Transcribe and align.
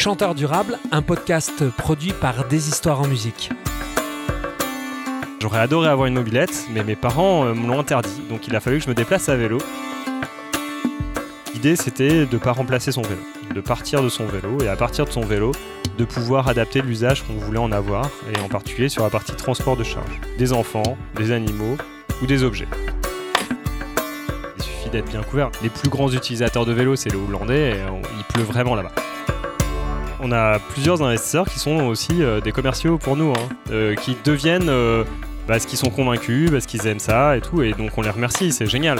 Chanteur 0.00 0.36
durable, 0.36 0.78
un 0.92 1.02
podcast 1.02 1.68
produit 1.70 2.12
par 2.12 2.46
Des 2.46 2.68
Histoires 2.68 3.00
en 3.00 3.08
musique. 3.08 3.50
J'aurais 5.40 5.58
adoré 5.58 5.88
avoir 5.88 6.06
une 6.06 6.14
mobilette, 6.14 6.66
mais 6.70 6.84
mes 6.84 6.94
parents 6.94 7.44
euh, 7.44 7.52
me 7.52 7.66
l'ont 7.66 7.80
interdit, 7.80 8.22
donc 8.30 8.46
il 8.46 8.54
a 8.54 8.60
fallu 8.60 8.78
que 8.78 8.84
je 8.84 8.88
me 8.88 8.94
déplace 8.94 9.28
à 9.28 9.34
vélo. 9.34 9.58
L'idée 11.52 11.74
c'était 11.74 12.26
de 12.26 12.32
ne 12.32 12.38
pas 12.38 12.52
remplacer 12.52 12.92
son 12.92 13.02
vélo, 13.02 13.20
de 13.52 13.60
partir 13.60 14.00
de 14.00 14.08
son 14.08 14.26
vélo 14.26 14.60
et 14.62 14.68
à 14.68 14.76
partir 14.76 15.04
de 15.04 15.10
son 15.10 15.22
vélo, 15.22 15.50
de 15.98 16.04
pouvoir 16.04 16.46
adapter 16.46 16.80
l'usage 16.80 17.24
qu'on 17.24 17.34
voulait 17.34 17.58
en 17.58 17.72
avoir, 17.72 18.08
et 18.32 18.38
en 18.38 18.48
particulier 18.48 18.88
sur 18.88 19.02
la 19.02 19.10
partie 19.10 19.32
transport 19.32 19.76
de 19.76 19.82
charge, 19.82 20.20
des 20.38 20.52
enfants, 20.52 20.96
des 21.16 21.32
animaux 21.32 21.76
ou 22.22 22.26
des 22.26 22.44
objets 22.44 22.68
Il 24.58 24.62
suffit 24.62 24.90
d'être 24.90 25.10
bien 25.10 25.24
couvert. 25.24 25.50
Les 25.60 25.70
plus 25.70 25.88
grands 25.88 26.12
utilisateurs 26.12 26.66
de 26.66 26.72
vélo, 26.72 26.94
c'est 26.94 27.10
les 27.10 27.18
Hollandais, 27.18 27.70
et 27.70 27.80
il 28.16 28.24
pleut 28.32 28.44
vraiment 28.44 28.76
là-bas. 28.76 28.92
On 30.20 30.32
a 30.32 30.58
plusieurs 30.58 31.02
investisseurs 31.02 31.46
qui 31.46 31.58
sont 31.58 31.84
aussi 31.86 32.22
euh, 32.22 32.40
des 32.40 32.50
commerciaux 32.50 32.98
pour 32.98 33.16
nous, 33.16 33.32
hein, 33.32 33.48
euh, 33.70 33.94
qui 33.94 34.16
deviennent 34.24 34.68
euh, 34.68 35.04
parce 35.46 35.64
qu'ils 35.64 35.78
sont 35.78 35.90
convaincus, 35.90 36.50
parce 36.50 36.66
qu'ils 36.66 36.86
aiment 36.88 36.98
ça 36.98 37.36
et 37.36 37.40
tout, 37.40 37.62
et 37.62 37.72
donc 37.72 37.92
on 37.96 38.02
les 38.02 38.10
remercie, 38.10 38.52
c'est 38.52 38.66
génial. 38.66 38.98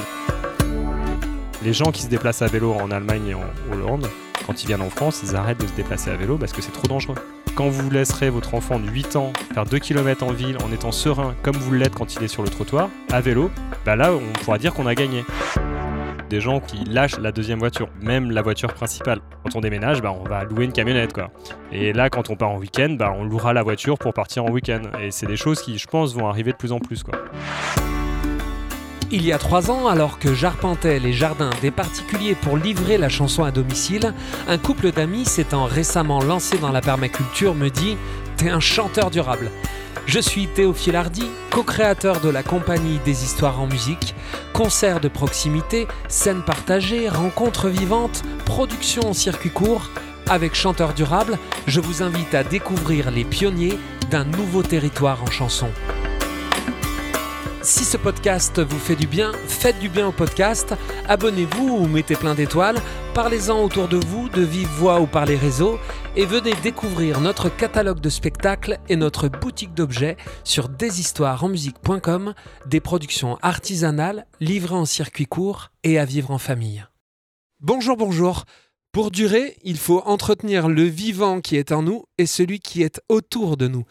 Les 1.65 1.73
gens 1.73 1.91
qui 1.91 2.03
se 2.03 2.09
déplacent 2.09 2.43
à 2.43 2.47
vélo 2.47 2.73
en 2.73 2.93
Allemagne 2.93 3.29
et 3.29 3.35
en 3.35 3.43
Hollande, 3.73 4.09
quand 4.47 4.62
ils 4.62 4.67
viennent 4.69 4.83
en 4.83 4.91
France, 4.91 5.23
ils 5.25 5.35
arrêtent 5.35 5.61
de 5.61 5.67
se 5.67 5.73
déplacer 5.73 6.11
à 6.11 6.17
vélo 6.17 6.39
parce 6.39 6.53
que 6.53 6.62
c'est 6.62 6.73
trop 6.73 6.87
dangereux. 6.87 7.17
Quand 7.57 7.69
vous 7.69 7.91
laisserez 7.91 8.31
votre 8.31 8.55
enfant 8.55 8.79
de 8.79 8.89
8 8.89 9.17
ans 9.17 9.33
faire 9.53 9.65
2 9.65 9.79
km 9.81 10.23
en 10.23 10.33
ville 10.33 10.57
en 10.65 10.73
étant 10.73 10.93
serein 10.93 11.35
comme 11.43 11.57
vous 11.57 11.75
l'êtes 11.75 11.95
quand 11.97 12.15
il 12.15 12.23
est 12.23 12.29
sur 12.29 12.45
le 12.45 12.48
trottoir, 12.48 12.89
à 13.11 13.21
vélo, 13.21 13.51
bah 13.85 13.97
là 13.97 14.12
on 14.12 14.33
pourra 14.45 14.59
dire 14.59 14.73
qu'on 14.73 14.87
a 14.87 14.95
gagné 14.95 15.25
des 16.29 16.41
gens 16.41 16.61
qui 16.61 16.85
lâchent 16.85 17.19
la 17.19 17.33
deuxième 17.33 17.59
voiture, 17.59 17.89
même 18.01 18.31
la 18.31 18.43
voiture 18.43 18.73
principale. 18.73 19.21
Quand 19.45 19.57
on 19.57 19.61
déménage, 19.61 20.03
bah, 20.03 20.12
on 20.12 20.25
va 20.25 20.45
louer 20.45 20.65
une 20.65 20.73
camionnette. 20.73 21.15
Et 21.73 21.93
là, 21.93 22.11
quand 22.11 22.31
on 22.31 22.37
part 22.37 22.51
en 22.51 22.59
week-end, 22.59 22.97
bah, 22.98 23.15
on 23.17 23.25
louera 23.25 23.53
la 23.53 23.62
voiture 23.62 23.98
pour 23.98 24.12
partir 24.12 24.45
en 24.45 24.51
week-end. 24.51 24.83
Et 25.01 25.11
c'est 25.11 25.27
des 25.27 25.37
choses 25.37 25.62
qui, 25.62 25.79
je 25.79 25.87
pense, 25.87 26.15
vont 26.15 26.29
arriver 26.29 26.53
de 26.53 26.57
plus 26.57 26.73
en 26.73 26.79
plus. 26.79 27.03
Il 29.11 29.25
y 29.25 29.33
a 29.33 29.39
trois 29.39 29.70
ans, 29.70 29.89
alors 29.89 30.19
que 30.19 30.35
j'arpentais 30.35 30.98
les 30.98 31.15
jardins 31.15 31.51
des 31.62 31.70
particuliers 31.70 32.35
pour 32.35 32.59
livrer 32.59 32.98
la 32.98 33.09
chanson 33.09 33.42
à 33.42 33.51
domicile, 33.51 34.13
un 34.47 34.59
couple 34.59 34.92
d'amis 34.92 35.25
s'étant 35.25 35.65
récemment 35.65 36.20
lancé 36.20 36.59
dans 36.59 36.73
la 36.73 36.83
permaculture 36.83 37.55
me 37.55 37.70
dit 37.70 37.97
T'es 38.37 38.51
un 38.51 38.61
chanteur 38.61 39.11
durable. 39.11 39.51
Je 40.07 40.21
suis 40.21 40.47
Théophile 40.47 40.97
Hardy, 40.97 41.27
co-créateur 41.51 42.21
de 42.21 42.29
la 42.29 42.43
compagnie 42.43 42.99
des 43.05 43.25
histoires 43.25 43.61
en 43.61 43.67
musique, 43.67 44.15
concerts 44.53 45.01
de 45.01 45.09
proximité, 45.09 45.87
scènes 46.09 46.43
partagées, 46.43 47.09
rencontres 47.09 47.69
vivantes, 47.69 48.23
production 48.45 49.03
en 49.09 49.13
circuit 49.13 49.51
court. 49.51 49.91
Avec 50.29 50.55
Chanteur 50.55 50.95
Durable, 50.95 51.39
je 51.67 51.81
vous 51.81 52.03
invite 52.03 52.35
à 52.35 52.45
découvrir 52.45 53.11
les 53.11 53.25
pionniers 53.25 53.79
d'un 54.11 54.25
nouveau 54.25 54.63
territoire 54.63 55.23
en 55.23 55.31
chanson. 55.31 55.69
Si 57.63 57.85
ce 57.85 57.97
podcast 57.97 58.61
vous 58.61 58.79
fait 58.79 58.97
du 58.97 59.07
bien, 59.07 59.33
faites 59.47 59.79
du 59.79 59.91
bien 59.91 60.09
au 60.09 60.13
podcast, 60.13 60.75
abonnez-vous 61.07 61.69
ou 61.69 61.87
mettez 61.87 62.15
plein 62.15 62.35
d'étoiles, 62.35 62.81
parlez-en 63.13 63.63
autour 63.63 63.89
de 63.89 63.99
vous, 63.99 64.29
de 64.31 64.43
vive 64.43 64.69
voix 64.79 65.01
ou 65.01 65.07
par 65.07 65.27
les 65.27 65.37
réseaux, 65.37 65.79
et 66.19 66.27
venez 66.27 66.52
découvrir 66.64 67.20
notre 67.20 67.48
catalogue 67.48 68.00
de 68.00 68.11
spectacles 68.11 68.80
et 68.88 68.97
notre 68.97 69.28
boutique 69.28 69.72
d'objets 69.72 70.16
sur 70.42 70.69
deshistoiresenmusique.com, 70.69 72.34
des 72.66 72.80
productions 72.80 73.38
artisanales 73.41 74.27
livrées 74.41 74.74
en 74.74 74.84
circuit 74.84 75.27
court 75.27 75.70
et 75.84 75.96
à 75.96 76.05
vivre 76.05 76.33
en 76.33 76.39
famille. 76.39 76.84
Bonjour, 77.61 77.96
bonjour. 77.96 78.46
Pour 78.91 79.12
durer, 79.12 79.58
il 79.62 79.78
faut 79.78 80.00
entretenir 80.06 80.69
le 80.69 80.83
vivant 80.83 81.41
qui 81.41 81.55
est 81.55 81.70
en 81.70 81.83
nous 81.83 82.05
et 82.19 82.27
celui 82.27 82.58
qui 82.58 82.83
est 82.83 83.00
autour 83.08 83.56
de 83.56 83.68
nous. 83.68 83.84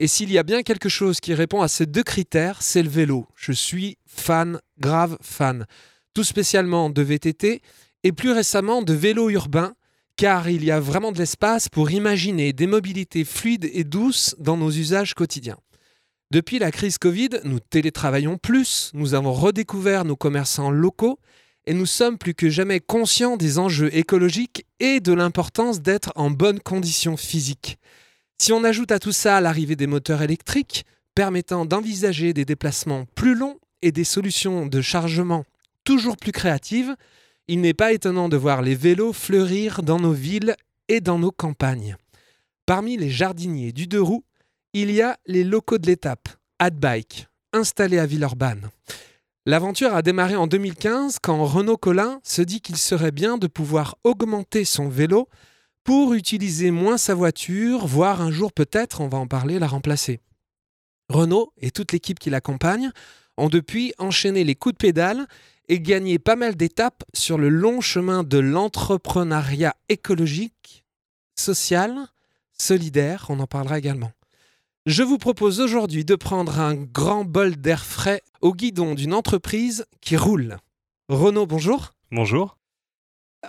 Et 0.00 0.06
s'il 0.06 0.32
y 0.32 0.38
a 0.38 0.44
bien 0.44 0.62
quelque 0.62 0.88
chose 0.88 1.20
qui 1.20 1.34
répond 1.34 1.60
à 1.60 1.68
ces 1.68 1.84
deux 1.84 2.04
critères, 2.04 2.62
c'est 2.62 2.82
le 2.82 2.88
vélo. 2.88 3.26
Je 3.34 3.52
suis 3.52 3.98
fan, 4.06 4.60
grave 4.78 5.18
fan. 5.20 5.66
Tout 6.14 6.24
spécialement 6.24 6.88
de 6.88 7.02
VTT 7.02 7.60
et 8.02 8.12
plus 8.12 8.32
récemment 8.32 8.80
de 8.80 8.94
vélo 8.94 9.28
urbain, 9.28 9.74
car 10.16 10.48
il 10.48 10.64
y 10.64 10.70
a 10.70 10.80
vraiment 10.80 11.12
de 11.12 11.18
l'espace 11.18 11.68
pour 11.68 11.90
imaginer 11.90 12.52
des 12.52 12.66
mobilités 12.66 13.24
fluides 13.24 13.70
et 13.72 13.84
douces 13.84 14.34
dans 14.38 14.56
nos 14.56 14.70
usages 14.70 15.14
quotidiens. 15.14 15.58
Depuis 16.30 16.58
la 16.58 16.72
crise 16.72 16.98
Covid, 16.98 17.28
nous 17.44 17.60
télétravaillons 17.60 18.38
plus, 18.38 18.90
nous 18.94 19.14
avons 19.14 19.32
redécouvert 19.32 20.04
nos 20.04 20.16
commerçants 20.16 20.70
locaux 20.70 21.18
et 21.66 21.74
nous 21.74 21.86
sommes 21.86 22.18
plus 22.18 22.34
que 22.34 22.48
jamais 22.48 22.80
conscients 22.80 23.36
des 23.36 23.58
enjeux 23.58 23.94
écologiques 23.94 24.64
et 24.80 25.00
de 25.00 25.12
l'importance 25.12 25.80
d'être 25.80 26.12
en 26.16 26.30
bonne 26.30 26.60
condition 26.60 27.16
physique. 27.16 27.78
Si 28.38 28.52
on 28.52 28.64
ajoute 28.64 28.92
à 28.92 28.98
tout 28.98 29.12
ça 29.12 29.40
l'arrivée 29.40 29.76
des 29.76 29.86
moteurs 29.86 30.22
électriques, 30.22 30.84
permettant 31.14 31.64
d'envisager 31.64 32.32
des 32.32 32.44
déplacements 32.44 33.06
plus 33.14 33.34
longs 33.34 33.58
et 33.82 33.92
des 33.92 34.04
solutions 34.04 34.66
de 34.66 34.80
chargement 34.80 35.44
toujours 35.84 36.16
plus 36.16 36.32
créatives, 36.32 36.94
il 37.48 37.60
n'est 37.60 37.74
pas 37.74 37.92
étonnant 37.92 38.28
de 38.28 38.36
voir 38.36 38.62
les 38.62 38.74
vélos 38.74 39.12
fleurir 39.12 39.82
dans 39.82 39.98
nos 39.98 40.12
villes 40.12 40.56
et 40.88 41.00
dans 41.00 41.18
nos 41.18 41.30
campagnes. 41.30 41.96
Parmi 42.66 42.96
les 42.96 43.10
jardiniers 43.10 43.72
du 43.72 43.86
deux 43.86 44.02
roues, 44.02 44.24
il 44.72 44.90
y 44.90 45.00
a 45.00 45.18
les 45.26 45.44
locaux 45.44 45.78
de 45.78 45.86
l'étape, 45.86 46.28
Adbike, 46.58 47.28
installés 47.52 47.98
à 47.98 48.06
Villeurbanne. 48.06 48.70
L'aventure 49.46 49.94
a 49.94 50.02
démarré 50.02 50.34
en 50.34 50.48
2015 50.48 51.18
quand 51.22 51.44
Renaud 51.44 51.76
Collin 51.76 52.20
se 52.24 52.42
dit 52.42 52.60
qu'il 52.60 52.76
serait 52.76 53.12
bien 53.12 53.38
de 53.38 53.46
pouvoir 53.46 53.96
augmenter 54.02 54.64
son 54.64 54.88
vélo 54.88 55.28
pour 55.84 56.14
utiliser 56.14 56.72
moins 56.72 56.98
sa 56.98 57.14
voiture, 57.14 57.86
voire 57.86 58.20
un 58.20 58.32
jour 58.32 58.52
peut-être, 58.52 59.00
on 59.00 59.06
va 59.06 59.18
en 59.18 59.28
parler, 59.28 59.60
la 59.60 59.68
remplacer. 59.68 60.18
Renault 61.08 61.52
et 61.58 61.70
toute 61.70 61.92
l'équipe 61.92 62.18
qui 62.18 62.28
l'accompagne 62.28 62.90
ont 63.36 63.48
depuis 63.48 63.92
enchaîné 63.98 64.42
les 64.42 64.56
coups 64.56 64.74
de 64.74 64.78
pédale 64.78 65.28
et 65.68 65.80
gagné 65.80 66.18
pas 66.18 66.36
mal 66.36 66.56
d'étapes 66.56 67.04
sur 67.14 67.38
le 67.38 67.48
long 67.48 67.80
chemin 67.80 68.22
de 68.22 68.38
l'entrepreneuriat 68.38 69.74
écologique, 69.88 70.84
social, 71.38 72.06
solidaire, 72.52 73.26
on 73.28 73.40
en 73.40 73.46
parlera 73.46 73.78
également. 73.78 74.12
Je 74.86 75.02
vous 75.02 75.18
propose 75.18 75.60
aujourd'hui 75.60 76.04
de 76.04 76.14
prendre 76.14 76.60
un 76.60 76.76
grand 76.76 77.24
bol 77.24 77.56
d'air 77.56 77.84
frais 77.84 78.22
au 78.40 78.54
guidon 78.54 78.94
d'une 78.94 79.14
entreprise 79.14 79.84
qui 80.00 80.16
roule. 80.16 80.58
Renaud, 81.08 81.46
bonjour. 81.46 81.92
Bonjour. 82.12 82.56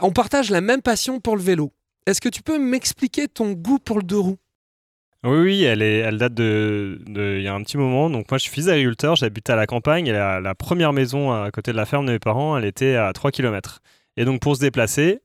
On 0.02 0.12
partage 0.12 0.50
la 0.50 0.62
même 0.62 0.82
passion 0.82 1.20
pour 1.20 1.36
le 1.36 1.44
vélo. 1.44 1.74
Est-ce 2.08 2.22
que 2.22 2.30
tu 2.30 2.42
peux 2.42 2.58
m'expliquer 2.58 3.28
ton 3.28 3.52
goût 3.52 3.80
pour 3.80 3.98
le 3.98 4.04
deux 4.04 4.18
roues 4.18 4.40
oui, 5.24 5.38
oui, 5.40 5.64
elle, 5.64 5.82
est, 5.82 5.98
elle 5.98 6.18
date 6.18 6.34
de, 6.36 7.00
il 7.08 7.42
y 7.42 7.48
a 7.48 7.54
un 7.54 7.64
petit 7.64 7.78
moment. 7.78 8.10
Donc 8.10 8.30
moi, 8.30 8.38
je 8.38 8.44
suis 8.44 8.52
fils 8.52 8.68
agriculteur, 8.68 9.16
j'habitais 9.16 9.54
à 9.54 9.56
la 9.56 9.66
campagne. 9.66 10.08
Et 10.08 10.12
la, 10.12 10.56
première 10.56 10.94
maison 10.94 11.32
à 11.32 11.50
côté 11.52 11.72
de 11.72 11.78
la 11.78 11.86
ferme 11.86 12.06
de 12.06 12.12
mes 12.12 12.20
parents, 12.20 12.58
elle 12.58 12.66
était 12.66 12.96
à 12.96 13.12
3 13.14 13.32
km. 13.32 13.82
Et 14.16 14.26
donc 14.26 14.42
pour 14.42 14.56
se 14.56 14.62
déplacer, 14.62 15.20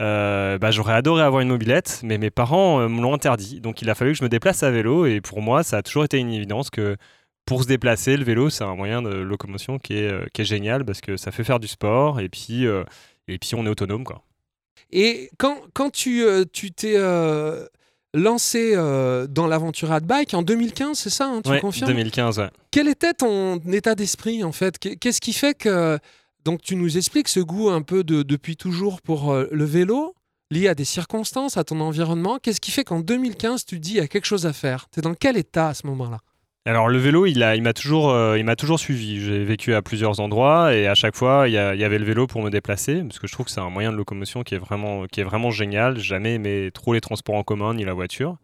euh, 0.00 0.58
bah, 0.58 0.70
j'aurais 0.70 0.94
adoré 0.94 1.22
avoir 1.22 1.40
une 1.42 1.48
mobilette, 1.48 2.00
mais 2.04 2.18
mes 2.18 2.30
parents 2.30 2.80
euh, 2.80 2.88
me 2.88 3.00
l'ont 3.02 3.14
interdit. 3.14 3.60
Donc 3.60 3.82
il 3.82 3.90
a 3.90 3.94
fallu 3.94 4.12
que 4.12 4.18
je 4.18 4.24
me 4.24 4.28
déplace 4.28 4.62
à 4.62 4.70
vélo. 4.70 5.06
Et 5.06 5.20
pour 5.20 5.40
moi, 5.40 5.62
ça 5.62 5.78
a 5.78 5.82
toujours 5.82 6.04
été 6.04 6.18
une 6.18 6.32
évidence 6.32 6.70
que 6.70 6.96
pour 7.46 7.62
se 7.62 7.68
déplacer, 7.68 8.16
le 8.16 8.24
vélo, 8.24 8.50
c'est 8.50 8.64
un 8.64 8.76
moyen 8.76 9.02
de 9.02 9.10
locomotion 9.10 9.78
qui 9.78 9.94
est, 9.96 10.10
euh, 10.10 10.26
qui 10.34 10.42
est 10.42 10.44
génial 10.44 10.84
parce 10.84 11.00
que 11.00 11.16
ça 11.16 11.32
fait 11.32 11.44
faire 11.44 11.60
du 11.60 11.68
sport 11.68 12.20
et 12.20 12.28
puis, 12.28 12.64
et 13.28 13.38
puis 13.38 13.54
on 13.54 13.64
est 13.64 13.70
autonome. 13.70 14.04
quoi. 14.04 14.22
Et 14.90 15.30
quand, 15.38 15.56
quand 15.72 15.90
tu 15.90 16.24
t'es 16.76 16.96
lancé 18.14 18.74
dans 18.74 19.46
l'aventure 19.46 19.92
Adbike 19.92 20.34
en 20.34 20.42
2015, 20.42 20.98
c'est 20.98 21.10
ça, 21.10 21.26
hein, 21.26 21.40
tu 21.42 21.50
ouais, 21.50 21.60
confirmes? 21.60 21.90
2015, 21.90 22.38
ouais. 22.38 22.50
Quel 22.70 22.88
était 22.88 23.14
ton 23.14 23.58
état 23.72 23.94
d'esprit 23.94 24.42
en 24.44 24.52
fait? 24.52 24.78
Qu'est-ce 24.78 25.20
qui 25.20 25.32
fait 25.32 25.54
que 25.54 25.98
donc 26.44 26.62
tu 26.62 26.76
nous 26.76 26.96
expliques 26.96 27.28
ce 27.28 27.40
goût 27.40 27.70
un 27.70 27.82
peu 27.82 28.02
de 28.04 28.22
depuis 28.22 28.56
toujours 28.56 29.00
pour 29.02 29.34
le 29.34 29.64
vélo 29.64 30.14
lié 30.50 30.68
à 30.68 30.74
des 30.74 30.84
circonstances, 30.84 31.56
à 31.56 31.64
ton 31.64 31.80
environnement? 31.80 32.38
Qu'est-ce 32.42 32.60
qui 32.60 32.70
fait 32.70 32.84
qu'en 32.84 33.00
2015 33.00 33.64
tu 33.64 33.78
dis 33.78 33.90
il 33.90 33.96
y 33.96 34.00
a 34.00 34.08
quelque 34.08 34.26
chose 34.26 34.46
à 34.46 34.52
faire? 34.52 34.86
Tu 34.92 35.00
es 35.00 35.02
dans 35.02 35.14
quel 35.14 35.36
état 35.36 35.68
à 35.68 35.74
ce 35.74 35.86
moment-là? 35.86 36.18
Alors 36.66 36.88
le 36.88 36.98
vélo, 36.98 37.24
il 37.24 37.38
m'a 37.38 37.56
il 37.56 37.72
toujours, 37.72 38.10
euh, 38.10 38.42
m'a 38.42 38.56
toujours 38.56 38.78
suivi. 38.78 39.20
J'ai 39.20 39.44
vécu 39.44 39.72
à 39.74 39.80
plusieurs 39.80 40.20
endroits 40.20 40.74
et 40.74 40.86
à 40.86 40.94
chaque 40.94 41.16
fois, 41.16 41.48
il 41.48 41.54
y, 41.54 41.58
avait 41.58 41.98
le 41.98 42.04
vélo 42.04 42.26
pour 42.26 42.42
me 42.42 42.50
déplacer 42.50 43.02
parce 43.02 43.18
que 43.18 43.26
je 43.26 43.32
trouve 43.32 43.46
que 43.46 43.52
c'est 43.52 43.60
un 43.60 43.70
moyen 43.70 43.92
de 43.92 43.96
locomotion 43.96 44.42
qui 44.42 44.54
est 44.54 44.58
vraiment, 44.58 45.06
qui 45.06 45.20
est 45.20 45.24
vraiment 45.24 45.50
génial. 45.50 45.98
Jamais 45.98 46.34
aimé 46.34 46.70
trop 46.72 46.92
les 46.92 47.00
transports 47.00 47.36
en 47.36 47.42
commun 47.42 47.74
ni 47.74 47.84
la 47.84 47.94
voiture. 47.94 48.36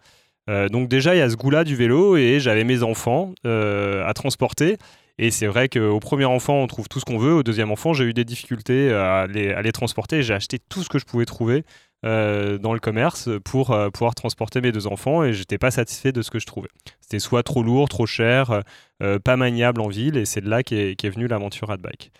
Euh, 0.48 0.68
donc 0.68 0.88
déjà, 0.88 1.14
il 1.14 1.18
y 1.18 1.20
a 1.20 1.28
ce 1.28 1.36
goût-là 1.36 1.64
du 1.64 1.76
vélo 1.76 2.16
et 2.16 2.40
j'avais 2.40 2.64
mes 2.64 2.82
enfants 2.82 3.34
euh, 3.44 4.06
à 4.06 4.14
transporter. 4.14 4.78
Et 5.19 5.30
c'est 5.30 5.46
vrai 5.46 5.69
qu'au 5.69 6.00
premier 6.00 6.26
enfant, 6.26 6.54
on 6.54 6.66
trouve 6.66 6.88
tout 6.88 7.00
ce 7.00 7.04
qu'on 7.04 7.19
veut. 7.19 7.34
Au 7.34 7.42
deuxième 7.42 7.70
enfant, 7.70 7.92
j'ai 7.92 8.04
eu 8.04 8.14
des 8.14 8.24
difficultés 8.24 8.92
à 8.92 9.22
à 9.22 9.26
les 9.26 9.72
transporter. 9.72 10.22
J'ai 10.22 10.34
acheté 10.34 10.58
tout 10.58 10.82
ce 10.82 10.88
que 10.88 10.98
je 10.98 11.04
pouvais 11.04 11.26
trouver. 11.26 11.64
Dans 12.02 12.72
le 12.72 12.78
commerce 12.78 13.28
pour 13.44 13.76
pouvoir 13.93 14.14
transporter 14.14 14.60
mes 14.60 14.70
deux 14.70 14.87
enfants 14.87 15.25
et 15.25 15.32
j'étais 15.32 15.58
pas 15.58 15.72
satisfait 15.72 16.12
de 16.12 16.22
ce 16.22 16.31
que 16.31 16.38
je 16.38 16.46
trouvais. 16.46 16.69
C'était 17.00 17.19
soit 17.19 17.43
trop 17.43 17.64
lourd, 17.64 17.88
trop 17.88 18.06
cher, 18.06 18.62
pas 19.25 19.37
maniable 19.37 19.81
en 19.81 19.88
ville 19.88 20.16
et 20.16 20.25
c'est 20.25 20.40
de 20.40 20.48
là 20.48 20.62
qu'est 20.62 20.93
est 20.93 21.10
venue 21.10 21.26
l'aventure 21.26 21.70
Adbike. 21.70 22.12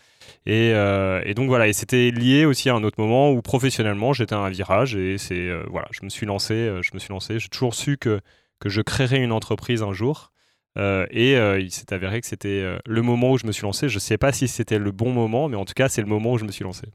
Et, 0.45 0.71
et, 0.71 1.35
donc 1.35 1.47
voilà, 1.47 1.69
et 1.69 1.73
c'était 1.73 2.11
lié 2.11 2.47
aussi 2.47 2.69
à 2.69 2.75
un 2.75 2.83
autre 2.83 3.01
moment 3.01 3.31
où 3.31 3.43
professionnellement 3.43 4.13
j'étais 4.13 4.35
à 4.35 4.39
un 4.39 4.51
virage 4.51 4.97
et 4.97 5.19
c'est 5.19 5.51
voilà, 5.69 5.87
je 5.93 6.01
me 6.03 6.09
suis 6.09 6.27
lancé, 6.27 6.73
je 6.83 6.91
me 6.93 6.99
suis 6.99 7.11
lancé. 7.11 7.39
J'ai 7.39 7.49
toujours 7.49 7.75
su 7.75 7.97
que 7.97 8.21
que 8.59 8.69
je 8.69 8.81
créerais 8.81 9.23
une 9.23 9.33
entreprise 9.33 9.83
un 9.83 9.93
jour. 9.93 10.33
Euh, 10.79 11.07
et 11.11 11.37
euh, 11.37 11.59
il 11.59 11.71
s'est 11.71 11.93
avéré 11.93 12.21
que 12.21 12.27
c'était 12.27 12.49
euh, 12.49 12.79
le 12.85 13.01
moment 13.01 13.33
où 13.33 13.39
je 13.39 13.47
me 13.47 13.53
suis 13.53 13.63
lancé. 13.63 13.89
Je 13.89 13.97
ne 13.97 14.01
sais 14.01 14.19
pas 14.19 14.33
si 14.33 14.47
c'était 14.47 14.79
le 14.79 14.93
bon 14.93 15.13
moment, 15.13 15.49
mais 15.49 15.57
en 15.57 15.65
tout 15.65 15.75
cas, 15.75 15.89
c'est 15.89 16.03
le 16.03 16.09
moment 16.09 16.33
où 16.33 16.39
je 16.39 16.45
me 16.45 16.53
suis 16.53 16.65
lancé. 16.65 16.87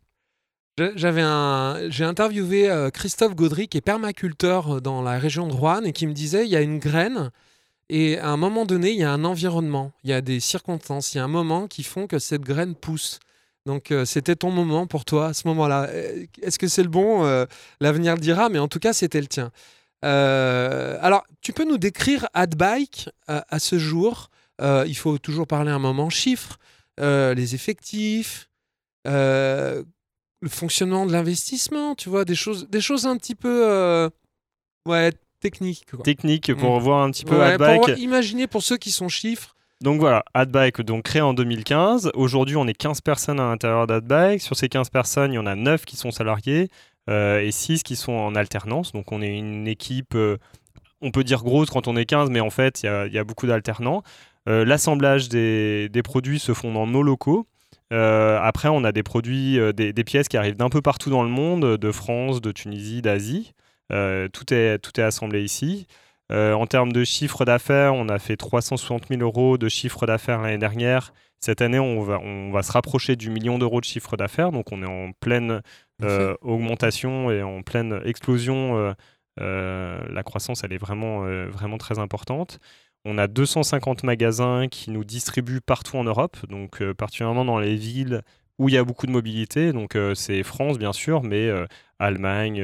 J'avais 0.77 1.21
j'ai 1.91 2.05
interviewé 2.05 2.89
Christophe 2.93 3.35
Gaudry, 3.35 3.67
qui 3.67 3.77
est 3.77 3.81
permaculteur 3.81 4.81
dans 4.81 5.01
la 5.01 5.19
région 5.19 5.47
de 5.47 5.53
Rouen, 5.53 5.83
et 5.83 5.93
qui 5.93 6.07
me 6.07 6.13
disait 6.13 6.45
il 6.45 6.51
y 6.51 6.55
a 6.55 6.61
une 6.61 6.79
graine, 6.79 7.29
et 7.89 8.17
à 8.17 8.29
un 8.29 8.37
moment 8.37 8.65
donné, 8.65 8.91
il 8.91 8.97
y 8.97 9.03
a 9.03 9.11
un 9.11 9.23
environnement, 9.23 9.91
il 10.03 10.09
y 10.09 10.13
a 10.13 10.21
des 10.21 10.39
circonstances, 10.39 11.13
il 11.13 11.17
y 11.17 11.19
a 11.19 11.23
un 11.23 11.27
moment 11.27 11.67
qui 11.67 11.83
font 11.83 12.07
que 12.07 12.19
cette 12.19 12.41
graine 12.41 12.73
pousse. 12.73 13.19
Donc 13.67 13.93
c'était 14.05 14.35
ton 14.35 14.49
moment 14.49 14.87
pour 14.87 15.05
toi 15.05 15.27
à 15.27 15.33
ce 15.33 15.47
moment-là. 15.49 15.89
Est-ce 16.41 16.57
que 16.57 16.67
c'est 16.67 16.83
le 16.83 16.89
bon 16.89 17.45
L'avenir 17.79 18.15
le 18.15 18.21
dira, 18.21 18.49
mais 18.49 18.59
en 18.59 18.67
tout 18.67 18.79
cas, 18.79 18.93
c'était 18.93 19.21
le 19.21 19.27
tien. 19.27 19.51
Euh, 20.03 20.97
alors, 21.01 21.23
tu 21.41 21.53
peux 21.53 21.65
nous 21.65 21.77
décrire 21.77 22.27
AdBike 22.33 23.09
à, 23.27 23.59
ce 23.59 23.77
jour? 23.77 24.29
Euh, 24.61 24.85
Il 24.87 24.95
faut 24.95 25.17
toujours 25.17 25.47
parler 25.47 25.71
un 25.71 25.79
moment 25.79 26.09
chiffres, 26.09 26.57
euh, 26.99 27.33
les 27.33 27.55
effectifs, 27.55 28.49
le 30.41 30.49
fonctionnement 30.49 31.05
de 31.05 31.11
l'investissement, 31.11 31.95
tu 31.95 32.09
vois, 32.09 32.25
des 32.25 32.35
choses, 32.35 32.67
des 32.69 32.81
choses 32.81 33.05
un 33.05 33.17
petit 33.17 33.35
peu 33.35 34.09
ouais, 34.87 35.11
techniques. 35.39 35.85
Techniques 36.03 36.53
pour 36.55 36.79
mm. 36.79 36.83
voir 36.83 37.03
un 37.03 37.11
petit 37.11 37.25
peu 37.25 37.37
ouais, 37.37 37.53
AdBike. 37.53 37.81
Pour 37.81 37.89
imaginer 37.97 38.47
pour 38.47 38.63
ceux 38.63 38.77
qui 38.77 38.91
sont 38.91 39.09
chiffres. 39.09 39.55
Donc 39.81 39.99
voilà, 39.99 40.23
AdBike, 40.35 40.81
donc 40.81 41.03
créé 41.03 41.21
en 41.21 41.33
2015. 41.33 42.11
Aujourd'hui, 42.13 42.55
on 42.55 42.67
est 42.67 42.73
15 42.73 43.01
personnes 43.01 43.39
à 43.39 43.49
l'intérieur 43.49 43.87
d'AdBike. 43.87 44.41
Sur 44.41 44.55
ces 44.55 44.69
15 44.69 44.89
personnes, 44.89 45.31
il 45.33 45.35
y 45.35 45.39
en 45.39 45.47
a 45.47 45.55
9 45.55 45.85
qui 45.85 45.95
sont 45.95 46.11
salariés. 46.11 46.69
Euh, 47.09 47.41
et 47.41 47.51
6 47.51 47.83
qui 47.83 47.95
sont 47.95 48.13
en 48.13 48.35
alternance. 48.35 48.91
Donc 48.91 49.11
on 49.11 49.21
est 49.21 49.35
une 49.35 49.67
équipe, 49.67 50.13
euh, 50.15 50.37
on 51.01 51.11
peut 51.11 51.23
dire 51.23 51.43
grosse 51.43 51.69
quand 51.69 51.87
on 51.87 51.95
est 51.95 52.05
15, 52.05 52.29
mais 52.29 52.39
en 52.39 52.51
fait, 52.51 52.83
il 52.83 53.11
y, 53.11 53.17
a 53.17 53.23
beaucoup 53.23 53.47
d'alternants. 53.47 54.03
Euh, 54.47 54.65
l'assemblage 54.65 55.29
des, 55.29 55.89
produits 56.03 56.39
se 56.39 56.53
font 56.53 56.71
dans 56.71 56.87
nos 56.87 57.01
locaux. 57.01 57.47
Après, 57.91 58.69
on 58.69 58.83
a 58.83 58.91
des 58.91 59.03
produits, 59.03 59.59
des, 59.73 60.03
pièces 60.03 60.27
qui 60.27 60.37
arrivent 60.37 60.57
d'un 60.57 60.69
peu 60.69 60.81
partout 60.81 61.09
dans 61.09 61.23
le 61.23 61.29
monde, 61.29 61.77
de 61.77 61.91
France, 61.91 62.41
de 62.41 62.51
Tunisie, 62.51 63.01
d'Asie. 63.01 63.53
tout, 63.89 64.53
est, 64.53 64.79
tout 64.79 64.99
est 64.99 65.03
assemblé 65.03 65.43
ici. 65.43 65.87
en 66.31 66.65
termes 66.67 66.93
de 66.93 67.03
chiffre 67.03 67.43
d'affaires, 67.45 67.93
on 67.93 68.07
a 68.09 68.19
fait 68.19 68.37
360 68.37 69.07
000 69.09 69.21
euros 69.21 69.57
de 69.57 69.67
chiffre 69.69 70.05
d'affaires 70.05 70.41
l'année 70.41 70.57
dernière. 70.57 71.11
Cette 71.43 71.63
année, 71.63 71.79
on 71.79 72.03
va, 72.03 72.19
on 72.19 72.51
va 72.51 72.61
se 72.61 72.71
rapprocher 72.71 73.15
du 73.15 73.31
million 73.31 73.57
d'euros 73.57 73.79
de 73.81 73.85
chiffre 73.85 74.15
d'affaires. 74.15 74.51
Donc, 74.51 74.71
on 74.71 74.83
est 74.83 74.87
en 74.87 75.11
pleine 75.11 75.61
euh, 76.03 76.35
augmentation 76.41 77.31
et 77.31 77.41
en 77.41 77.63
pleine 77.63 77.99
explosion. 78.05 78.77
Euh, 78.77 78.93
euh, 79.39 79.99
la 80.11 80.21
croissance, 80.21 80.63
elle 80.63 80.71
est 80.71 80.77
vraiment, 80.77 81.21
vraiment 81.47 81.79
très 81.79 81.97
importante. 81.97 82.59
On 83.05 83.17
a 83.17 83.27
250 83.27 84.03
magasins 84.03 84.67
qui 84.67 84.91
nous 84.91 85.03
distribuent 85.03 85.61
partout 85.61 85.97
en 85.97 86.03
Europe, 86.03 86.37
donc 86.49 86.83
particulièrement 86.93 87.45
dans 87.45 87.59
les 87.59 87.75
villes 87.75 88.21
où 88.59 88.69
il 88.69 88.75
y 88.75 88.77
a 88.77 88.83
beaucoup 88.83 89.07
de 89.07 89.11
mobilité. 89.11 89.73
Donc 89.73 89.97
c'est 90.13 90.43
France 90.43 90.77
bien 90.77 90.93
sûr, 90.93 91.23
mais 91.23 91.49
Allemagne, 91.97 92.63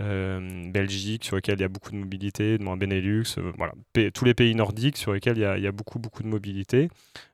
Belgique 0.00 1.24
sur 1.24 1.36
lesquels 1.36 1.58
il 1.58 1.62
y 1.62 1.64
a 1.64 1.68
beaucoup 1.68 1.90
de 1.90 1.96
mobilité, 1.96 2.58
Benelux, 2.58 3.36
voilà, 3.56 3.72
tous 4.14 4.24
les 4.24 4.34
pays 4.34 4.54
nordiques 4.54 4.96
sur 4.96 5.12
lesquels 5.12 5.36
il 5.36 5.42
y 5.42 5.44
a, 5.44 5.58
il 5.58 5.64
y 5.64 5.66
a 5.66 5.72
beaucoup 5.72 5.98
beaucoup 5.98 6.22
de 6.22 6.28
mobilité. 6.28 6.88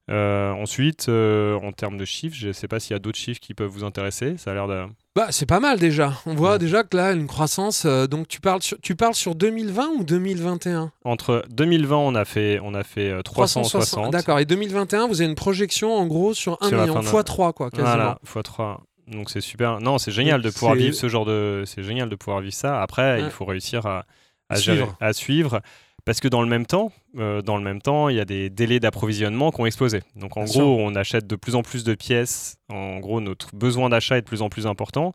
ensuite, 0.09 1.09
en 1.09 1.73
termes 1.73 1.97
de 1.97 2.05
chiffres, 2.05 2.37
je 2.37 2.49
ne 2.49 2.53
sais 2.53 2.69
pas 2.69 2.81
s'il 2.81 2.95
y 2.95 2.97
a 2.97 3.01
d'autres 3.01 3.19
chiffres 3.19 3.41
qui 3.41 3.55
peuvent 3.55 3.71
vous 3.71 3.85
intéresser. 3.85 4.37
Ça 4.37 4.51
a 4.51 4.55
l'air 4.55 4.69
de 4.69 4.87
bah, 5.17 5.29
c'est 5.31 5.47
pas 5.47 5.61
mal 5.61 5.79
déjà. 5.79 6.13
On 6.27 6.35
voit 6.35 6.59
déjà 6.59 6.85
que 6.85 6.95
là, 6.95 7.13
une 7.13 7.27
croissance. 7.27 7.87
Euh, 7.87 8.07
donc, 8.07 8.29
tu 8.29 8.39
parles, 8.39 8.61
sur, 8.61 8.79
tu 8.83 8.95
parles 8.95 9.15
sur 9.15 9.35
2020 9.35 9.89
ou 9.99 10.05
2021 10.05 10.93
Entre 11.05 11.43
2020, 11.49 11.97
on 11.97 12.15
a 12.15 12.27
fait, 12.27 12.61
on 12.63 12.75
a 12.75 12.85
fait 12.85 13.23
360. 13.23 14.09
Euh, 14.09 14.11
D'accord. 14.11 14.39
Et 14.41 14.45
2021, 14.45 15.09
vous 15.09 15.23
avez 15.23 15.31
une 15.31 15.35
projection 15.35 15.95
en 15.95 16.07
gros 16.07 16.35
sur 16.35 16.59
1 16.61 16.71
million, 16.71 17.01
x 17.01 17.15
3, 17.25 17.55
quoi, 17.55 17.71
quasiment. 17.71 17.89
Voilà, 17.89 18.19
x 18.23 18.35
3. 18.45 18.83
Donc, 19.07 19.31
c'est 19.31 19.41
super. 19.41 19.81
Non, 19.81 19.99
c'est 19.99 20.11
génial 20.11 20.43
de 20.43 20.51
pouvoir 20.51 20.75
vivre 20.75 20.95
ce 20.95 21.09
genre 21.09 21.25
de. 21.25 21.65
C'est 21.67 21.83
génial 21.83 22.09
de 22.09 22.17
pouvoir 22.17 22.41
vivre 22.41 22.55
ça. 22.55 22.83
Après, 22.83 23.21
il 23.23 23.31
faut 23.31 23.45
réussir 23.45 23.87
à, 23.87 24.05
à, 24.49 24.57
suivre. 24.57 24.97
à 25.01 25.13
suivre. 25.13 25.61
Parce 26.07 26.21
que 26.21 26.29
dans 26.29 26.41
le 26.41 26.49
même 26.49 26.67
temps, 26.67 26.93
euh, 27.19 27.43
dans 27.43 27.57
le 27.57 27.65
même 27.65 27.83
temps, 27.83 28.09
il 28.09 28.15
y 28.15 28.21
a 28.21 28.25
des 28.25 28.49
délais 28.49 28.79
d'approvisionnement 28.79 29.51
qui 29.51 29.61
ont 29.61 29.67
explosé. 29.67 30.03
Donc 30.15 30.37
en 30.37 30.45
gros, 30.45 30.79
on 30.79 30.95
achète 30.95 31.27
de 31.27 31.35
plus 31.35 31.57
en 31.57 31.63
plus 31.63 31.83
de 31.83 31.97
pièces. 31.97 32.59
En 32.69 33.01
gros, 33.01 33.21
notre 33.21 33.57
besoin 33.57 33.89
d'achat 33.89 34.17
est 34.17 34.21
de 34.21 34.27
plus 34.27 34.41
en 34.41 34.49
plus 34.49 34.69
important. 34.69 35.15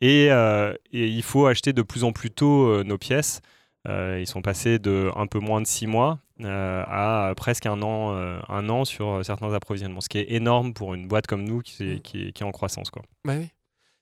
Et, 0.00 0.28
euh, 0.30 0.72
il 0.92 1.22
faut 1.22 1.46
acheter 1.46 1.74
de 1.74 1.82
plus 1.82 2.04
en 2.04 2.12
plus 2.12 2.30
tôt 2.30 2.68
euh, 2.68 2.84
nos 2.84 2.96
pièces. 2.96 3.42
Ils 3.88 4.26
sont 4.26 4.42
passés 4.42 4.78
de 4.78 5.10
un 5.16 5.26
peu 5.26 5.38
moins 5.38 5.60
de 5.60 5.66
six 5.66 5.86
mois 5.86 6.18
à 6.42 7.32
presque 7.36 7.66
un 7.66 7.82
an, 7.82 8.12
un 8.48 8.68
an 8.68 8.84
sur 8.84 9.24
certains 9.24 9.52
approvisionnements, 9.52 10.00
ce 10.00 10.08
qui 10.08 10.18
est 10.18 10.32
énorme 10.32 10.72
pour 10.74 10.94
une 10.94 11.06
boîte 11.08 11.26
comme 11.26 11.44
nous 11.44 11.60
qui, 11.60 11.84
mm. 11.84 12.00
qui, 12.00 12.32
qui 12.32 12.42
est 12.42 12.46
en 12.46 12.52
croissance. 12.52 12.90
Quoi. 12.90 13.02
Bah 13.24 13.34
oui. 13.38 13.48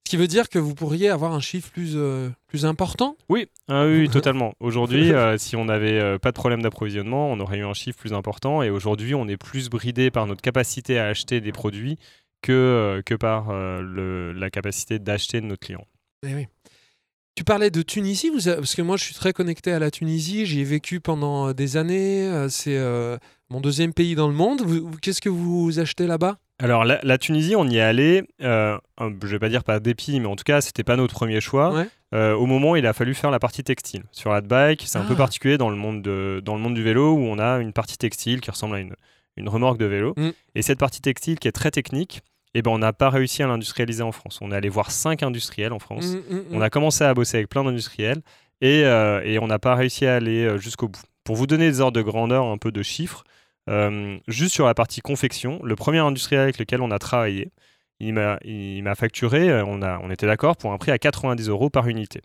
Ce 0.08 0.10
qui 0.10 0.16
veut 0.16 0.26
dire 0.26 0.48
que 0.48 0.58
vous 0.58 0.75
pourriez 0.75 1.10
avoir 1.10 1.34
un 1.34 1.40
chiffre 1.40 1.70
plus, 1.70 1.92
euh, 1.94 2.30
plus 2.46 2.64
important? 2.64 3.19
Oui, 3.28 3.50
ah 3.69 3.84
oui, 3.84 4.08
totalement. 4.10 4.54
Aujourd'hui, 4.58 5.12
euh, 5.12 5.36
si 5.36 5.54
on 5.54 5.66
n'avait 5.66 6.00
euh, 6.00 6.19
pas 6.19 6.30
de 6.30 6.34
problème 6.34 6.62
d'approvisionnement, 6.62 7.30
on 7.30 7.38
aurait 7.40 7.58
eu 7.58 7.64
un 7.66 7.75
chiffre 7.75 7.98
plus 7.98 8.14
important. 8.14 8.62
Et 8.62 8.70
aujourd'hui, 8.70 9.14
on 9.14 9.28
est 9.28 9.36
plus 9.36 9.69
bridé 9.69 10.10
par 10.10 10.26
notre 10.26 10.40
capacité 10.40 10.98
à 10.98 11.08
acheter 11.08 11.42
des 11.42 11.52
produits 11.52 11.98
que, 12.40 13.02
que 13.04 13.14
par 13.14 13.52
le, 13.52 14.32
la 14.32 14.48
capacité 14.48 14.98
d'acheter 14.98 15.42
de 15.42 15.46
notre 15.46 15.66
client. 15.66 15.84
Eh 16.26 16.34
oui. 16.34 16.46
Tu 17.38 17.44
parlais 17.44 17.70
de 17.70 17.82
Tunisie, 17.82 18.31
vous 18.31 18.50
parce 18.50 18.75
que 18.75 18.82
moi 18.82 18.96
je 18.96 19.05
suis 19.05 19.14
très 19.14 19.32
connecté 19.32 19.70
à 19.70 19.79
la 19.79 19.93
Tunisie, 19.93 20.44
j'y 20.44 20.62
ai 20.62 20.64
vécu 20.64 20.99
pendant 20.99 21.52
des 21.52 21.76
années, 21.76 22.29
c'est 22.49 22.76
mon 23.49 23.61
deuxième 23.61 23.94
pays 23.94 24.17
dans 24.17 24.26
le 24.26 24.35
monde. 24.35 24.62
Qu'est-ce 25.00 25.20
que 25.20 25.29
vous 25.29 25.79
achetez 25.79 26.08
là-bas? 26.08 26.38
Alors 26.58 26.85
la, 26.85 27.19
Tunisie, 27.19 27.55
on 27.55 27.64
y 27.69 27.76
est 27.76 27.81
allé, 27.81 28.25
euh, 28.43 28.76
je 28.99 29.29
vais 29.29 29.38
pas 29.38 29.49
dire 29.49 29.62
pas 29.62 29.79
dépit, 29.79 30.19
mais 30.19 30.26
en 30.26 30.35
tout 30.35 30.43
cas, 30.43 30.61
c'était 30.61 30.82
pas 30.82 30.96
notre 30.96 31.14
premier 31.14 31.40
choix. 31.40 31.85
Euh, 32.12 32.35
au 32.35 32.46
moment 32.46 32.73
où 32.73 32.76
il 32.76 32.85
a 32.88 32.93
fallu 32.93 33.14
faire 33.14 33.31
la 33.31 33.38
partie 33.38 33.62
textile. 33.62 34.02
Sur 34.11 34.43
bike, 34.43 34.82
c'est 34.85 34.99
un 34.99 35.05
peu 35.05 35.14
ah. 35.14 35.19
particulier 35.19 35.58
dans 35.58 35.70
le, 35.70 35.76
monde 35.76 36.02
de, 36.02 36.43
dans 36.44 36.56
le 36.56 36.61
monde 36.61 36.75
du 36.75 36.82
vélo 36.82 37.12
où 37.12 37.20
on 37.20 37.38
a 37.38 37.61
une 37.61 37.73
partie 37.73 37.99
textile 37.99 38.40
qui 38.40 38.50
ressemble 38.50 38.75
à 38.75 38.81
une, 38.81 38.96
une 39.37 39.49
remorque 39.49 39.79
de 39.79 39.87
vélo. 39.87 40.14
Mm. 40.17 40.31
Et 40.56 40.62
cette 40.62 40.81
partie 40.81 41.02
textile 41.02 41.38
qui 41.38 41.46
est 41.46 41.52
très 41.52 41.70
technique, 41.70 42.23
eh 42.55 42.62
ben, 42.62 42.71
on 42.71 42.79
n'a 42.79 42.93
pas 42.93 43.11
réussi 43.11 43.43
à 43.43 43.47
l'industrialiser 43.47 44.03
en 44.03 44.12
France. 44.12 44.39
On 44.41 44.53
est 44.53 44.56
allé 44.56 44.69
voir 44.69 44.91
cinq 44.91 45.23
industriels 45.23 45.73
en 45.73 45.79
France. 45.79 46.07
Mm, 46.07 46.35
mm, 46.35 46.45
on 46.52 46.61
a 46.61 46.71
commencé 46.71 47.05
à 47.05 47.14
bosser 47.14 47.38
avec 47.38 47.49
plein 47.49 47.64
d'industriels 47.64 48.21
et, 48.61 48.85
euh, 48.85 49.21
et 49.25 49.38
on 49.38 49.47
n'a 49.47 49.59
pas 49.59 49.75
réussi 49.75 50.07
à 50.07 50.17
aller 50.17 50.45
euh, 50.45 50.59
jusqu'au 50.59 50.88
bout. 50.88 51.02
Pour 51.25 51.37
vous 51.37 51.47
donner 51.47 51.69
des 51.71 51.81
ordres 51.81 51.97
de 51.97 52.02
grandeur, 52.02 52.45
un 52.47 52.57
peu 52.57 52.73
de 52.73 52.83
chiffres, 52.83 53.25
euh, 53.69 54.19
juste 54.28 54.55
sur 54.55 54.67
la 54.67 54.75
partie 54.75 55.00
confection, 55.00 55.61
le 55.62 55.76
premier 55.76 55.99
industriel 55.99 56.43
avec 56.43 56.59
lequel 56.59 56.81
on 56.81 56.90
a 56.90 56.99
travaillé, 56.99 57.50
il 58.00 58.12
m'a 58.83 58.95
facturé, 58.95 59.62
on, 59.62 59.83
a, 59.83 59.99
on 59.99 60.11
était 60.11 60.26
d'accord, 60.26 60.57
pour 60.57 60.73
un 60.73 60.78
prix 60.78 60.93
à 60.93 60.99
90 60.99 61.49
euros 61.49 61.69
par 61.69 61.88
unité. 61.88 62.23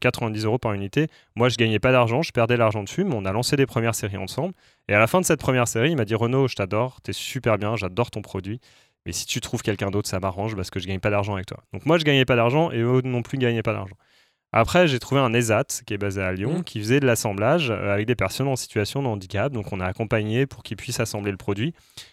90 0.00 0.38
mmh. 0.38 0.44
euh, 0.44 0.46
euros 0.46 0.58
par 0.58 0.72
unité. 0.74 1.08
Moi, 1.34 1.48
je 1.48 1.56
gagnais 1.56 1.80
pas 1.80 1.90
d'argent, 1.90 2.22
je 2.22 2.30
perdais 2.30 2.56
l'argent 2.56 2.84
dessus, 2.84 3.02
mais 3.02 3.14
on 3.16 3.24
a 3.24 3.32
lancé 3.32 3.56
des 3.56 3.66
premières 3.66 3.96
séries 3.96 4.16
ensemble. 4.16 4.54
Et 4.88 4.94
à 4.94 5.00
la 5.00 5.08
fin 5.08 5.20
de 5.20 5.26
cette 5.26 5.40
première 5.40 5.66
série, 5.66 5.90
il 5.90 5.96
m'a 5.96 6.04
dit 6.04 6.14
Renaud, 6.14 6.46
je 6.46 6.54
t'adore, 6.54 7.00
t'es 7.02 7.12
super 7.12 7.58
bien, 7.58 7.74
j'adore 7.74 8.12
ton 8.12 8.22
produit. 8.22 8.60
Mais 9.08 9.12
si 9.12 9.24
tu 9.24 9.40
trouves 9.40 9.62
quelqu'un 9.62 9.90
d'autre, 9.90 10.06
ça 10.06 10.20
m'arrange 10.20 10.54
parce 10.54 10.68
que 10.68 10.78
je 10.80 10.86
gagne 10.86 11.00
pas 11.00 11.08
d'argent 11.08 11.32
avec 11.32 11.46
toi. 11.46 11.64
Donc 11.72 11.86
moi, 11.86 11.96
je 11.96 12.04
gagnais 12.04 12.26
pas 12.26 12.36
d'argent 12.36 12.70
et 12.70 12.80
eux 12.80 13.00
non 13.02 13.22
plus 13.22 13.38
gagnaient 13.38 13.62
pas 13.62 13.72
d'argent. 13.72 13.96
Après, 14.52 14.86
j'ai 14.86 14.98
trouvé 14.98 15.18
un 15.18 15.32
ESAT 15.32 15.64
qui 15.86 15.94
est 15.94 15.98
basé 15.98 16.20
à 16.20 16.30
Lyon, 16.30 16.58
mmh. 16.58 16.64
qui 16.64 16.78
faisait 16.78 17.00
de 17.00 17.06
l'assemblage 17.06 17.70
euh, 17.70 17.90
avec 17.90 18.06
des 18.06 18.14
personnes 18.14 18.48
en 18.48 18.56
situation 18.56 19.02
de 19.02 19.08
handicap. 19.08 19.50
Donc, 19.50 19.72
on 19.72 19.80
a 19.80 19.86
accompagné 19.86 20.44
pour 20.44 20.62
qu'ils 20.62 20.76
puissent 20.76 21.00
assembler 21.00 21.30
le 21.30 21.38
produit. 21.38 21.72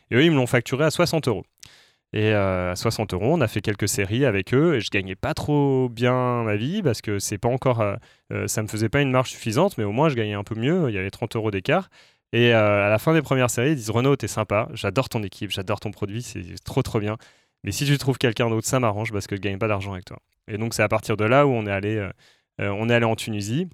Et 0.10 0.16
eux, 0.16 0.24
ils 0.24 0.32
me 0.32 0.38
l'ont 0.38 0.48
facturé 0.48 0.86
à 0.86 0.90
60 0.90 1.28
euros. 1.28 1.44
Et 2.14 2.32
euh, 2.32 2.72
à 2.72 2.78
60 2.78 3.14
euros, 3.14 3.34
on 3.34 3.42
a 3.42 3.50
fait 3.50 3.60
quelques 3.60 3.90
séries 3.90 4.24
avec 4.24 4.54
eux 4.54 4.76
et 4.76 4.80
je 4.80 4.90
gagnais 4.90 5.16
pas 5.16 5.34
trop 5.34 5.90
bien 5.90 6.44
ma 6.44 6.56
vie 6.56 6.82
parce 6.82 7.02
que 7.02 7.20
c'est 7.20 7.38
pas 7.38 7.50
encore, 7.50 7.82
euh, 7.82 8.48
ça 8.48 8.62
me 8.62 8.70
faisait 8.70 8.88
pas 8.88 9.02
une 9.02 9.12
marge 9.12 9.32
suffisante, 9.32 9.78
mais 9.78 9.84
au 9.84 9.92
moins 9.92 10.08
je 10.08 10.16
gagnais 10.16 10.34
un 10.34 10.46
peu 10.46 10.56
mieux. 10.56 10.88
Il 10.88 10.96
y 10.96 10.98
avait 10.98 11.12
30 11.12 11.36
euros 11.36 11.52
d'écart. 11.52 11.90
Et 12.36 12.52
à 12.52 12.90
la 12.90 13.00
fin 13.00 13.14
des 13.14 13.22
premières 13.22 13.50
séries, 13.50 13.72
ils 13.72 13.76
disent 13.78 13.90
Renaud, 13.90 14.18
t'es 14.18 14.28
sympa, 14.28 14.68
j'adore 14.74 15.08
ton 15.08 15.24
équipe, 15.24 15.52
j'adore 15.52 15.80
ton 15.80 15.92
produit, 15.92 16.22
c'est 16.22 16.62
trop 16.66 16.82
trop 16.82 17.00
bien. 17.00 17.16
Mais 17.64 17.72
si 17.72 17.86
tu 17.86 17.98
trouves 17.98 18.18
quelqu'un 18.18 18.50
d'autre, 18.50 18.68
ça 18.68 18.82
m'arrange 18.82 19.14
parce 19.14 19.26
que 19.26 19.38
je 19.38 19.42
gagne 19.42 19.58
pas 19.58 19.70
d'argent 19.70 19.94
avec 19.94 20.04
toi. 20.04 20.20
Et 20.50 20.58
donc 20.58 20.74
c'est 20.74 20.84
à 20.84 20.90
partir 20.90 21.16
de 21.16 21.24
là 21.24 21.48
où 21.48 21.52
on 21.52 21.66
est 21.66 21.72
allé, 21.72 21.96
euh, 21.96 22.12
euh, 22.60 22.76
on 22.78 22.90
est 22.90 22.94
allé 22.94 23.06
en 23.06 23.16
Tunisie. 23.16 23.70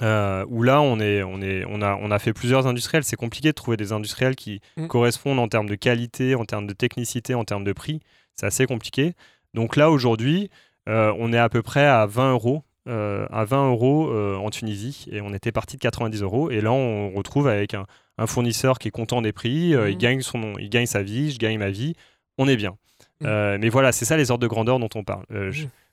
Euh, 0.00 0.44
où 0.48 0.62
là, 0.62 0.80
on, 0.80 1.00
est, 1.00 1.24
on, 1.24 1.40
est, 1.40 1.64
on, 1.66 1.82
a, 1.82 1.96
on 1.96 2.12
a 2.12 2.18
fait 2.20 2.32
plusieurs 2.32 2.68
industriels. 2.68 3.02
C'est 3.02 3.16
compliqué 3.16 3.48
de 3.48 3.54
trouver 3.54 3.76
des 3.76 3.90
industriels 3.90 4.36
qui 4.36 4.60
mm. 4.76 4.86
correspondent 4.86 5.40
en 5.40 5.48
termes 5.48 5.68
de 5.68 5.74
qualité, 5.74 6.36
en 6.36 6.44
termes 6.44 6.68
de 6.68 6.72
technicité, 6.72 7.34
en 7.34 7.44
termes 7.44 7.64
de 7.64 7.72
prix. 7.72 7.98
C'est 8.36 8.46
assez 8.46 8.66
compliqué. 8.66 9.14
Donc 9.54 9.74
là, 9.74 9.90
aujourd'hui, 9.90 10.50
on 10.86 11.32
est 11.32 11.38
à 11.38 11.48
peu 11.48 11.62
près 11.62 11.86
à 11.86 12.06
20 12.06 12.32
euros 12.32 12.62
euh, 12.88 13.26
à 13.30 13.44
20 13.44 13.70
euros 13.70 14.10
euh, 14.10 14.36
en 14.36 14.50
Tunisie 14.50 15.06
et 15.10 15.20
on 15.20 15.34
était 15.34 15.52
parti 15.52 15.76
de 15.76 15.82
90 15.82 16.22
euros. 16.22 16.50
Et 16.50 16.60
là, 16.60 16.72
on 16.72 17.10
retrouve 17.10 17.48
avec 17.48 17.74
un, 17.74 17.86
fournisseur 18.26 18.78
qui 18.78 18.88
est 18.88 18.92
content 18.92 19.20
des 19.20 19.32
prix, 19.32 19.70
il, 19.70 19.76
mmh. 19.76 19.94
gagne 19.96 20.20
son, 20.22 20.54
il 20.58 20.70
gagne 20.70 20.86
sa 20.86 21.02
vie, 21.02 21.32
je 21.32 21.38
gagne 21.38 21.58
ma 21.58 21.70
vie, 21.70 21.94
on 22.38 22.48
est 22.48 22.56
bien. 22.56 22.76
Mmh. 23.20 23.56
mais 23.60 23.68
voilà, 23.68 23.92
c'est 23.92 24.04
ça 24.04 24.16
les 24.16 24.30
ordres 24.30 24.42
de 24.42 24.48
grandeur 24.48 24.78
dont 24.78 24.88
on 24.94 25.04
parle. 25.04 25.24
Mmh. 25.28 25.50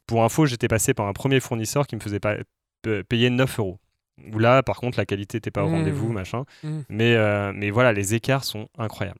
pour 0.07 0.23
info, 0.23 0.45
j'étais 0.45 0.69
passé 0.69 0.93
par 0.93 1.07
un 1.07 1.13
premier 1.13 1.39
fournisseur 1.39 1.85
qui 1.85 1.95
me 1.95 2.01
faisait 2.01 2.19
pas, 2.21 2.37
payer 3.09 3.29
9 3.29 3.59
euros. 3.59 3.79
Où 4.31 4.39
là, 4.39 4.63
par 4.63 4.77
contre, 4.77 4.97
la 4.97 5.05
qualité 5.05 5.37
n'était 5.37 5.51
pas 5.51 5.63
au 5.63 5.69
rendez-vous, 5.69 6.13
machin. 6.13 6.45
Mais, 6.87 7.17
mais 7.53 7.71
voilà, 7.71 7.91
les 7.91 8.13
écarts 8.13 8.45
sont 8.45 8.69
incroyables. 8.77 9.19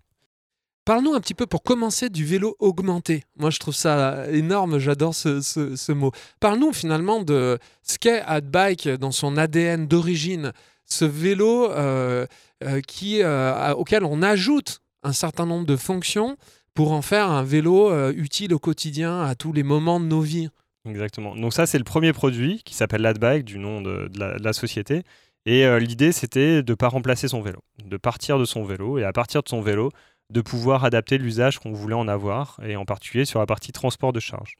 Parle-nous 0.86 1.13
un 1.13 1.22
petit 1.22 1.34
peu 1.34 1.46
pour 1.46 1.63
commencer 1.63 2.10
du 2.10 2.25
vélo 2.25 2.58
augmenté. 2.60 3.24
Moi, 3.38 3.50
je 3.50 3.60
trouve 3.60 3.74
ça 3.74 4.30
énorme, 4.30 4.80
j'adore 4.80 5.16
ce, 5.16 5.92
mot. 5.94 6.12
Parle-nous 6.42 6.74
finalement 6.74 7.24
de 7.24 7.58
ce 7.84 7.98
qu'est 7.98 8.22
Adbike 8.22 8.90
dans 8.90 9.13
son 9.13 9.38
ADN 9.38 9.88
d'origine, 9.88 10.52
ce 10.86 11.06
vélo 11.06 11.72
euh, 11.72 12.28
euh, 12.66 12.82
qui, 12.82 13.22
euh, 13.22 13.74
auquel 13.75 14.04
on 14.04 14.22
ajoute 14.22 14.82
un 15.04 15.13
certain 15.13 15.46
nombre 15.46 15.66
de 15.66 15.78
fonctions 15.78 16.36
pour 16.74 16.92
en 16.92 17.02
faire 17.02 17.30
un 17.30 17.44
vélo 17.44 18.12
utile 18.12 18.54
au 18.54 18.60
quotidien, 18.60 19.22
à 19.22 19.36
tous 19.36 19.54
les 19.54 19.63
moments 19.63 20.02
de 20.02 20.06
nos 20.06 20.22
vies. 20.22 20.50
Exactement. 20.86 21.34
Donc 21.36 21.54
ça, 21.54 21.66
c'est 21.66 21.78
le 21.78 21.84
premier 21.86 22.12
produit 22.12 22.62
qui 22.66 22.74
s'appelle 22.74 23.04
l'Adbike, 23.04 23.46
du 23.46 23.58
nom 23.58 23.82
de, 23.82 24.10
la, 24.18 24.38
de 24.38 24.44
la, 24.44 24.54
société. 24.54 25.04
Et 25.46 25.68
l'idée, 25.80 26.12
c'était 26.12 26.63
de 26.63 26.72
ne 26.72 26.75
pas 26.75 26.88
remplacer 26.88 27.28
son 27.28 27.42
vélo, 27.42 27.60
de 27.86 27.98
partir 27.98 28.40
de 28.40 28.46
son 28.46 28.63
vélo. 28.63 28.98
Et 28.98 29.04
à 29.04 29.13
partir 29.13 29.44
de 29.44 29.50
son 29.50 29.62
vélo, 29.62 29.92
de 30.34 30.42
pouvoir 30.42 30.84
adapter 30.84 31.20
l'usage 31.20 31.60
qu'on 31.60 31.72
voulait 31.72 31.96
en 31.96 32.08
avoir, 32.08 32.60
et 32.66 32.75
en 32.75 32.86
particulier 32.86 33.24
sur 33.24 33.40
la 33.40 33.46
partie 33.46 33.72
transport 33.72 34.12
de 34.13 34.20
charge. 34.20 34.56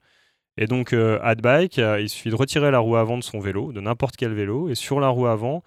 Et 0.56 0.68
donc, 0.68 0.92
euh, 0.92 1.18
AdBike, 1.20 1.80
euh, 1.80 2.00
il 2.00 2.08
suffit 2.08 2.30
de 2.30 2.36
retirer 2.36 2.70
la 2.70 2.78
roue 2.78 2.94
avant 2.94 3.18
de 3.18 3.24
son 3.24 3.40
vélo, 3.40 3.72
de 3.72 3.80
n'importe 3.80 4.14
quel 4.16 4.32
vélo, 4.32 4.68
et 4.68 4.76
sur 4.76 5.00
la 5.00 5.08
roue 5.08 5.26
avant, 5.26 5.62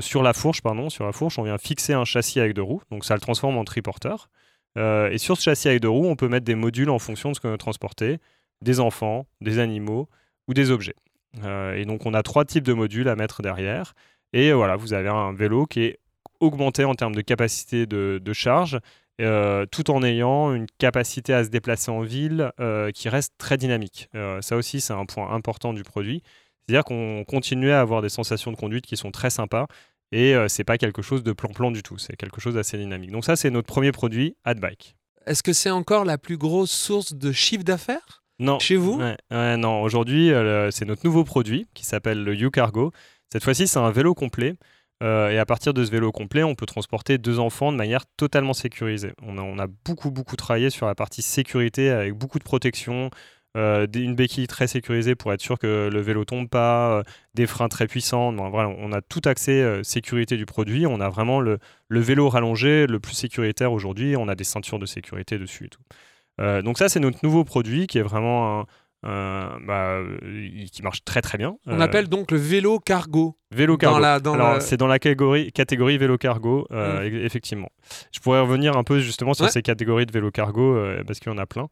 sur 0.00 0.22
la 0.22 0.34
fourche, 0.34 0.60
pardon, 0.60 0.90
sur 0.90 1.06
la 1.06 1.12
fourche, 1.12 1.38
on 1.38 1.42
vient 1.42 1.56
fixer 1.56 1.94
un 1.94 2.04
châssis 2.04 2.38
avec 2.38 2.52
deux 2.52 2.62
roues, 2.62 2.82
donc 2.90 3.04
ça 3.04 3.14
le 3.14 3.20
transforme 3.20 3.56
en 3.56 3.64
triporteur. 3.64 4.28
Euh, 4.76 5.10
et 5.10 5.16
sur 5.16 5.38
ce 5.38 5.42
châssis 5.42 5.68
avec 5.68 5.80
deux 5.80 5.88
roues, 5.88 6.06
on 6.06 6.16
peut 6.16 6.28
mettre 6.28 6.44
des 6.44 6.54
modules 6.54 6.90
en 6.90 6.98
fonction 6.98 7.30
de 7.30 7.34
ce 7.34 7.40
qu'on 7.40 7.50
veut 7.50 7.56
transporter, 7.56 8.18
des 8.60 8.78
enfants, 8.78 9.26
des 9.40 9.58
animaux 9.58 10.06
ou 10.48 10.54
des 10.54 10.70
objets. 10.70 10.96
et 11.74 11.84
donc, 11.86 12.04
on 12.04 12.12
a 12.12 12.22
trois 12.22 12.44
types 12.44 12.64
de 12.64 12.74
modules 12.74 13.08
à 13.08 13.16
mettre 13.16 13.40
derrière. 13.40 13.94
Et 14.34 14.52
voilà, 14.52 14.76
vous 14.76 14.92
avez 14.92 15.08
un 15.08 15.32
vélo 15.32 15.64
qui 15.64 15.84
est 15.84 15.98
augmenté 16.40 16.84
en 16.84 16.94
termes 16.94 17.14
de 17.14 17.22
capacité 17.22 17.86
de 17.86 18.32
charge 18.34 18.78
euh, 19.20 19.66
tout 19.70 19.90
en 19.90 20.02
ayant 20.02 20.54
une 20.54 20.66
capacité 20.78 21.34
à 21.34 21.44
se 21.44 21.50
déplacer 21.50 21.90
en 21.90 22.00
ville 22.00 22.52
euh, 22.58 22.90
qui 22.90 23.08
reste 23.08 23.34
très 23.38 23.56
dynamique. 23.56 24.08
Euh, 24.14 24.40
ça 24.40 24.56
aussi, 24.56 24.80
c'est 24.80 24.92
un 24.92 25.04
point 25.04 25.30
important 25.30 25.72
du 25.72 25.82
produit. 25.82 26.22
C'est-à-dire 26.66 26.84
qu'on 26.84 27.24
continue 27.26 27.70
à 27.70 27.80
avoir 27.80 28.00
des 28.00 28.08
sensations 28.08 28.50
de 28.50 28.56
conduite 28.56 28.86
qui 28.86 28.96
sont 28.96 29.10
très 29.10 29.30
sympas 29.30 29.66
et 30.12 30.34
c'est 30.48 30.64
pas 30.64 30.76
quelque 30.76 31.02
chose 31.02 31.22
de 31.22 31.32
plan-plan 31.32 31.70
du 31.70 31.84
tout, 31.84 31.96
c'est 31.96 32.16
quelque 32.16 32.40
chose 32.40 32.54
d'assez 32.54 32.76
dynamique. 32.76 33.12
Donc 33.12 33.24
ça, 33.24 33.36
c'est 33.36 33.50
notre 33.50 33.66
premier 33.66 33.92
produit, 33.92 34.36
AdBike. 34.44 34.96
Est-ce 35.26 35.42
que 35.42 35.52
c'est 35.52 35.70
encore 35.70 36.04
la 36.04 36.18
plus 36.18 36.36
grosse 36.36 36.70
source 36.70 37.14
de 37.14 37.30
chiffre 37.30 37.62
d'affaires 37.62 38.22
non. 38.40 38.58
chez 38.58 38.76
vous? 38.76 39.00
Non, 39.30 39.82
aujourd'hui, 39.82 40.32
c'est 40.70 40.84
notre 40.84 41.04
nouveau 41.04 41.24
produit 41.24 41.66
qui 41.74 41.84
s'appelle 41.84 42.22
le 42.22 42.40
U-Cargo. 42.40 42.92
Cette 43.32 43.44
fois-ci, 43.44 43.68
c'est 43.68 43.78
un 43.78 43.90
vélo 43.90 44.14
complet 44.14 44.54
euh, 45.02 45.30
et 45.30 45.38
à 45.38 45.46
partir 45.46 45.72
de 45.72 45.84
ce 45.84 45.90
vélo 45.90 46.12
complet, 46.12 46.42
on 46.42 46.54
peut 46.54 46.66
transporter 46.66 47.16
deux 47.18 47.38
enfants 47.38 47.72
de 47.72 47.76
manière 47.76 48.04
totalement 48.16 48.52
sécurisée. 48.52 49.12
On 49.22 49.58
a, 49.58 49.66
beaucoup, 49.84 50.10
beaucoup 50.10 50.36
travaillé 50.36 50.70
sur 50.70 50.86
la 50.86 50.94
partie 50.94 51.22
sécurité 51.22 51.90
avec 51.90 52.14
beaucoup 52.14 52.38
de 52.38 52.44
protection, 52.44 53.10
euh, 53.56 53.86
une 53.94 54.14
béquille 54.14 54.46
très 54.46 54.66
sécurisée 54.66 55.14
pour 55.14 55.32
être 55.32 55.40
sûr 55.40 55.58
que 55.58 55.88
le 55.90 56.00
vélo 56.00 56.24
tombe 56.24 56.48
pas, 56.48 56.98
euh, 56.98 57.02
des 57.34 57.46
freins 57.46 57.68
très 57.68 57.86
puissants. 57.86 58.32
voilà, 58.50 58.68
on 58.68 58.92
a 58.92 59.00
tout 59.00 59.22
accès 59.24 59.82
sécurité 59.82 60.36
du 60.36 60.44
produit. 60.44 60.86
On 60.86 61.00
a 61.00 61.08
vraiment 61.08 61.40
le, 61.40 61.58
le, 61.88 62.00
vélo 62.00 62.28
rallongé 62.28 62.86
le 62.86 63.00
plus 63.00 63.14
sécuritaire 63.14 63.72
aujourd'hui. 63.72 64.16
On 64.16 64.28
a 64.28 64.34
des 64.34 64.44
ceintures 64.44 64.78
de 64.78 64.86
sécurité 64.86 65.38
dessus 65.38 65.66
et 65.66 65.68
tout. 65.68 66.62
donc 66.62 66.78
ça, 66.78 66.88
c'est 66.90 67.00
notre 67.00 67.18
nouveau 67.22 67.44
produit 67.44 67.86
qui 67.86 67.98
est 67.98 68.02
vraiment 68.02 68.60
un, 68.60 68.66
euh, 69.06 69.48
bah, 69.66 70.00
qui 70.70 70.82
marche 70.82 71.02
très 71.04 71.22
très 71.22 71.38
bien. 71.38 71.56
On 71.66 71.80
appelle 71.80 72.08
donc 72.08 72.30
le 72.30 72.36
vélo 72.36 72.78
cargo. 72.78 73.38
Vélo 73.50 73.78
cargo. 73.78 74.04
Alors, 74.04 74.60
c'est 74.60 74.76
dans 74.76 74.86
la 74.86 74.98
catégorie, 74.98 75.50
catégorie 75.52 75.96
vélo 75.96 76.18
cargo, 76.18 76.66
euh, 76.70 77.08
mm. 77.08 77.24
effectivement. 77.24 77.70
Je 78.12 78.20
pourrais 78.20 78.40
revenir 78.40 78.76
un 78.76 78.84
peu 78.84 78.98
justement 78.98 79.32
sur 79.32 79.48
ces 79.48 79.62
catégories 79.62 80.04
de 80.04 80.12
vélo 80.12 80.30
cargo 80.30 80.76
euh, 80.76 81.02
parce 81.06 81.18
qu'il 81.18 81.32
y 81.32 81.34
en 81.34 81.38
a 81.38 81.46
plein. 81.46 81.68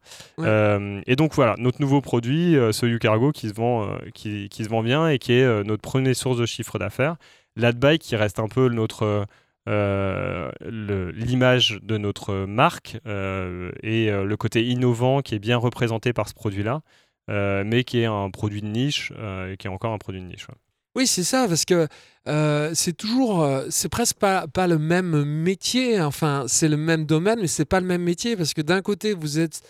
et 1.05 1.15
donc 1.15 1.35
voilà, 1.35 1.53
notre 1.59 1.81
nouveau 1.81 2.01
produit, 2.01 2.55
ce 2.71 2.85
U-Cargo 2.87 3.31
qui, 3.31 3.49
se 3.49 3.53
vend, 3.53 3.87
qui, 4.15 4.49
qui, 4.49 4.63
se 4.63 4.69
vend 4.69 4.81
bien 4.81 5.07
et 5.07 5.19
qui 5.19 5.33
est 5.33 5.63
notre 5.63 5.81
première 5.81 6.15
source 6.15 6.37
de 6.37 6.47
chiffre 6.47 6.79
d'affaires. 6.79 7.15
L'Adbike 7.55 8.01
qui 8.01 8.15
reste 8.15 8.39
un 8.39 8.47
peu 8.47 8.69
notre. 8.69 9.27
l'image 9.67 11.79
de 11.83 11.97
notre 11.99 12.45
marque 12.45 12.97
et 13.05 14.09
le 14.09 14.35
côté 14.35 14.65
innovant 14.65 15.21
qui 15.21 15.35
est 15.35 15.39
bien 15.39 15.57
représenté 15.57 16.11
par 16.11 16.27
ce 16.27 16.33
produit-là. 16.33 16.81
Euh, 17.29 17.63
mais 17.65 17.83
qui 17.83 17.99
est 17.99 18.05
un 18.05 18.29
produit 18.31 18.61
de 18.61 18.67
niche, 18.67 19.13
euh, 19.17 19.53
et 19.53 19.57
qui 19.57 19.67
est 19.67 19.69
encore 19.69 19.93
un 19.93 19.99
produit 19.99 20.21
de 20.21 20.25
niche. 20.25 20.47
Oui, 20.95 21.05
c'est 21.05 21.23
ça, 21.23 21.47
parce 21.47 21.63
que 21.63 21.87
euh, 22.27 22.71
c'est 22.73 22.97
toujours, 22.97 23.47
c'est 23.69 23.89
presque 23.89 24.17
pas, 24.17 24.67
le 24.67 24.79
même 24.79 25.23
métier. 25.23 26.01
Enfin, 26.01 26.45
c'est 26.47 26.67
le 26.67 26.77
même 26.77 27.05
domaine, 27.05 27.39
mais 27.39 27.47
c'est 27.47 27.65
pas 27.65 27.79
le 27.79 27.85
même 27.85 28.01
métier 28.01 28.35
parce 28.35 28.53
que 28.53 28.61
d'un 28.61 28.81
côté, 28.81 29.13
vous 29.13 29.39
êtes 29.39 29.61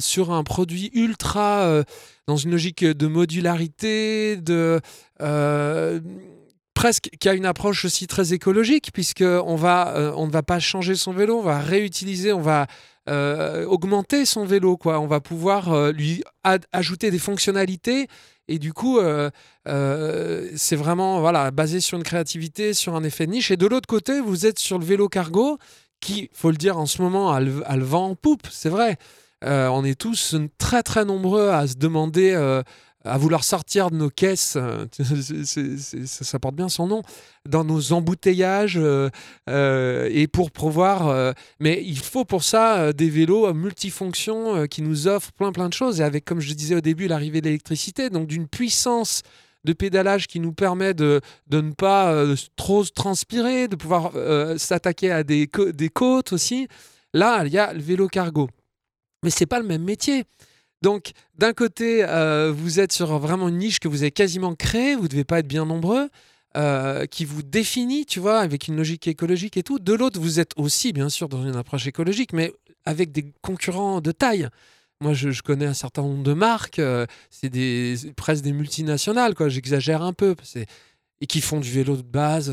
sur 0.00 0.32
un 0.32 0.42
produit 0.42 0.90
ultra 0.92 1.84
dans 2.26 2.36
une 2.36 2.50
logique 2.50 2.84
de 2.84 3.06
modularité, 3.06 4.36
de 4.36 4.80
presque 6.74 7.10
qui 7.20 7.28
a 7.28 7.34
une 7.34 7.46
approche 7.46 7.84
aussi 7.84 8.08
très 8.08 8.32
écologique 8.32 8.90
puisque 8.92 9.22
on 9.22 9.54
va, 9.54 10.12
on 10.16 10.26
ne 10.26 10.32
va 10.32 10.42
pas 10.42 10.58
changer 10.58 10.96
son 10.96 11.12
vélo, 11.12 11.38
on 11.38 11.42
va 11.42 11.60
réutiliser, 11.60 12.32
on 12.32 12.40
va 12.40 12.66
euh, 13.08 13.64
augmenter 13.64 14.26
son 14.26 14.44
vélo. 14.44 14.76
Quoi. 14.76 15.00
On 15.00 15.06
va 15.06 15.20
pouvoir 15.20 15.72
euh, 15.72 15.92
lui 15.92 16.22
ajouter 16.72 17.10
des 17.10 17.18
fonctionnalités. 17.18 18.06
Et 18.48 18.58
du 18.58 18.72
coup, 18.72 18.98
euh, 18.98 19.30
c'est 20.56 20.76
vraiment 20.76 21.20
voilà, 21.20 21.50
basé 21.50 21.80
sur 21.80 21.98
une 21.98 22.04
créativité, 22.04 22.74
sur 22.74 22.94
un 22.94 23.04
effet 23.04 23.26
de 23.26 23.32
niche. 23.32 23.50
Et 23.50 23.56
de 23.56 23.66
l'autre 23.66 23.86
côté, 23.86 24.20
vous 24.20 24.46
êtes 24.46 24.58
sur 24.58 24.78
le 24.78 24.84
vélo 24.84 25.08
cargo 25.08 25.58
qui, 26.00 26.30
faut 26.32 26.50
le 26.50 26.56
dire 26.56 26.78
en 26.78 26.86
ce 26.86 27.02
moment, 27.02 27.32
a 27.32 27.40
le, 27.40 27.62
a 27.66 27.76
le 27.76 27.84
vent 27.84 28.10
en 28.10 28.14
poupe. 28.14 28.46
C'est 28.50 28.70
vrai. 28.70 28.96
on 29.42 29.84
est 29.84 29.98
tous 29.98 30.36
très 30.56 30.82
très 30.82 31.04
nombreux 31.04 31.50
à 31.50 31.66
se 31.66 31.74
demander 31.76 32.62
à 33.04 33.16
vouloir 33.16 33.44
sortir 33.44 33.90
de 33.90 33.96
nos 33.96 34.10
caisses, 34.10 34.56
euh, 34.56 34.86
ça 36.06 36.38
porte 36.38 36.54
bien 36.54 36.68
son 36.68 36.86
nom, 36.86 37.02
dans 37.48 37.64
nos 37.64 37.92
embouteillages 37.92 38.76
euh, 38.76 39.08
euh, 39.48 40.08
et 40.12 40.26
pour 40.26 40.50
pouvoir. 40.50 41.34
mais 41.60 41.82
il 41.84 41.98
faut 41.98 42.24
pour 42.24 42.42
ça 42.42 42.92
des 42.92 43.08
vélos 43.08 43.52
multifonctions 43.54 44.66
qui 44.66 44.82
nous 44.82 45.06
offrent 45.08 45.32
plein 45.32 45.52
plein 45.52 45.68
de 45.68 45.74
choses 45.74 46.00
et 46.00 46.04
avec, 46.04 46.24
comme 46.24 46.40
je 46.40 46.52
disais 46.54 46.74
au 46.74 46.80
début, 46.80 47.08
l'arrivée 47.08 47.40
de 47.40 47.46
l'électricité, 47.46 48.10
donc 48.10 48.26
d'une 48.26 48.48
puissance 48.48 49.22
de 49.64 49.72
pédalage 49.72 50.26
qui 50.26 50.40
nous 50.40 50.52
permet 50.52 50.94
de, 50.94 51.20
de 51.48 51.60
ne 51.60 51.72
pas 51.72 52.24
trop 52.56 52.84
transpirer, 52.84 53.68
de 53.68 53.76
pouvoir 53.76 54.12
s'attaquer 54.58 55.10
à 55.10 55.22
des, 55.22 55.48
des 55.72 55.88
côtes 55.88 56.32
aussi. 56.32 56.68
Là, 57.14 57.44
il 57.46 57.52
y 57.52 57.58
a 57.58 57.72
le 57.72 57.80
vélo 57.80 58.08
cargo. 58.08 58.48
Mais 59.22 59.30
c'est 59.30 59.46
pas 59.46 59.58
le 59.58 59.66
même 59.66 59.82
métier. 59.82 60.24
Donc, 60.82 61.12
d'un 61.36 61.52
côté, 61.52 62.04
euh, 62.04 62.52
vous 62.54 62.80
êtes 62.80 62.92
sur 62.92 63.18
vraiment 63.18 63.48
une 63.48 63.58
niche 63.58 63.80
que 63.80 63.88
vous 63.88 64.02
avez 64.02 64.12
quasiment 64.12 64.54
créée, 64.54 64.94
vous 64.94 65.04
ne 65.04 65.08
devez 65.08 65.24
pas 65.24 65.40
être 65.40 65.48
bien 65.48 65.64
nombreux, 65.64 66.08
euh, 66.56 67.06
qui 67.06 67.24
vous 67.24 67.42
définit, 67.42 68.06
tu 68.06 68.20
vois, 68.20 68.38
avec 68.38 68.68
une 68.68 68.76
logique 68.76 69.08
écologique 69.08 69.56
et 69.56 69.62
tout. 69.62 69.78
De 69.78 69.92
l'autre, 69.92 70.20
vous 70.20 70.38
êtes 70.38 70.52
aussi, 70.56 70.92
bien 70.92 71.08
sûr, 71.08 71.28
dans 71.28 71.44
une 71.44 71.56
approche 71.56 71.86
écologique, 71.86 72.32
mais 72.32 72.52
avec 72.84 73.10
des 73.10 73.32
concurrents 73.42 74.00
de 74.00 74.12
taille. 74.12 74.48
Moi, 75.00 75.14
je, 75.14 75.42
connais 75.42 75.66
un 75.66 75.74
certain 75.74 76.02
nombre 76.02 76.22
de 76.22 76.32
marques, 76.32 76.78
euh, 76.78 77.06
c'est 77.30 77.50
des, 77.50 77.96
presque 78.16 78.42
des 78.42 78.52
multinationales, 78.52 79.34
quoi. 79.34 79.48
J'exagère 79.48 80.02
un 80.02 80.12
peu, 80.12 80.34
et 81.20 81.26
qui 81.26 81.40
font 81.40 81.60
du 81.60 81.70
vélo 81.70 81.96
de 81.96 82.02
base. 82.02 82.52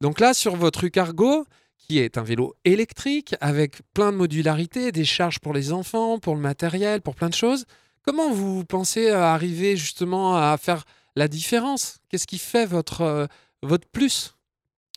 Donc 0.00 0.20
là, 0.20 0.34
sur 0.34 0.56
votre 0.56 0.84
Ucargo, 0.84 1.46
qui 1.92 1.98
est 1.98 2.16
un 2.16 2.22
vélo 2.22 2.54
électrique 2.64 3.34
avec 3.42 3.82
plein 3.92 4.12
de 4.12 4.16
modularité, 4.16 4.92
des 4.92 5.04
charges 5.04 5.40
pour 5.40 5.52
les 5.52 5.74
enfants, 5.74 6.18
pour 6.18 6.34
le 6.34 6.40
matériel, 6.40 7.02
pour 7.02 7.14
plein 7.14 7.28
de 7.28 7.34
choses. 7.34 7.66
Comment 8.02 8.32
vous 8.32 8.64
pensez 8.64 9.10
arriver 9.10 9.76
justement 9.76 10.34
à 10.34 10.56
faire 10.56 10.84
la 11.16 11.28
différence? 11.28 11.98
Qu'est-ce 12.08 12.26
qui 12.26 12.38
fait 12.38 12.64
votre, 12.64 13.02
euh, 13.02 13.26
votre 13.62 13.86
plus? 13.88 14.38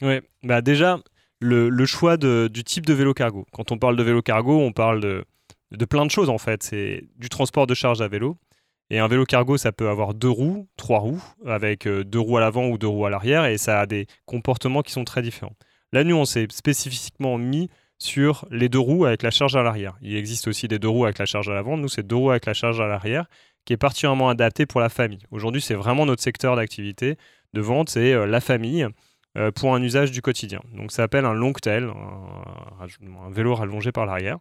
Oui, 0.01 0.21
bah 0.43 0.61
déjà, 0.61 1.01
le, 1.41 1.85
choix 1.85 2.15
du 2.15 2.63
type 2.63 2.85
de 2.85 2.93
vélo 2.93 3.13
cargo. 3.13 3.45
Quand 3.51 3.73
on 3.73 3.77
parle 3.77 3.97
de 3.97 4.03
vélo 4.03 4.21
cargo, 4.21 4.57
on 4.57 4.71
parle 4.71 5.01
de, 5.01 5.25
de 5.71 5.85
plein 5.85 6.05
de 6.05 6.11
choses 6.11 6.29
en 6.29 6.37
fait. 6.37 6.63
C'est 6.63 7.03
du 7.17 7.27
transport 7.27 7.67
de 7.67 7.73
charge 7.73 8.01
à 8.01 8.07
vélo. 8.07 8.37
Et 8.89 8.99
un 8.99 9.09
vélo 9.09 9.25
cargo, 9.25 9.57
ça 9.57 9.73
peut 9.73 9.89
avoir 9.89 10.13
deux 10.13 10.29
roues, 10.29 10.69
trois 10.77 10.99
roues, 10.99 11.21
avec 11.45 11.87
euh, 11.87 12.05
deux 12.05 12.19
roues 12.19 12.37
à 12.37 12.39
l'avant 12.39 12.67
ou 12.67 12.77
deux 12.77 12.87
roues 12.87 13.05
à 13.05 13.09
l'arrière, 13.09 13.43
et 13.45 13.57
ça 13.57 13.81
a 13.81 13.85
des 13.85 14.07
comportements 14.25 14.81
qui 14.81 14.93
sont 14.93 15.03
très 15.03 15.21
différents. 15.21 15.57
Là, 15.95 16.03
nous, 16.03 16.17
on 16.17 16.25
s'est 16.25 16.45
spécifiquement 16.49 17.37
mis 17.37 17.69
sur 17.99 18.45
les 18.51 18.67
deux 18.67 18.79
roues 18.79 19.05
avec 19.05 19.23
la 19.23 19.31
charge 19.31 19.55
à 19.55 19.63
l'arrière. 19.63 19.95
Il 20.01 20.17
existe 20.17 20.49
aussi 20.49 20.67
des 20.67 20.77
deux 20.77 20.89
roues 20.89 21.05
avec 21.05 21.19
la 21.19 21.25
charge 21.25 21.47
à 21.47 21.53
l'avant. 21.53 21.77
Nous, 21.77 21.87
c'est 21.87 22.05
deux 22.05 22.17
roues 22.17 22.31
avec 22.31 22.45
la 22.45 22.53
charge 22.53 22.81
à 22.81 22.87
l'arrière 22.87 23.27
qui 23.63 23.71
est 23.71 23.77
particulièrement 23.77 24.27
adapté 24.27 24.65
pour 24.65 24.81
la 24.81 24.89
famille. 24.89 25.21
Aujourd'hui, 25.31 25.61
c'est 25.61 25.73
vraiment 25.73 26.05
notre 26.05 26.21
secteur 26.21 26.57
d'activité 26.57 27.15
de 27.53 27.61
vente, 27.61 27.87
c'est 27.91 28.27
la 28.27 28.41
famille 28.41 28.85
pour 29.55 29.73
un 29.73 29.81
usage 29.81 30.11
du 30.11 30.21
quotidien. 30.21 30.59
Donc 30.73 30.91
ça 30.91 30.97
s'appelle 30.97 31.23
un 31.23 31.33
long 31.33 31.53
tail, 31.53 31.85
un, 31.85 33.29
vélo 33.31 33.55
rallongé 33.55 33.93
par 33.93 34.05
l'arrière. 34.05 34.39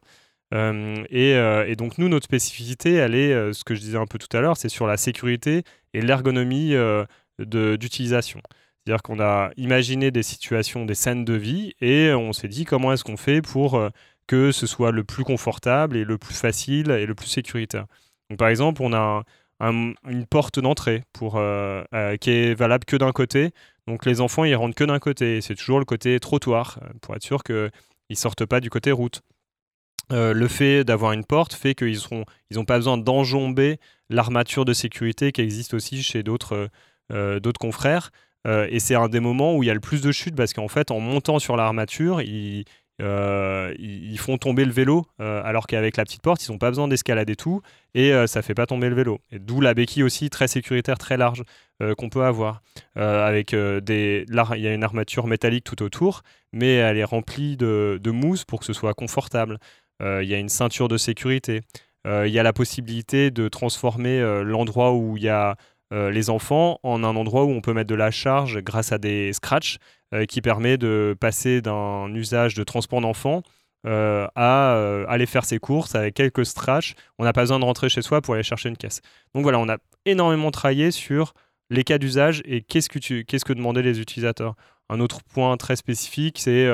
et, 0.52 1.30
et, 1.68 1.76
donc 1.76 1.98
nous, 1.98 2.08
notre 2.08 2.24
spécificité, 2.24 2.94
elle 2.94 3.14
est, 3.14 3.52
ce 3.52 3.62
que 3.62 3.76
je 3.76 3.80
disais 3.80 3.98
un 3.98 4.06
peu 4.06 4.18
tout 4.18 4.36
à 4.36 4.40
l'heure, 4.40 4.56
c'est 4.56 4.68
sur 4.68 4.88
la 4.88 4.96
sécurité 4.96 5.62
et 5.94 6.00
l'ergonomie 6.00 6.74
d'utilisation. 7.38 8.40
C'est-à-dire 8.84 9.02
qu'on 9.02 9.18
a 9.18 9.50
imaginé 9.56 10.10
des 10.10 10.22
situations, 10.22 10.84
des 10.84 10.94
scènes 10.94 11.24
de 11.24 11.32
vie, 11.32 11.72
et 11.80 12.12
on 12.12 12.34
s'est 12.34 12.48
dit 12.48 12.66
comment 12.66 12.92
est-ce 12.92 13.02
qu'on 13.02 13.16
fait 13.16 13.40
pour 13.40 13.76
euh, 13.76 13.88
que 14.26 14.52
ce 14.52 14.66
soit 14.66 14.90
le 14.90 15.04
plus 15.04 15.24
confortable 15.24 15.96
et 15.96 16.04
le 16.04 16.18
plus 16.18 16.34
facile 16.34 16.90
et 16.90 17.06
le 17.06 17.14
plus 17.14 17.28
sécuritaire? 17.28 17.86
Donc, 18.28 18.38
par 18.38 18.48
exemple, 18.48 18.82
on 18.82 18.92
a 18.92 19.22
une 19.60 20.26
porte 20.28 20.58
d'entrée 20.60 21.02
pour 21.14 21.36
euh, 21.36 21.82
euh, 21.94 22.16
qui 22.18 22.30
est 22.30 22.54
valable 22.54 22.84
que 22.84 22.96
d'un 22.96 23.12
côté. 23.12 23.52
Donc 23.86 24.04
les 24.04 24.20
enfants 24.20 24.44
ils 24.44 24.54
rentrent 24.54 24.74
que 24.74 24.84
d'un 24.84 24.98
côté. 24.98 25.40
C'est 25.40 25.54
toujours 25.54 25.78
le 25.78 25.86
côté 25.86 26.20
trottoir 26.20 26.78
pour 27.00 27.14
être 27.14 27.22
sûr 27.22 27.42
qu'ils 27.42 27.70
ne 28.10 28.14
sortent 28.14 28.44
pas 28.44 28.60
du 28.60 28.68
côté 28.68 28.92
route. 28.92 29.22
le 30.10 30.48
fait 30.48 30.84
d'avoir 30.84 31.12
une 31.12 31.24
porte 31.24 31.54
fait 31.54 31.74
qu'ils 31.74 31.98
n'ont 32.10 32.24
ils 32.50 32.64
pas 32.66 32.76
besoin 32.76 32.98
d'enjamber 32.98 33.78
l'armature 34.10 34.66
de 34.66 34.74
sécurité 34.74 35.32
qui 35.32 35.40
existe 35.40 35.72
aussi 35.72 36.02
chez 36.02 36.22
d'autres 36.22 36.68
d'autres 37.10 37.60
confrères. 37.60 38.10
Euh, 38.46 38.66
et 38.70 38.78
c'est 38.78 38.94
un 38.94 39.08
des 39.08 39.20
moments 39.20 39.56
où 39.56 39.62
il 39.62 39.66
y 39.66 39.70
a 39.70 39.74
le 39.74 39.80
plus 39.80 40.02
de 40.02 40.12
chutes 40.12 40.36
parce 40.36 40.52
qu'en 40.52 40.68
fait, 40.68 40.90
en 40.90 41.00
montant 41.00 41.38
sur 41.38 41.56
l'armature, 41.56 42.20
ils, 42.20 42.64
euh, 43.02 43.74
font 44.18 44.38
tomber 44.38 44.64
le 44.64 44.70
vélo, 44.70 45.06
euh, 45.20 45.42
alors 45.44 45.66
qu'avec 45.66 45.96
la 45.96 46.04
petite 46.04 46.22
porte, 46.22 46.46
ils 46.46 46.52
n'ont 46.52 46.58
pas 46.58 46.70
besoin 46.70 46.88
d'escalader 46.88 47.36
tout 47.36 47.62
et 47.94 48.12
ça 48.26 48.42
fait 48.42 48.54
pas 48.54 48.66
tomber 48.66 48.88
le 48.88 48.94
vélo. 48.94 49.20
D'où 49.32 49.60
la 49.60 49.74
béquille 49.74 50.02
aussi 50.02 50.30
très 50.30 50.48
sécuritaire, 50.48 50.98
très 50.98 51.16
large 51.16 51.42
qu'on 51.96 52.08
peut 52.08 52.24
avoir. 52.24 52.62
avec 52.96 53.54
des, 53.54 54.24
il 54.28 54.60
y 54.60 54.66
a 54.66 54.74
une 54.74 54.84
armature 54.84 55.26
métallique 55.26 55.64
tout 55.64 55.82
autour, 55.82 56.22
mais 56.52 56.74
elle 56.74 56.98
est 56.98 57.04
remplie 57.04 57.56
de 57.56 58.10
mousse 58.10 58.44
pour 58.44 58.60
que 58.60 58.66
ce 58.66 58.72
soit 58.72 58.94
confortable. 58.94 59.58
Il 60.00 60.24
y 60.24 60.34
a 60.34 60.38
une 60.38 60.48
ceinture 60.48 60.88
de 60.88 60.96
sécurité. 60.96 61.60
Il 62.06 62.30
y 62.30 62.38
a 62.38 62.42
la 62.42 62.52
possibilité 62.52 63.30
de 63.30 63.48
transformer 63.48 64.20
l'endroit 64.42 64.92
où 64.92 65.16
il 65.16 65.22
y 65.22 65.28
a 65.28 65.56
euh, 65.92 66.10
les 66.10 66.30
enfants 66.30 66.80
en 66.82 67.04
un 67.04 67.14
endroit 67.14 67.44
où 67.44 67.50
on 67.50 67.60
peut 67.60 67.74
mettre 67.74 67.90
de 67.90 67.94
la 67.94 68.10
charge 68.10 68.60
grâce 68.62 68.90
à 68.92 68.98
des 68.98 69.32
scratchs 69.32 69.76
euh, 70.14 70.24
qui 70.24 70.40
permet 70.40 70.78
de 70.78 71.14
passer 71.18 71.60
d'un 71.60 72.12
usage 72.14 72.54
de 72.54 72.64
transport 72.64 73.00
d'enfants 73.00 73.42
euh, 73.86 74.26
à 74.34 75.04
aller 75.08 75.26
faire 75.26 75.44
ses 75.44 75.58
courses 75.58 75.94
avec 75.94 76.14
quelques 76.14 76.46
scratchs. 76.46 76.94
On 77.18 77.24
n'a 77.24 77.34
pas 77.34 77.42
besoin 77.42 77.58
de 77.58 77.64
rentrer 77.64 77.90
chez 77.90 78.00
soi 78.00 78.22
pour 78.22 78.34
aller 78.34 78.42
chercher 78.42 78.70
une 78.70 78.78
caisse. 78.78 79.02
Donc 79.34 79.42
voilà, 79.42 79.58
on 79.58 79.68
a 79.68 79.76
énormément 80.06 80.50
travaillé 80.50 80.90
sur 80.90 81.34
les 81.68 81.84
cas 81.84 81.98
d'usage 81.98 82.42
et 82.46 82.62
qu'est-ce 82.62 82.88
que, 82.88 83.52
demandaient 83.52 83.82
les 83.82 84.00
utilisateurs. 84.00 84.54
Un 84.88 85.00
autre 85.00 85.22
point 85.22 85.56
très 85.58 85.76
spécifique, 85.76 86.38
c'est 86.38 86.66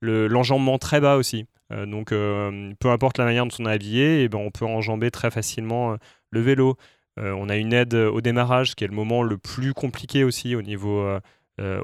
l'enjambement 0.00 0.78
très 0.78 1.00
bas 1.00 1.16
aussi. 1.16 1.46
donc 1.70 2.10
peu 2.10 2.90
importe 2.90 3.18
la 3.18 3.24
manière 3.24 3.46
dont 3.46 3.54
on 3.58 3.66
est 3.66 3.72
habillé, 3.72 4.20
et 4.20 4.22
eh 4.24 4.28
ben, 4.28 4.38
on 4.38 4.50
peut 4.50 4.66
enjamber 4.66 5.10
très 5.10 5.30
facilement 5.30 5.96
le 6.30 6.40
vélo. 6.40 6.76
Euh, 7.20 7.32
on 7.32 7.48
a 7.48 7.56
une 7.56 7.72
aide 7.72 7.94
au 7.94 8.20
démarrage, 8.20 8.74
qui 8.74 8.84
est 8.84 8.88
le 8.88 8.94
moment 8.94 9.22
le 9.22 9.38
plus 9.38 9.72
compliqué 9.74 10.24
aussi 10.24 10.54
au 10.54 10.62
niveau, 10.62 11.00
euh, 11.00 11.20
euh, 11.60 11.80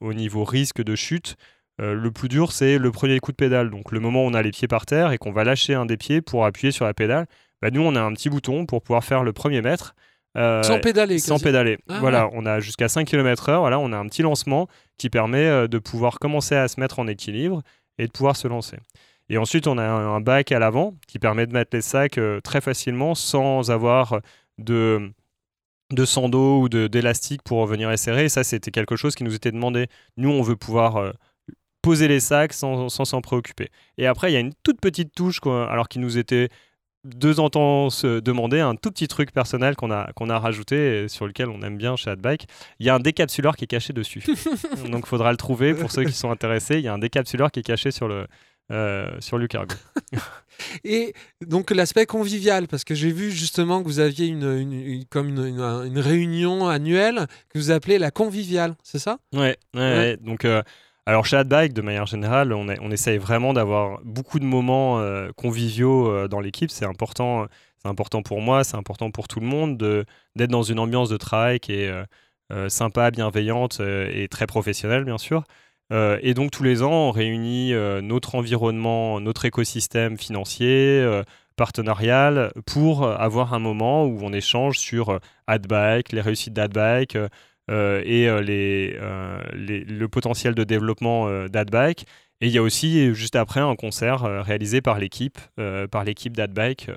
au, 0.00 0.12
niveau 0.12 0.44
risque 0.44 0.82
de 0.82 0.96
chute. 0.96 1.36
le 1.78 2.08
plus 2.10 2.28
dur, 2.28 2.52
c'est 2.52 2.78
le 2.78 2.90
premier 2.90 3.20
coup 3.20 3.32
de 3.32 3.36
pédale. 3.36 3.70
Donc 3.70 3.92
le 3.92 4.00
moment 4.00 4.24
où 4.24 4.28
on 4.28 4.34
a 4.34 4.42
les 4.42 4.50
pieds 4.50 4.68
par 4.68 4.86
terre 4.86 5.12
et 5.12 5.18
qu'on 5.18 5.32
va 5.32 5.44
lâcher 5.44 5.74
un 5.74 5.86
des 5.86 5.96
pieds 5.96 6.20
pour 6.20 6.44
appuyer 6.44 6.72
sur 6.72 6.84
la 6.84 6.94
pédale, 6.94 7.26
bah, 7.62 7.70
nous, 7.70 7.82
on 7.82 7.94
a 7.94 8.00
un 8.00 8.12
petit 8.12 8.28
bouton 8.28 8.66
pour 8.66 8.82
pouvoir 8.82 9.04
faire 9.04 9.22
le 9.22 9.32
premier 9.32 9.62
mètre. 9.62 9.94
sans 10.36 10.80
pédaler. 10.80 11.18
Sans 11.18 11.38
pédaler. 11.38 11.78
Ah 11.88 12.00
voilà, 12.00 12.28
on 12.32 12.44
a 12.44 12.60
jusqu'à 12.60 12.88
5 12.88 13.06
km/h. 13.06 13.58
Voilà, 13.58 13.78
on 13.78 13.92
a 13.92 13.96
un 13.96 14.06
petit 14.06 14.22
lancement 14.22 14.68
qui 14.98 15.10
permet 15.10 15.68
de 15.68 15.78
pouvoir 15.78 16.18
commencer 16.18 16.56
à 16.56 16.68
se 16.68 16.80
mettre 16.80 16.98
en 16.98 17.06
équilibre 17.06 17.62
et 17.98 18.06
de 18.06 18.12
pouvoir 18.12 18.36
se 18.36 18.48
lancer. 18.48 18.78
Et 19.28 19.38
ensuite, 19.38 19.66
on 19.66 19.78
a 19.78 19.84
un 19.84 20.20
bac 20.20 20.52
à 20.52 20.58
l'avant 20.58 20.94
qui 21.06 21.18
permet 21.18 21.46
de 21.46 21.52
mettre 21.52 21.70
les 21.74 21.82
sacs 21.82 22.18
euh, 22.18 22.40
très 22.40 22.60
facilement 22.60 23.14
sans 23.14 23.70
avoir 23.70 24.20
de, 24.58 25.12
de 25.92 26.04
sando 26.04 26.60
ou 26.60 26.68
d'élastique 26.68 27.42
pour 27.42 27.64
venir 27.66 27.90
les 27.90 27.96
serrer. 27.96 28.26
Et 28.26 28.28
ça, 28.28 28.44
c'était 28.44 28.70
quelque 28.70 28.96
chose 28.96 29.14
qui 29.14 29.24
nous 29.24 29.34
était 29.34 29.52
demandé. 29.52 29.88
Nous, 30.16 30.30
on 30.30 30.42
veut 30.42 30.56
pouvoir 30.56 30.96
euh, 30.96 31.12
poser 31.80 32.08
les 32.08 32.20
sacs 32.20 32.52
sans 32.52 32.88
s'en 32.88 33.20
préoccuper. 33.20 33.70
Et 33.98 34.06
après, 34.06 34.30
il 34.30 34.34
y 34.34 34.36
a 34.36 34.40
une 34.40 34.54
toute 34.62 34.80
petite 34.80 35.14
touche, 35.14 35.40
alors 35.46 35.88
qui 35.88 35.98
nous 35.98 36.18
était 36.18 36.48
deux 37.04 37.34
temps 37.34 37.90
se 37.90 38.20
demander 38.20 38.60
un 38.60 38.76
tout 38.76 38.90
petit 38.90 39.08
truc 39.08 39.30
personnel 39.30 39.76
qu'on 39.76 39.90
a, 39.90 40.10
qu'on 40.14 40.30
a 40.30 40.38
rajouté 40.38 41.04
et 41.04 41.08
sur 41.08 41.26
lequel 41.26 41.50
on 41.50 41.60
aime 41.60 41.76
bien 41.76 41.96
chez 41.96 42.10
AdBike. 42.10 42.46
Il 42.78 42.86
y 42.86 42.88
a 42.88 42.94
un 42.94 43.00
décapsuleur 43.00 43.56
qui 43.56 43.64
est 43.64 43.68
caché 43.68 43.92
dessus. 43.92 44.22
Donc 44.90 45.04
il 45.04 45.08
faudra 45.08 45.30
le 45.30 45.36
trouver 45.36 45.74
pour 45.74 45.92
ceux 45.92 46.04
qui 46.04 46.12
sont 46.12 46.30
intéressés. 46.30 46.76
Il 46.76 46.80
y 46.80 46.88
a 46.88 46.94
un 46.94 46.98
décapsuleur 46.98 47.50
qui 47.50 47.60
est 47.60 47.64
caché 47.64 47.90
sur 47.90 48.08
le, 48.08 48.26
euh, 48.72 49.10
sur 49.20 49.36
le 49.36 49.46
cargo. 49.46 49.74
et 50.84 51.12
donc 51.46 51.70
l'aspect 51.70 52.06
convivial, 52.06 52.66
parce 52.66 52.84
que 52.84 52.94
j'ai 52.94 53.12
vu 53.12 53.30
justement 53.30 53.82
que 53.82 53.88
vous 53.88 54.00
aviez 54.00 54.26
une, 54.26 55.04
comme 55.10 55.28
une, 55.28 55.98
réunion 55.98 56.66
annuelle 56.66 57.26
que 57.50 57.58
vous 57.58 57.70
appelez 57.70 57.98
la 57.98 58.10
conviviale, 58.10 58.74
c'est 58.82 58.98
ça? 58.98 59.18
Ouais, 59.34 59.58
ouais, 59.74 60.16
donc 60.16 60.46
euh, 60.46 60.62
alors 61.04 61.26
chez 61.26 61.36
AdBike, 61.36 61.74
de 61.74 61.82
manière 61.82 62.06
générale, 62.06 62.54
on, 62.54 62.66
on 62.80 62.90
essaye 62.90 63.18
vraiment 63.18 63.52
d'avoir 63.52 64.00
beaucoup 64.02 64.38
de 64.38 64.46
moments 64.46 64.98
euh, 64.98 65.28
conviviaux 65.36 66.26
dans 66.28 66.40
l'équipe. 66.40 66.70
C'est 66.70 66.86
important, 66.86 67.46
c'est 67.82 67.88
important 67.88 68.22
pour 68.22 68.40
moi, 68.40 68.64
c'est 68.64 68.76
important 68.76 69.10
pour 69.10 69.28
tout 69.28 69.40
le 69.40 69.46
monde 69.46 69.76
d'être 69.76 70.50
dans 70.50 70.62
une 70.62 70.78
ambiance 70.78 71.10
de 71.10 71.18
travail 71.18 71.60
qui 71.60 71.74
est 71.74 71.92
sympa, 72.68 73.10
bienveillante 73.10 73.80
et 73.80 74.26
très 74.30 74.46
professionnelle, 74.46 75.04
bien 75.04 75.18
sûr. 75.18 75.44
Euh, 75.92 76.18
et 76.22 76.34
donc 76.34 76.50
tous 76.50 76.62
les 76.62 76.82
ans, 76.82 77.08
on 77.08 77.10
réunit 77.10 77.74
euh, 77.74 78.00
notre 78.00 78.34
environnement, 78.34 79.20
notre 79.20 79.44
écosystème 79.44 80.16
financier, 80.16 81.00
euh, 81.00 81.22
partenarial, 81.56 82.52
pour 82.66 83.06
avoir 83.06 83.54
un 83.54 83.60
moment 83.60 84.06
où 84.06 84.18
on 84.22 84.32
échange 84.32 84.78
sur 84.78 85.20
AdBike, 85.46 86.10
les 86.10 86.20
réussites 86.20 86.52
d'AdBike 86.52 87.16
et 87.68 88.26
le 88.26 90.06
potentiel 90.06 90.56
de 90.56 90.64
développement 90.64 91.46
d'AdBike. 91.46 92.06
Et 92.40 92.48
il 92.48 92.52
y 92.52 92.58
a 92.58 92.62
aussi 92.62 93.14
juste 93.14 93.36
après 93.36 93.60
un 93.60 93.76
concert 93.76 94.22
réalisé 94.44 94.80
par 94.80 94.98
l'équipe, 94.98 95.38
par 95.92 96.02
l'équipe 96.02 96.36
d'AdBike, 96.36 96.90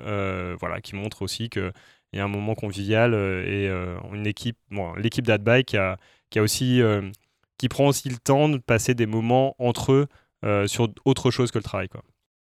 voilà, 0.58 0.80
qui 0.80 0.96
montre 0.96 1.22
aussi 1.22 1.50
qu'il 1.50 1.72
y 2.14 2.18
a 2.18 2.24
un 2.24 2.28
moment 2.28 2.56
convivial 2.56 3.14
et 3.14 3.68
une 4.12 4.26
équipe, 4.26 4.58
bon, 4.72 4.92
l'équipe 4.94 5.24
d'AdBike 5.24 5.76
qui 6.30 6.38
a 6.40 6.42
aussi 6.42 6.82
qui 7.58 7.68
prend 7.68 7.88
aussi 7.88 8.08
le 8.08 8.16
temps 8.16 8.48
de 8.48 8.58
passer 8.58 8.94
des 8.94 9.06
moments 9.06 9.54
entre 9.58 9.92
eux 9.92 10.06
sur 10.66 10.88
autre 11.04 11.30
chose 11.30 11.50
que 11.50 11.58
le 11.58 11.64
travail. 11.64 11.88
Quoi. 11.88 12.02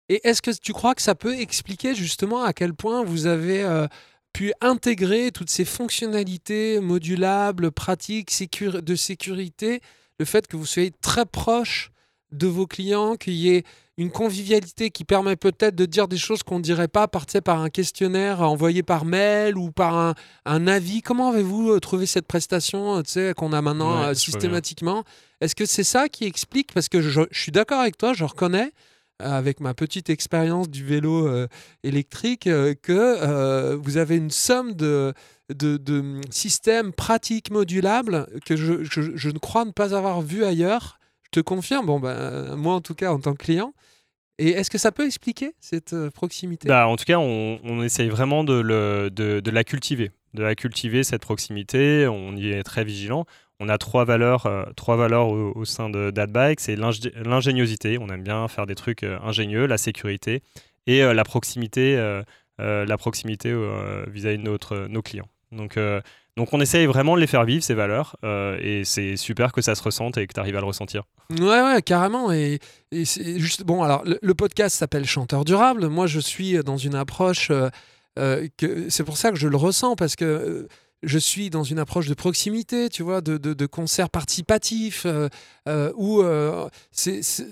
Et 0.08 0.20
est-ce 0.24 0.42
que 0.42 0.50
tu 0.50 0.72
crois 0.72 0.94
que 0.94 1.02
ça 1.02 1.14
peut 1.14 1.38
expliquer 1.38 1.94
justement 1.94 2.42
à 2.42 2.52
quel 2.52 2.74
point 2.74 3.04
vous 3.04 3.26
avez 3.26 3.62
euh, 3.62 3.86
pu 4.32 4.52
intégrer 4.60 5.30
toutes 5.32 5.50
ces 5.50 5.64
fonctionnalités 5.64 6.80
modulables, 6.80 7.70
pratiques, 7.70 8.30
de 8.30 8.94
sécurité, 8.94 9.80
le 10.18 10.24
fait 10.24 10.46
que 10.46 10.56
vous 10.56 10.66
soyez 10.66 10.92
très 11.00 11.24
proche 11.24 11.90
de 12.32 12.46
vos 12.46 12.66
clients, 12.66 13.16
qu'il 13.16 13.34
y 13.34 13.54
ait 13.54 13.64
une 13.96 14.10
convivialité 14.10 14.90
qui 14.90 15.04
permet 15.04 15.36
peut-être 15.36 15.76
de 15.76 15.86
dire 15.86 16.08
des 16.08 16.16
choses 16.16 16.42
qu'on 16.42 16.58
ne 16.58 16.64
dirait 16.64 16.88
pas 16.88 17.06
par, 17.06 17.26
par 17.44 17.60
un 17.60 17.70
questionnaire 17.70 18.40
envoyé 18.42 18.82
par 18.82 19.04
mail 19.04 19.56
ou 19.56 19.70
par 19.70 19.96
un, 19.96 20.14
un 20.44 20.66
avis. 20.66 21.00
Comment 21.00 21.30
avez-vous 21.30 21.70
euh, 21.70 21.80
trouvé 21.80 22.06
cette 22.06 22.26
prestation 22.26 23.02
euh, 23.16 23.32
qu'on 23.34 23.52
a 23.52 23.62
maintenant 23.62 24.02
euh, 24.02 24.14
systématiquement? 24.14 25.04
Est-ce 25.40 25.54
que 25.54 25.66
c'est 25.66 25.84
ça 25.84 26.08
qui 26.08 26.24
explique? 26.24 26.72
Parce 26.72 26.88
que 26.88 27.00
je, 27.00 27.22
je 27.30 27.40
suis 27.40 27.52
d'accord 27.52 27.80
avec 27.80 27.96
toi, 27.96 28.12
je 28.12 28.24
reconnais 28.24 28.72
avec 29.20 29.60
ma 29.60 29.74
petite 29.74 30.10
expérience 30.10 30.68
du 30.68 30.84
vélo 30.84 31.46
électrique, 31.84 32.44
que 32.82 33.74
vous 33.76 33.96
avez 33.96 34.16
une 34.16 34.30
somme 34.30 34.74
de, 34.74 35.14
de, 35.54 35.76
de, 35.76 36.20
systèmes 36.30 36.92
pratiques 36.92 37.52
modulables 37.52 38.26
que 38.44 38.56
je, 38.56 38.82
je, 38.82 39.16
je, 39.16 39.30
ne 39.30 39.38
crois 39.38 39.64
ne 39.64 39.70
pas 39.70 39.94
avoir 39.94 40.20
vu 40.20 40.44
ailleurs 40.44 40.98
te 41.34 41.40
confirme, 41.40 41.86
bon, 41.86 41.98
ben, 41.98 42.54
moi 42.54 42.74
en 42.74 42.80
tout 42.80 42.94
cas 42.94 43.12
en 43.12 43.18
tant 43.18 43.32
que 43.32 43.42
client. 43.42 43.74
Et 44.38 44.50
est-ce 44.50 44.70
que 44.70 44.78
ça 44.78 44.90
peut 44.90 45.06
expliquer 45.06 45.52
cette 45.60 45.92
euh, 45.92 46.10
proximité? 46.10 46.68
Bah, 46.68 46.88
En 46.88 46.96
tout 46.96 47.04
cas, 47.04 47.18
on, 47.18 47.82
essaye 47.82 48.08
vraiment 48.08 48.42
de, 48.42 48.60
la 49.48 49.64
cultiver, 49.64 50.10
de 50.34 50.42
la 50.42 50.54
cultiver, 50.54 51.04
cette 51.04 51.22
proximité. 51.22 52.08
On 52.08 52.36
y 52.36 52.50
est 52.50 52.62
très 52.62 52.84
vigilant. 52.84 53.26
On 53.60 53.68
a 53.68 53.78
trois 53.78 54.04
valeurs, 54.04 54.46
euh, 54.46 54.64
trois 54.76 54.96
valeurs 54.96 55.28
au, 55.28 55.64
sein 55.64 55.88
de 55.88 56.10
d'AdBike. 56.10 56.60
C'est 56.60 56.76
l'ingéniosité, 56.76 57.98
on 57.98 58.08
aime 58.08 58.24
bien 58.24 58.48
faire 58.48 58.66
des 58.66 58.74
trucs 58.74 59.04
euh, 59.04 59.18
ingénieux, 59.22 59.66
la 59.66 59.78
sécurité 59.78 60.42
et 60.86 61.00
la 61.00 61.24
proximité, 61.24 61.96
la 62.58 62.96
proximité 62.98 63.54
vis-à-vis 64.06 64.36
de 64.36 64.42
notre, 64.42 64.86
nos 64.86 65.00
clients. 65.00 65.28
Donc, 65.50 65.78
donc 66.36 66.52
on 66.52 66.60
essaye 66.60 66.86
vraiment 66.86 67.14
de 67.14 67.20
les 67.20 67.26
faire 67.26 67.44
vivre, 67.44 67.62
ces 67.62 67.74
valeurs, 67.74 68.16
euh, 68.24 68.58
et 68.60 68.84
c'est 68.84 69.16
super 69.16 69.52
que 69.52 69.62
ça 69.62 69.74
se 69.74 69.82
ressente 69.82 70.18
et 70.18 70.26
que 70.26 70.34
tu 70.34 70.40
arrives 70.40 70.56
à 70.56 70.60
le 70.60 70.66
ressentir. 70.66 71.04
Ouais, 71.30 71.62
ouais, 71.62 71.82
carrément. 71.82 72.32
Et, 72.32 72.58
c'est 73.04 73.38
juste, 73.38 73.64
bon, 73.64 73.82
alors 73.82 74.02
le, 74.04 74.34
podcast 74.34 74.76
s'appelle 74.76 75.04
Chanteur 75.04 75.44
durable. 75.44 75.88
Moi, 75.88 76.06
je 76.06 76.20
suis 76.20 76.58
dans 76.64 76.76
une 76.76 76.96
approche 76.96 77.50
euh, 77.50 78.48
que 78.56 78.88
c'est 78.88 79.04
pour 79.04 79.16
ça 79.16 79.30
que 79.30 79.36
je 79.36 79.48
le 79.48 79.56
ressens 79.56 79.96
parce 79.96 80.16
que 80.16 80.68
je 81.04 81.18
suis 81.18 81.50
dans 81.50 81.64
une 81.64 81.78
approche 81.78 82.08
de 82.08 82.14
proximité, 82.14 82.88
tu 82.88 83.02
vois, 83.02 83.20
de, 83.20 83.36
de, 83.36 83.66
concert 83.66 84.10
participatif, 84.10 85.06
où 85.96 86.22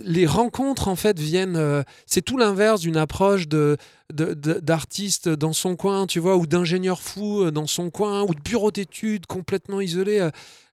les 0.04 0.26
rencontres, 0.26 0.88
en 0.88 0.96
fait, 0.96 1.18
viennent... 1.18 1.84
c'est 2.06 2.22
tout 2.22 2.36
l'inverse 2.36 2.80
d'une 2.80 2.96
approche 2.96 3.48
de, 3.48 3.76
d'artiste 4.10 5.28
dans 5.28 5.52
son 5.52 5.76
coin, 5.76 6.06
tu 6.06 6.18
vois, 6.18 6.36
ou 6.36 6.46
d'ingénieur 6.46 7.00
fou 7.00 7.50
dans 7.50 7.66
son 7.66 7.90
coin, 7.90 8.22
ou 8.22 8.34
de 8.34 8.40
bureau 8.40 8.70
d'études 8.70 9.26
complètement 9.26 9.80
isolé. 9.80 10.28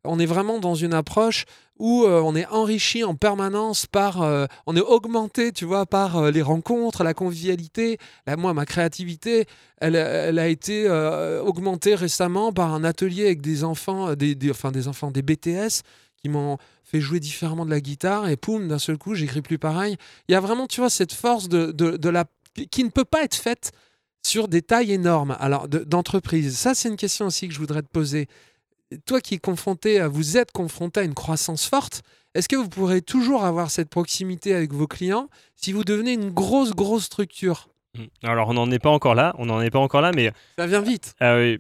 On 0.05 0.19
est 0.19 0.25
vraiment 0.25 0.59
dans 0.59 0.75
une 0.75 0.93
approche 0.93 1.45
où 1.77 2.03
euh, 2.03 2.21
on 2.23 2.35
est 2.35 2.45
enrichi 2.47 3.03
en 3.03 3.15
permanence 3.15 3.85
par, 3.85 4.21
euh, 4.21 4.45
on 4.65 4.75
est 4.75 4.81
augmenté, 4.81 5.51
tu 5.51 5.65
vois, 5.65 5.85
par 5.85 6.17
euh, 6.17 6.31
les 6.31 6.41
rencontres, 6.41 7.03
la 7.03 7.13
convivialité. 7.13 7.97
Là, 8.25 8.37
moi, 8.37 8.53
ma 8.53 8.65
créativité, 8.65 9.45
elle, 9.77 9.95
a 9.95 10.47
été 10.47 10.89
augmentée 11.43 11.95
récemment 11.95 12.51
par 12.51 12.73
un 12.73 12.83
atelier 12.83 13.25
avec 13.25 13.41
des 13.41 13.63
enfants, 13.63 14.13
des, 14.15 14.35
enfin 14.49 14.71
des 14.71 14.87
enfants, 14.87 15.11
des 15.11 15.21
BTS 15.21 15.83
qui 16.21 16.27
m'ont 16.27 16.57
fait 16.83 16.99
jouer 16.99 17.19
différemment 17.19 17.65
de 17.65 17.69
la 17.69 17.79
guitare 17.79 18.27
et 18.27 18.35
poum, 18.35 18.67
d'un 18.67 18.79
seul 18.79 18.97
coup, 18.97 19.15
j'écris 19.15 19.41
plus 19.41 19.57
pareil. 19.57 19.95
Il 20.27 20.33
y 20.33 20.35
a 20.35 20.41
vraiment, 20.41 20.67
tu 20.67 20.81
vois, 20.81 20.89
cette 20.89 21.13
force 21.13 21.47
de, 21.47 21.71
de, 21.71 22.09
la 22.09 22.25
qui 22.71 22.83
ne 22.83 22.89
peut 22.89 23.05
pas 23.05 23.23
être 23.23 23.35
faite 23.35 23.71
sur 24.25 24.47
des 24.47 24.61
tailles 24.61 24.91
énormes. 24.91 25.37
Alors, 25.39 25.69
d'entreprise, 25.69 26.57
ça, 26.57 26.75
c'est 26.75 26.89
une 26.89 26.97
question 26.97 27.27
aussi 27.27 27.47
que 27.47 27.53
je 27.53 27.59
voudrais 27.59 27.81
te 27.81 27.87
poser 27.87 28.27
toi 29.05 29.21
qui 29.21 29.35
es 29.35 29.37
confronté, 29.37 29.99
à, 29.99 30.07
vous 30.07 30.37
êtes 30.37 30.51
confronté 30.51 30.99
à 31.01 31.03
une 31.03 31.13
croissance 31.13 31.67
forte, 31.67 32.01
est-ce 32.35 32.47
que 32.47 32.55
vous 32.55 32.69
pourrez 32.69 33.01
toujours 33.01 33.43
avoir 33.43 33.71
cette 33.71 33.89
proximité 33.89 34.53
avec 34.53 34.71
vos 34.73 34.87
clients 34.87 35.29
si 35.55 35.71
vous 35.71 35.83
devenez 35.83 36.13
une 36.13 36.29
grosse, 36.29 36.71
grosse 36.71 37.05
structure? 37.05 37.69
Mmh. 37.97 38.03
Alors, 38.23 38.49
on 38.49 38.53
n'en 38.53 38.69
est 38.71 38.79
pas 38.79 38.89
encore 38.89 39.15
là, 39.15 39.33
on 39.39 39.47
n'en 39.47 39.61
est 39.61 39.71
pas 39.71 39.79
encore 39.79 40.01
là, 40.01 40.11
mais... 40.13 40.31
Ça 40.57 40.67
vient 40.67 40.81
vite. 40.81 41.15
Ah 41.19 41.37
oui, 41.37 41.59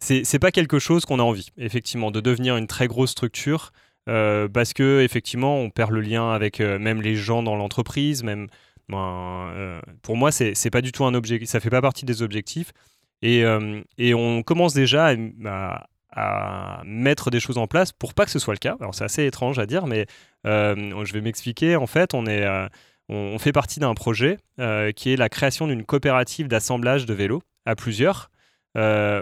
c'est 0.00 0.38
pas 0.38 0.50
quelque 0.50 0.78
chose 0.78 1.04
qu'on 1.06 1.18
a 1.18 1.22
envie, 1.22 1.48
effectivement, 1.56 2.10
de 2.10 2.20
devenir 2.20 2.56
une 2.56 2.66
très 2.66 2.88
grosse 2.88 3.10
structure, 3.12 3.72
euh, 4.08 4.48
parce 4.48 4.72
que 4.72 5.00
effectivement, 5.02 5.58
on 5.58 5.70
perd 5.70 5.92
le 5.92 6.00
lien 6.00 6.30
avec 6.30 6.60
euh, 6.60 6.78
même 6.78 7.00
les 7.00 7.16
gens 7.16 7.42
dans 7.42 7.56
l'entreprise, 7.56 8.22
même... 8.22 8.48
Ben, 8.88 9.52
euh, 9.54 9.80
pour 10.02 10.16
moi, 10.16 10.32
c'est 10.32 10.70
pas 10.70 10.80
du 10.80 10.90
tout 10.90 11.04
un 11.04 11.14
objectif, 11.14 11.48
ça 11.48 11.60
fait 11.60 11.70
pas 11.70 11.80
partie 11.80 12.04
des 12.04 12.22
objectifs. 12.22 12.72
Et, 13.22 13.44
et 13.98 14.14
on 14.14 14.42
commence 14.42 14.74
déjà 14.74 15.08
à, 15.08 15.14
à 15.44 15.86
mettre 16.84 17.30
des 17.30 17.40
choses 17.40 17.58
en 17.58 17.66
place 17.66 17.92
pour 17.92 18.14
pas 18.14 18.24
que 18.24 18.30
ce 18.30 18.38
soit 18.38 18.54
le 18.54 18.58
cas. 18.58 18.76
C'est 18.92 19.04
assez 19.04 19.26
étrange 19.26 19.58
à 19.58 19.66
dire, 19.66 19.86
mais 19.86 20.06
euh, 20.46 21.04
je 21.04 21.12
vais 21.12 21.20
m'expliquer. 21.20 21.76
En 21.76 21.86
fait, 21.86 22.14
on, 22.14 22.26
est, 22.26 22.44
euh, 22.44 22.68
on, 23.08 23.38
fait 23.38 23.52
partie 23.52 23.80
d'un 23.80 23.94
projet 23.94 24.38
euh, 24.58 24.92
qui 24.92 25.12
est 25.12 25.16
la 25.16 25.28
création 25.28 25.66
d'une 25.66 25.84
coopérative 25.84 26.48
d'assemblage 26.48 27.06
de 27.06 27.14
vélos 27.14 27.42
à 27.66 27.74
plusieurs. 27.74 28.30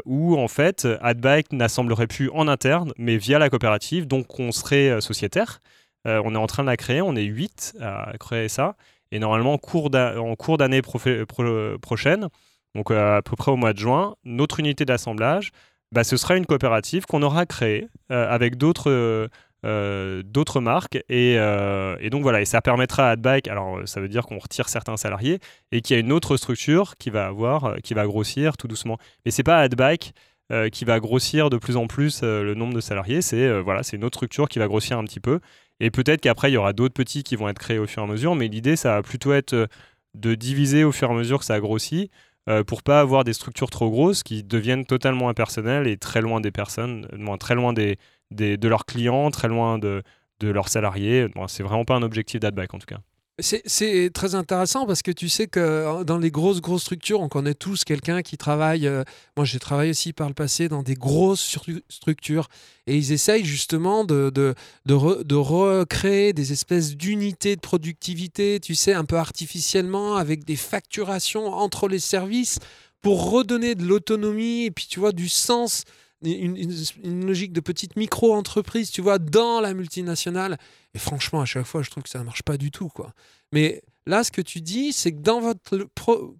où 0.04 0.36
en 0.36 0.48
fait 0.48 0.86
AdBike 1.00 1.52
n'assemblerait 1.52 2.06
plus 2.06 2.28
en 2.30 2.48
interne 2.48 2.92
mais 2.98 3.16
via 3.16 3.38
la 3.38 3.48
coopérative 3.48 4.06
donc 4.06 4.38
on 4.38 4.52
serait 4.52 5.00
sociétaire 5.00 5.60
on 6.04 6.34
est 6.34 6.38
en 6.38 6.46
train 6.46 6.64
de 6.64 6.68
la 6.68 6.76
créer 6.76 7.00
on 7.00 7.16
est 7.16 7.24
8 7.24 7.78
à 7.80 8.12
créer 8.20 8.48
ça 8.48 8.76
et 9.10 9.18
normalement 9.18 9.54
en 9.54 9.58
cours 9.58 9.88
d'année 9.90 10.82
prochaine 10.82 12.28
donc 12.74 12.90
à 12.90 13.22
peu 13.24 13.36
près 13.36 13.50
au 13.50 13.56
mois 13.56 13.72
de 13.72 13.78
juin 13.78 14.16
notre 14.22 14.60
unité 14.60 14.84
d'assemblage 14.84 15.50
bah, 15.92 16.04
ce 16.04 16.16
sera 16.16 16.36
une 16.36 16.46
coopérative 16.46 17.06
qu'on 17.06 17.22
aura 17.22 17.46
créée 17.46 17.88
euh, 18.10 18.28
avec 18.28 18.56
d'autres 18.56 18.90
euh, 18.90 19.28
euh, 19.64 20.22
d'autres 20.24 20.60
marques. 20.60 20.98
Et, 21.08 21.32
et, 21.34 22.10
donc 22.10 22.22
voilà 22.22 22.40
et 22.40 22.44
ça 22.44 22.60
permettra 22.60 23.08
à 23.08 23.10
AdBike 23.12 23.48
alors 23.48 23.80
ça 23.86 24.00
veut 24.00 24.08
dire 24.08 24.24
qu'on 24.26 24.38
retire 24.38 24.68
certains 24.68 24.96
salariés 24.96 25.40
et 25.72 25.80
qu'il 25.80 25.94
y 25.94 25.96
a 25.96 26.00
une 26.00 26.12
autre 26.12 26.36
structure 26.36 26.96
qui 26.98 27.10
va 27.10 27.26
avoir 27.26 27.76
qui 27.82 27.94
va 27.94 28.06
grossir 28.06 28.56
tout 28.56 28.68
doucement. 28.68 28.98
Mais 29.24 29.30
c'est 29.30 29.42
pas 29.42 29.58
AdBike 29.58 30.12
qui 30.72 30.86
va 30.86 30.98
grossir 30.98 31.50
de 31.50 31.58
plus 31.58 31.76
en 31.76 31.86
plus 31.88 32.22
le 32.22 32.54
nombre 32.54 32.72
de 32.72 32.80
salariés 32.80 33.20
c'est 33.20 33.60
voilà 33.60 33.82
c'est 33.82 33.96
une 33.96 34.04
autre 34.04 34.16
structure 34.16 34.48
qui 34.48 34.58
va 34.58 34.68
grossir 34.68 34.98
un 34.98 35.04
petit 35.04 35.20
peu. 35.20 35.40
Et 35.80 35.90
peut-être 35.90 36.20
qu'après 36.20 36.50
il 36.50 36.54
y 36.54 36.56
aura 36.56 36.72
d'autres 36.72 36.94
petits 36.94 37.24
qui 37.24 37.34
vont 37.34 37.48
être 37.48 37.58
créés 37.58 37.78
au 37.78 37.86
fur 37.86 38.02
et 38.02 38.06
à 38.06 38.08
mesure 38.08 38.36
mais 38.36 38.46
l'idée 38.46 38.76
ça 38.76 38.94
va 38.94 39.02
plutôt 39.02 39.32
être 39.32 39.68
de 40.14 40.34
diviser 40.34 40.84
au 40.84 40.92
fur 40.92 41.10
et 41.10 41.12
à 41.12 41.16
mesure 41.16 41.40
que 41.40 41.44
ça 41.44 41.58
grossit 41.58 42.10
euh, 42.48 42.64
pour 42.64 42.82
pas 42.82 43.00
avoir 43.00 43.24
des 43.24 43.34
structures 43.34 43.68
trop 43.68 43.90
grosses 43.90 44.22
qui 44.22 44.42
deviennent 44.42 44.86
totalement 44.86 45.28
impersonnelles 45.28 45.86
et 45.86 45.98
très 45.98 46.22
loin 46.22 46.40
des 46.40 46.50
personnes, 46.50 47.06
très 47.38 47.54
loin 47.54 47.72
des, 47.74 47.98
de 48.30 48.68
leurs 48.68 48.86
clients, 48.86 49.30
très 49.30 49.48
loin 49.48 49.78
de, 49.78 50.02
leurs 50.40 50.68
salariés. 50.68 51.28
Bon, 51.34 51.46
c'est 51.46 51.62
vraiment 51.62 51.84
pas 51.84 51.94
un 51.94 52.02
objectif 52.02 52.40
d'AdBack 52.40 52.72
en 52.72 52.78
tout 52.78 52.86
cas. 52.86 53.00
C'est 53.40 54.10
très 54.12 54.34
intéressant 54.34 54.84
parce 54.84 55.02
que 55.02 55.12
tu 55.12 55.28
sais 55.28 55.46
que 55.46 55.60
euh, 55.60 56.02
dans 56.02 56.18
les 56.18 56.32
grosses, 56.32 56.60
grosses 56.60 56.82
structures, 56.82 57.20
on 57.20 57.28
connaît 57.28 57.54
tous 57.54 57.84
quelqu'un 57.84 58.22
qui 58.22 58.36
travaille. 58.36 58.88
Euh, 58.88 59.04
moi, 59.36 59.46
j'ai 59.46 59.60
travaillé 59.60 59.90
aussi 59.90 60.12
par 60.12 60.26
le 60.26 60.34
passé 60.34 60.68
dans 60.68 60.82
des 60.82 60.94
grosses 60.94 61.56
structures 61.88 62.48
et 62.88 62.96
ils 62.96 63.12
essayent 63.12 63.44
justement 63.44 64.02
de, 64.04 64.30
de, 64.34 64.56
de, 64.86 65.34
recréer 65.36 66.32
des 66.32 66.52
espèces 66.52 66.96
d'unités 66.96 67.54
de 67.54 67.60
productivité, 67.60 68.58
tu 68.58 68.74
sais, 68.74 68.92
un 68.92 69.04
peu 69.04 69.16
artificiellement, 69.16 70.16
avec 70.16 70.44
des 70.44 70.56
facturations 70.56 71.46
entre 71.52 71.86
les 71.86 72.00
services 72.00 72.58
pour 73.02 73.30
redonner 73.30 73.76
de 73.76 73.84
l'autonomie 73.84 74.64
et 74.64 74.72
puis, 74.72 74.88
tu 74.90 74.98
vois, 74.98 75.12
du 75.12 75.28
sens 75.28 75.84
une, 76.22 77.26
logique 77.26 77.52
de 77.52 77.60
petite 77.60 77.96
micro-entreprise, 77.96 78.90
tu 78.90 79.00
vois, 79.00 79.18
dans 79.18 79.60
la 79.60 79.74
multinationale. 79.74 80.58
Et 80.94 80.98
franchement, 80.98 81.40
à 81.40 81.44
chaque 81.44 81.66
fois, 81.66 81.82
je 81.82 81.90
trouve 81.90 82.02
que 82.02 82.08
ça 82.08 82.18
ne 82.20 82.24
marche 82.24 82.42
pas 82.42 82.56
du 82.56 82.70
tout, 82.70 82.88
quoi. 82.88 83.12
Mais 83.52 83.82
là, 84.06 84.24
ce 84.24 84.30
que 84.30 84.40
tu 84.40 84.60
dis, 84.60 84.92
c'est 84.92 85.12
que 85.12 85.20
dans 85.20 85.40
votre 85.40 85.88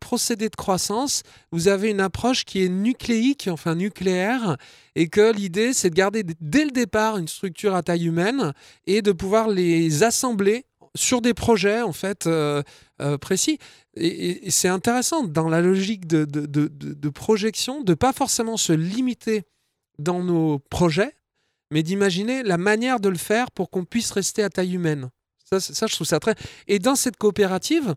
procédé 0.01 0.49
de 0.49 0.57
croissance, 0.57 1.23
vous 1.53 1.69
avez 1.69 1.91
une 1.91 2.01
approche 2.01 2.45
qui 2.45 2.65
est 2.65 2.69
nucléique, 2.69 3.49
enfin 3.51 3.75
nucléaire, 3.75 4.57
et 4.95 5.09
que 5.09 5.33
l'idée, 5.33 5.73
c'est 5.73 5.91
de 5.91 5.95
garder 5.95 6.25
dès 6.41 6.65
le 6.65 6.71
départ 6.71 7.19
une 7.19 7.29
structure 7.29 7.75
à 7.75 7.83
taille 7.83 8.07
humaine 8.07 8.53
et 8.87 9.03
de 9.03 9.13
pouvoir 9.13 9.49
les 9.49 10.03
assembler 10.03 10.65
sur 10.95 11.21
des 11.21 11.35
projets 11.35 11.83
en 11.83 11.93
fait 11.93 12.27
euh, 12.27 12.63
euh, 13.01 13.19
précis. 13.19 13.59
Et, 13.95 14.51
c'est 14.51 14.69
intéressant 14.69 15.25
dans 15.25 15.49
la 15.49 15.61
logique 15.61 16.07
de, 16.07 16.25
de, 16.25 16.47
de, 16.47 16.69
de 16.69 17.09
projection 17.09 17.83
de 17.83 17.95
pas 17.95 18.13
forcément 18.13 18.57
se 18.57 18.73
limiter 18.73 19.45
dans 19.99 20.23
nos 20.23 20.59
projets, 20.59 21.15
mais 21.71 21.83
d'imaginer 21.83 22.43
la 22.43 22.59
manière 22.59 23.01
de 23.01 23.09
le 23.09 23.19
faire 23.19 23.51
pour 23.51 23.71
qu'on 23.71 23.85
puisse 23.85 24.11
rester 24.11 24.43
à 24.43 24.51
taille 24.51 24.75
humaine. 24.75 25.11
Ça, 25.45 25.61
ça, 25.61 25.87
je 25.87 25.95
trouve 25.95 26.07
ça 26.07 26.21
très. 26.21 26.35
Et 26.67 26.79
dans 26.79 26.95
cette 26.95 27.17
coopérative, 27.17 27.95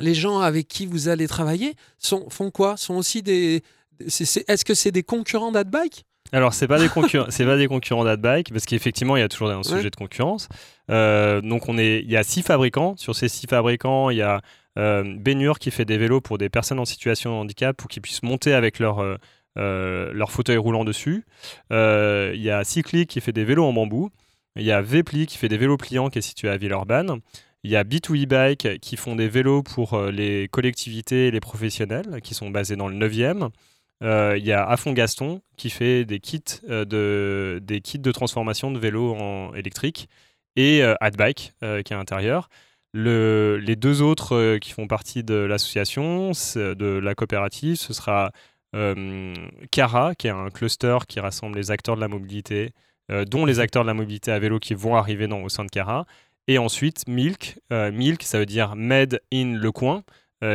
les 0.00 0.14
gens 0.14 0.38
avec 0.40 0.68
qui 0.68 0.86
vous 0.86 1.08
allez 1.08 1.26
travailler 1.26 1.74
sont, 1.98 2.30
font 2.30 2.50
quoi? 2.50 2.76
Sont 2.76 2.94
aussi 2.94 3.22
des. 3.22 3.62
Est-ce 4.00 4.64
que 4.64 4.74
c'est 4.74 4.92
des 4.92 5.02
concurrents 5.02 5.50
d'AdBike? 5.50 6.04
Alors, 6.32 6.52
c'est 6.52 6.68
pas 6.68 6.78
des 6.78 6.88
concurrents, 6.88 7.26
c'est 7.30 7.44
pas 7.44 7.56
des 7.56 7.68
concurrents 7.68 8.04
d'AdBike 8.04 8.52
parce 8.52 8.64
qu'effectivement, 8.66 9.16
il 9.16 9.20
y 9.20 9.22
a 9.22 9.28
toujours 9.28 9.50
un 9.50 9.62
sujet 9.62 9.90
de 9.90 9.96
concurrence. 9.96 10.48
Euh, 10.90 11.40
donc, 11.40 11.68
on 11.68 11.78
est, 11.78 12.00
il 12.00 12.10
y 12.10 12.16
a 12.16 12.22
six 12.22 12.42
fabricants. 12.42 12.96
Sur 12.96 13.14
ces 13.14 13.28
six 13.28 13.46
fabricants, 13.46 14.10
il 14.10 14.18
y 14.18 14.22
a 14.22 14.40
euh, 14.78 15.02
Benur 15.18 15.58
qui 15.58 15.70
fait 15.70 15.84
des 15.84 15.98
vélos 15.98 16.20
pour 16.20 16.38
des 16.38 16.48
personnes 16.48 16.78
en 16.78 16.84
situation 16.84 17.30
de 17.30 17.36
handicap 17.36 17.76
pour 17.76 17.88
qu'ils 17.88 18.02
puissent 18.02 18.22
monter 18.22 18.52
avec 18.52 18.78
leur 18.78 19.00
euh, 19.00 19.16
leur 19.58 20.30
fauteuil 20.30 20.56
roulant 20.56 20.84
dessus. 20.84 21.24
Euh, 21.72 22.32
il 22.34 22.42
y 22.42 22.50
a 22.50 22.64
Cyclic 22.64 23.08
qui 23.08 23.20
fait 23.20 23.32
des 23.32 23.44
vélos 23.44 23.64
en 23.64 23.72
bambou. 23.72 24.10
Il 24.56 24.64
y 24.64 24.72
a 24.72 24.82
Vepli 24.82 25.26
qui 25.26 25.38
fait 25.38 25.48
des 25.48 25.58
vélos 25.58 25.76
pliants 25.76 26.10
qui 26.10 26.18
est 26.18 26.22
situé 26.22 26.48
à 26.48 26.56
Villeurbanne. 26.56 27.20
Il 27.64 27.70
y 27.70 27.76
a 27.76 27.84
B2 27.84 28.24
E-Bike 28.24 28.80
qui 28.80 28.96
font 28.96 29.16
des 29.16 29.28
vélos 29.28 29.62
pour 29.62 29.94
euh, 29.94 30.10
les 30.10 30.48
collectivités 30.48 31.28
et 31.28 31.30
les 31.30 31.40
professionnels 31.40 32.20
qui 32.22 32.34
sont 32.34 32.50
basés 32.50 32.76
dans 32.76 32.88
le 32.88 32.96
9e. 32.96 33.50
il 34.36 34.44
y 34.44 34.52
a 34.52 34.64
Afon 34.64 34.92
Gaston 34.92 35.42
qui 35.56 35.70
fait 35.70 36.04
des 36.04 36.20
kits, 36.20 36.60
de, 36.68 37.60
des 37.62 37.80
kits 37.80 37.98
de 37.98 38.12
transformation 38.12 38.70
de 38.70 38.78
vélos 38.78 39.14
en 39.14 39.54
électrique 39.54 40.08
et 40.54 40.82
AdBike 41.00 41.52
qui 41.60 41.64
est 41.64 41.92
à 41.92 41.96
l'intérieur. 41.96 42.48
les 42.94 43.76
deux 43.76 44.02
autres 44.02 44.58
qui 44.58 44.70
font 44.70 44.86
partie 44.86 45.24
de 45.24 45.34
l'association, 45.34 46.30
de 46.54 46.98
la 46.98 47.14
coopérative, 47.16 47.76
ce 47.76 47.92
sera 47.92 48.26
euh, 48.26 48.30
Cara, 49.70 50.14
qui 50.14 50.26
est 50.26 50.30
un 50.30 50.50
cluster 50.50 50.98
qui 51.08 51.20
rassemble 51.20 51.56
les 51.56 51.70
acteurs 51.70 51.96
de 51.96 52.00
la 52.00 52.08
mobilité, 52.08 52.70
euh, 53.10 53.24
dont 53.24 53.46
les 53.46 53.60
acteurs 53.60 53.82
de 53.82 53.86
la 53.88 53.94
mobilité 53.94 54.30
à 54.30 54.38
vélo 54.38 54.58
qui 54.58 54.74
vont 54.74 54.94
arriver 54.96 55.26
dans, 55.26 55.42
au 55.42 55.48
sein 55.48 55.64
de 55.64 55.70
Cara. 55.70 56.04
Et 56.46 56.58
ensuite, 56.58 57.06
Milk. 57.08 57.58
Euh, 57.72 57.90
Milk, 57.92 58.22
ça 58.22 58.38
veut 58.38 58.46
dire 58.46 58.76
Made 58.76 59.20
in 59.32 59.54
Le 59.56 59.72
Coin. 59.72 60.02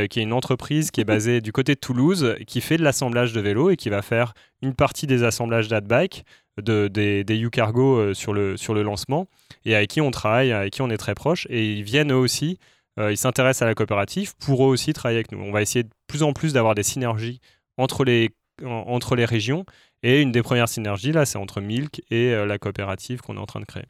qui 0.09 0.19
est 0.19 0.23
une 0.23 0.33
entreprise 0.33 0.91
qui 0.91 1.01
est 1.01 1.05
basée 1.05 1.41
du 1.41 1.51
côté 1.51 1.75
de 1.75 1.79
Toulouse, 1.79 2.35
qui 2.47 2.61
fait 2.61 2.77
de 2.77 2.83
l'assemblage 2.83 3.33
de 3.33 3.41
vélos 3.41 3.69
et 3.69 3.75
qui 3.75 3.89
va 3.89 4.01
faire 4.01 4.33
une 4.61 4.73
partie 4.73 5.07
des 5.07 5.23
assemblages 5.23 5.67
d'Adbike, 5.67 6.23
de, 6.61 6.87
des, 6.87 7.25
des 7.25 7.37
U-Cargo 7.37 8.13
sur, 8.13 8.33
le, 8.33 8.55
sur 8.55 8.73
le 8.73 8.81
lancement, 8.81 9.27
et 9.65 9.75
avec 9.75 9.89
qui 9.89 9.99
on 9.99 10.09
travaille, 10.09 10.53
avec 10.53 10.71
qui 10.73 10.81
on 10.81 10.89
est 10.89 10.97
très 10.97 11.15
proche. 11.15 11.47
Et 11.49 11.73
ils 11.73 11.83
viennent 11.83 12.13
eux 12.13 12.17
aussi, 12.17 12.59
ils 12.97 13.17
s'intéressent 13.17 13.63
à 13.63 13.65
la 13.65 13.75
coopérative 13.75 14.35
pour 14.37 14.63
eux 14.65 14.69
aussi 14.69 14.93
travailler 14.93 15.17
avec 15.17 15.33
nous. 15.33 15.39
On 15.39 15.51
va 15.51 15.61
essayer 15.61 15.83
de 15.83 15.89
plus 16.07 16.23
en 16.23 16.31
plus 16.31 16.53
d'avoir 16.53 16.75
des 16.75 16.83
synergies 16.83 17.41
entre 17.77 18.03
les, 18.03 18.31
entre 18.63 19.15
les 19.15 19.25
régions. 19.25 19.65
Et 20.03 20.21
une 20.21 20.31
des 20.31 20.43
premières 20.43 20.69
synergies, 20.69 21.11
là, 21.11 21.25
c'est 21.25 21.37
entre 21.37 21.61
Milk 21.61 22.01
et 22.11 22.33
euh, 22.33 22.45
la 22.45 22.57
coopérative 22.57 23.21
qu'on 23.21 23.37
est 23.37 23.39
en 23.39 23.45
train 23.45 23.61
de 23.61 23.65
créer. 23.65 23.85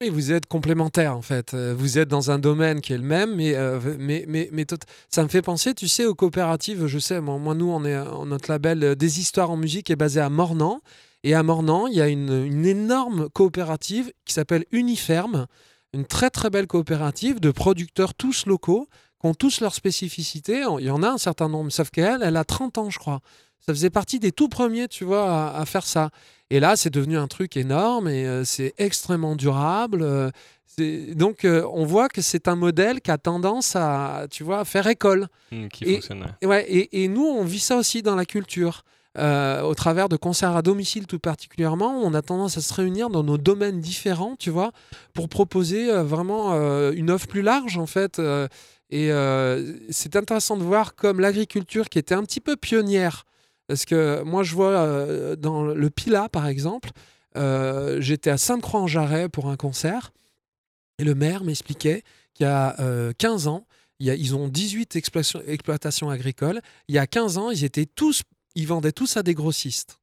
Oui, 0.00 0.08
vous 0.08 0.32
êtes 0.32 0.46
complémentaires 0.46 1.16
en 1.16 1.22
fait. 1.22 1.54
Euh, 1.54 1.74
Vous 1.76 1.98
êtes 1.98 2.08
dans 2.08 2.30
un 2.30 2.38
domaine 2.38 2.80
qui 2.80 2.92
est 2.92 2.98
le 2.98 3.04
même, 3.04 3.36
mais, 3.36 3.54
euh, 3.54 3.78
mais, 3.98 4.24
mais, 4.26 4.48
mais 4.52 4.66
ça 5.08 5.22
me 5.22 5.28
fait 5.28 5.42
penser, 5.42 5.74
tu 5.74 5.88
sais, 5.88 6.06
aux 6.06 6.14
coopératives. 6.14 6.86
Je 6.86 6.98
sais, 6.98 7.20
moi, 7.20 7.54
nous, 7.54 7.70
on 7.70 7.84
est, 7.84 7.96
notre 8.24 8.50
label 8.50 8.96
Des 8.96 9.20
Histoires 9.20 9.50
en 9.50 9.56
musique 9.56 9.90
est 9.90 9.96
basé 9.96 10.20
à 10.20 10.28
Mornan. 10.28 10.80
Et 11.24 11.34
à 11.34 11.44
Mornan, 11.44 11.86
il 11.86 11.94
y 11.94 12.00
a 12.00 12.08
une, 12.08 12.44
une 12.44 12.66
énorme 12.66 13.28
coopérative 13.30 14.12
qui 14.24 14.34
s'appelle 14.34 14.64
Uniferme, 14.72 15.46
une 15.92 16.04
très 16.04 16.30
très 16.30 16.50
belle 16.50 16.66
coopérative 16.66 17.38
de 17.38 17.52
producteurs 17.52 18.14
tous 18.14 18.46
locaux, 18.46 18.88
qui 19.22 19.26
ont 19.28 19.34
tous 19.34 19.60
leurs 19.60 19.74
spécificités. 19.74 20.64
Il 20.80 20.84
y 20.84 20.90
en 20.90 21.02
a 21.02 21.08
un 21.08 21.18
certain 21.18 21.48
nombre, 21.48 21.70
sauf 21.70 21.90
qu'elle, 21.90 22.22
elle 22.22 22.36
a 22.36 22.44
30 22.44 22.76
ans, 22.78 22.90
je 22.90 22.98
crois. 22.98 23.20
Ça 23.64 23.72
faisait 23.72 23.90
partie 23.90 24.18
des 24.18 24.32
tout 24.32 24.48
premiers, 24.48 24.88
tu 24.88 25.04
vois, 25.04 25.30
à, 25.54 25.60
à 25.60 25.64
faire 25.66 25.86
ça. 25.86 26.10
Et 26.50 26.58
là, 26.60 26.74
c'est 26.76 26.90
devenu 26.90 27.16
un 27.16 27.28
truc 27.28 27.56
énorme 27.56 28.08
et 28.08 28.26
euh, 28.26 28.44
c'est 28.44 28.74
extrêmement 28.78 29.36
durable. 29.36 30.02
euh, 30.02 30.30
donc, 31.14 31.44
euh, 31.44 31.66
on 31.72 31.84
voit 31.84 32.08
que 32.08 32.22
c'est 32.22 32.48
un 32.48 32.56
modèle 32.56 33.00
qui 33.02 33.10
a 33.10 33.18
tendance 33.18 33.76
à, 33.76 34.26
tu 34.30 34.42
vois, 34.42 34.60
à 34.60 34.64
faire 34.64 34.86
école. 34.86 35.28
Hmm, 35.52 35.68
qui 35.68 35.84
Et- 35.84 35.94
fonctionne. 35.94 36.22
ouais. 36.22 36.28
Et, 36.40 36.46
ouais, 36.46 36.64
et, 36.68 37.04
et 37.04 37.08
nous, 37.08 37.24
on 37.26 37.44
vit 37.44 37.58
ça 37.60 37.76
aussi 37.76 38.02
dans 38.02 38.16
la 38.16 38.24
culture. 38.24 38.82
Au 39.18 39.74
travers 39.74 40.08
de 40.08 40.16
concerts 40.16 40.56
à 40.56 40.62
domicile 40.62 41.06
tout 41.06 41.18
particulièrement, 41.18 42.00
on 42.02 42.14
a 42.14 42.22
tendance 42.22 42.56
à 42.56 42.62
se 42.62 42.72
réunir 42.72 43.10
dans 43.10 43.22
nos 43.22 43.36
domaines 43.36 43.78
différents, 43.78 44.36
tu 44.38 44.48
vois, 44.48 44.72
pour 45.12 45.28
proposer 45.28 45.92
vraiment 46.02 46.54
une 46.92 47.10
offre 47.10 47.26
plus 47.26 47.42
large, 47.42 47.76
en 47.76 47.84
fait. 47.86 48.18
Et 48.92 49.10
euh, 49.10 49.74
c'est 49.90 50.14
intéressant 50.16 50.56
de 50.56 50.62
voir 50.62 50.94
comme 50.94 51.18
l'agriculture, 51.18 51.88
qui 51.88 51.98
était 51.98 52.14
un 52.14 52.22
petit 52.24 52.40
peu 52.40 52.56
pionnière, 52.56 53.24
parce 53.66 53.84
que 53.86 54.22
moi, 54.22 54.42
je 54.42 54.54
vois 54.54 54.68
euh, 54.70 55.34
dans 55.34 55.64
le 55.64 55.90
Pila, 55.90 56.28
par 56.28 56.46
exemple, 56.46 56.90
euh, 57.36 58.00
j'étais 58.02 58.28
à 58.30 58.36
Sainte-Croix-en-Jarret 58.36 59.28
pour 59.30 59.48
un 59.48 59.56
concert, 59.56 60.12
et 60.98 61.04
le 61.04 61.14
maire 61.14 61.42
m'expliquait 61.42 62.02
qu'il 62.34 62.44
y 62.44 62.48
a 62.48 62.78
euh, 62.80 63.12
15 63.16 63.46
ans, 63.48 63.66
il 63.98 64.06
y 64.06 64.10
a- 64.10 64.14
ils 64.14 64.34
ont 64.36 64.48
18 64.48 64.94
exploitations, 64.96 66.10
agricoles. 66.10 66.60
Il 66.88 66.94
y 66.94 66.98
a 66.98 67.06
15 67.06 67.38
ans, 67.38 67.50
ils 67.50 67.64
étaient 67.64 67.86
tous, 67.86 68.22
ils 68.54 68.66
vendaient 68.66 68.92
tous 68.92 69.16
à 69.16 69.22
des 69.22 69.32
grossistes. 69.34 69.98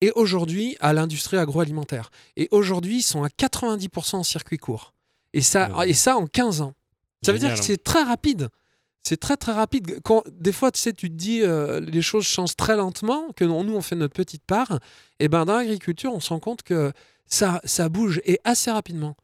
Et 0.00 0.12
aujourd'hui, 0.14 0.76
à 0.78 0.92
l'industrie 0.92 1.38
agroalimentaire. 1.38 2.10
Et 2.36 2.46
aujourd'hui, 2.52 2.98
ils 2.98 3.02
sont 3.02 3.24
à 3.24 3.28
90% 3.28 4.16
en 4.18 4.22
circuit 4.22 4.58
court. 4.58 4.94
Et 5.32 5.40
ça, 5.40 5.68
et 5.86 5.94
ça 5.94 6.16
en 6.16 6.26
15 6.28 6.60
ans. 6.60 6.74
Ça 7.24 7.32
veut 7.32 7.38
dire 7.38 7.54
que 7.54 7.58
hein. 7.58 7.62
c'est 7.62 7.82
très 7.82 8.02
rapide. 8.02 8.48
C'est 9.02 9.16
très 9.18 9.36
très 9.36 9.52
rapide. 9.52 10.00
Quand, 10.02 10.22
des 10.30 10.52
fois, 10.52 10.70
tu 10.70 10.80
sais, 10.80 10.92
tu 10.92 11.08
te 11.08 11.14
dis, 11.14 11.42
euh, 11.42 11.80
les 11.80 12.02
choses 12.02 12.24
changent 12.26 12.56
très 12.56 12.76
lentement, 12.76 13.28
que 13.34 13.44
nous, 13.44 13.54
on 13.54 13.80
fait 13.80 13.96
notre 13.96 14.14
petite 14.14 14.44
part. 14.44 14.78
Et 15.18 15.28
ben 15.28 15.44
dans 15.44 15.56
l'agriculture, 15.56 16.12
on 16.12 16.20
se 16.20 16.28
rend 16.30 16.40
compte 16.40 16.62
que 16.62 16.92
ça, 17.26 17.60
ça 17.64 17.88
bouge 17.88 18.20
et 18.24 18.38
assez 18.44 18.70
rapidement. 18.70 19.16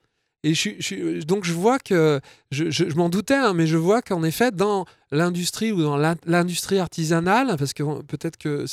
Et 0.43 0.55
je, 0.55 0.71
suis- 0.81 1.25
donc 1.25 1.45
je 1.45 1.53
vois 1.53 1.79
que, 1.79 2.21
je, 2.51 2.95
m'en 2.95 3.09
doutais, 3.09 3.35
hein, 3.35 3.55
mais 3.55 3.67
je 3.67 3.77
vois 3.79 4.03
qu'en 4.03 4.23
effet, 4.23 4.51
dans 4.51 4.85
l'industrie 5.11 5.73
ou 5.73 5.83
dans 5.83 5.97
l'in- 5.97 6.17
l'industrie 6.27 6.79
artisanale, 6.79 7.57
parce 7.59 7.73
que 7.73 8.03
peut-être 8.03 8.37
que 8.37 8.67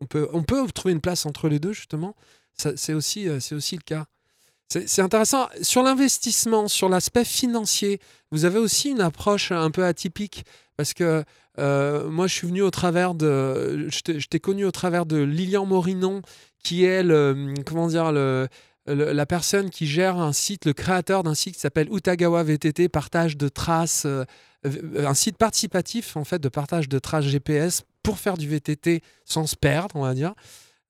on 0.00 0.06
peut, 0.06 0.28
on 0.32 0.42
peut 0.42 0.66
trouver 0.72 0.92
une 0.92 1.00
place 1.00 1.26
entre 1.26 1.48
les 1.48 1.58
deux, 1.58 1.72
justement, 1.72 2.14
c'est 2.54 2.92
aussi, 2.94 3.28
euh, 3.28 3.40
c'est 3.40 3.54
aussi 3.54 3.76
le 3.76 3.82
cas. 3.82 4.06
C'est 4.68 5.00
intéressant. 5.00 5.48
Sur 5.62 5.82
l'investissement, 5.82 6.68
sur 6.68 6.90
l'aspect 6.90 7.24
financier, 7.24 8.00
vous 8.30 8.44
avez 8.44 8.58
aussi 8.58 8.90
une 8.90 9.00
approche 9.00 9.50
un 9.50 9.70
peu 9.70 9.84
atypique, 9.84 10.44
parce 10.76 10.92
que 10.92 11.24
euh, 11.58 12.08
moi, 12.10 12.26
je 12.26 12.34
suis 12.34 12.46
venu 12.46 12.60
au 12.60 12.70
travers 12.70 13.14
de. 13.14 13.88
Je 13.88 14.26
t'ai 14.26 14.40
connu 14.40 14.66
au 14.66 14.70
travers 14.70 15.06
de 15.06 15.16
Lilian 15.16 15.64
Morinon, 15.64 16.20
qui 16.62 16.84
est. 16.84 17.02
Comment 17.64 17.88
dire 17.88 18.12
la 18.94 19.26
personne 19.26 19.70
qui 19.70 19.86
gère 19.86 20.16
un 20.16 20.32
site, 20.32 20.64
le 20.64 20.72
créateur 20.72 21.22
d'un 21.22 21.34
site 21.34 21.54
qui 21.54 21.60
s'appelle 21.60 21.88
Utagawa 21.92 22.42
VTT, 22.42 22.88
partage 22.88 23.36
de 23.36 23.48
traces, 23.48 24.06
euh, 24.06 24.24
un 24.96 25.14
site 25.14 25.36
participatif 25.36 26.16
en 26.16 26.24
fait 26.24 26.40
de 26.40 26.48
partage 26.48 26.88
de 26.88 26.98
traces 26.98 27.26
GPS 27.26 27.84
pour 28.02 28.18
faire 28.18 28.36
du 28.36 28.48
VTT 28.48 29.02
sans 29.24 29.46
se 29.46 29.56
perdre, 29.56 29.96
on 29.96 30.02
va 30.02 30.14
dire. 30.14 30.34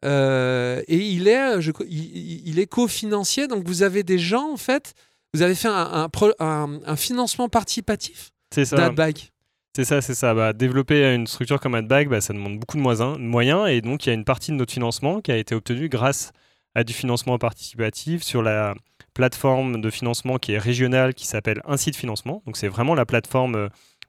Euh, 0.05 0.83
et 0.87 0.97
il 0.99 1.27
est, 1.29 1.61
je, 1.61 1.73
il, 1.89 2.49
il 2.49 2.59
est 2.59 2.67
cofinancier, 2.67 3.49
donc 3.49 3.67
vous 3.67 3.83
avez 3.83 4.03
des 4.05 4.19
gens 4.19 4.53
en 4.53 4.57
fait, 4.57 4.95
vous 5.35 5.43
avez 5.43 5.55
fait 5.55 5.69
un, 5.69 6.09
un 6.09 6.09
un- 6.39 6.81
un 6.87 6.97
financement 6.97 7.49
participatif 7.49 8.31
d'AdBike. 8.77 9.33
C'est 9.77 9.85
ça, 9.85 10.01
c'est 10.01 10.15
ça. 10.15 10.35
Bah, 10.35 10.53
développer 10.53 11.15
une 11.15 11.27
structure 11.27 11.61
comme 11.61 11.75
AdBag, 11.75 12.09
bah, 12.09 12.21
ça 12.21 12.33
demande 12.33 12.59
beaucoup 12.59 12.77
de 12.77 12.83
moyens. 12.83 13.69
Et 13.69 13.81
donc, 13.81 14.07
il 14.07 14.09
y 14.09 14.11
a 14.11 14.15
une 14.15 14.25
partie 14.25 14.51
de 14.51 14.57
notre 14.57 14.73
financement 14.73 15.21
qui 15.21 15.31
a 15.31 15.37
été 15.37 15.55
obtenue 15.55 15.89
grâce 15.89 16.33
à 16.75 16.83
du 16.85 16.93
financement 16.93 17.39
participatif 17.39 18.23
sur 18.23 18.43
la 18.43 18.75
plateforme 19.15 19.81
de 19.81 19.91
financement 19.91 20.39
qui 20.39 20.53
est 20.53 20.59
régionale, 20.59 21.15
qui 21.15 21.27
s'appelle 21.27 21.61
Un 21.67 21.77
site 21.77 21.95
financement. 21.97 22.43
Donc, 22.47 22.57
c'est 22.57 22.67
vraiment 22.69 22.95
la 22.95 23.05
plateforme 23.07 23.69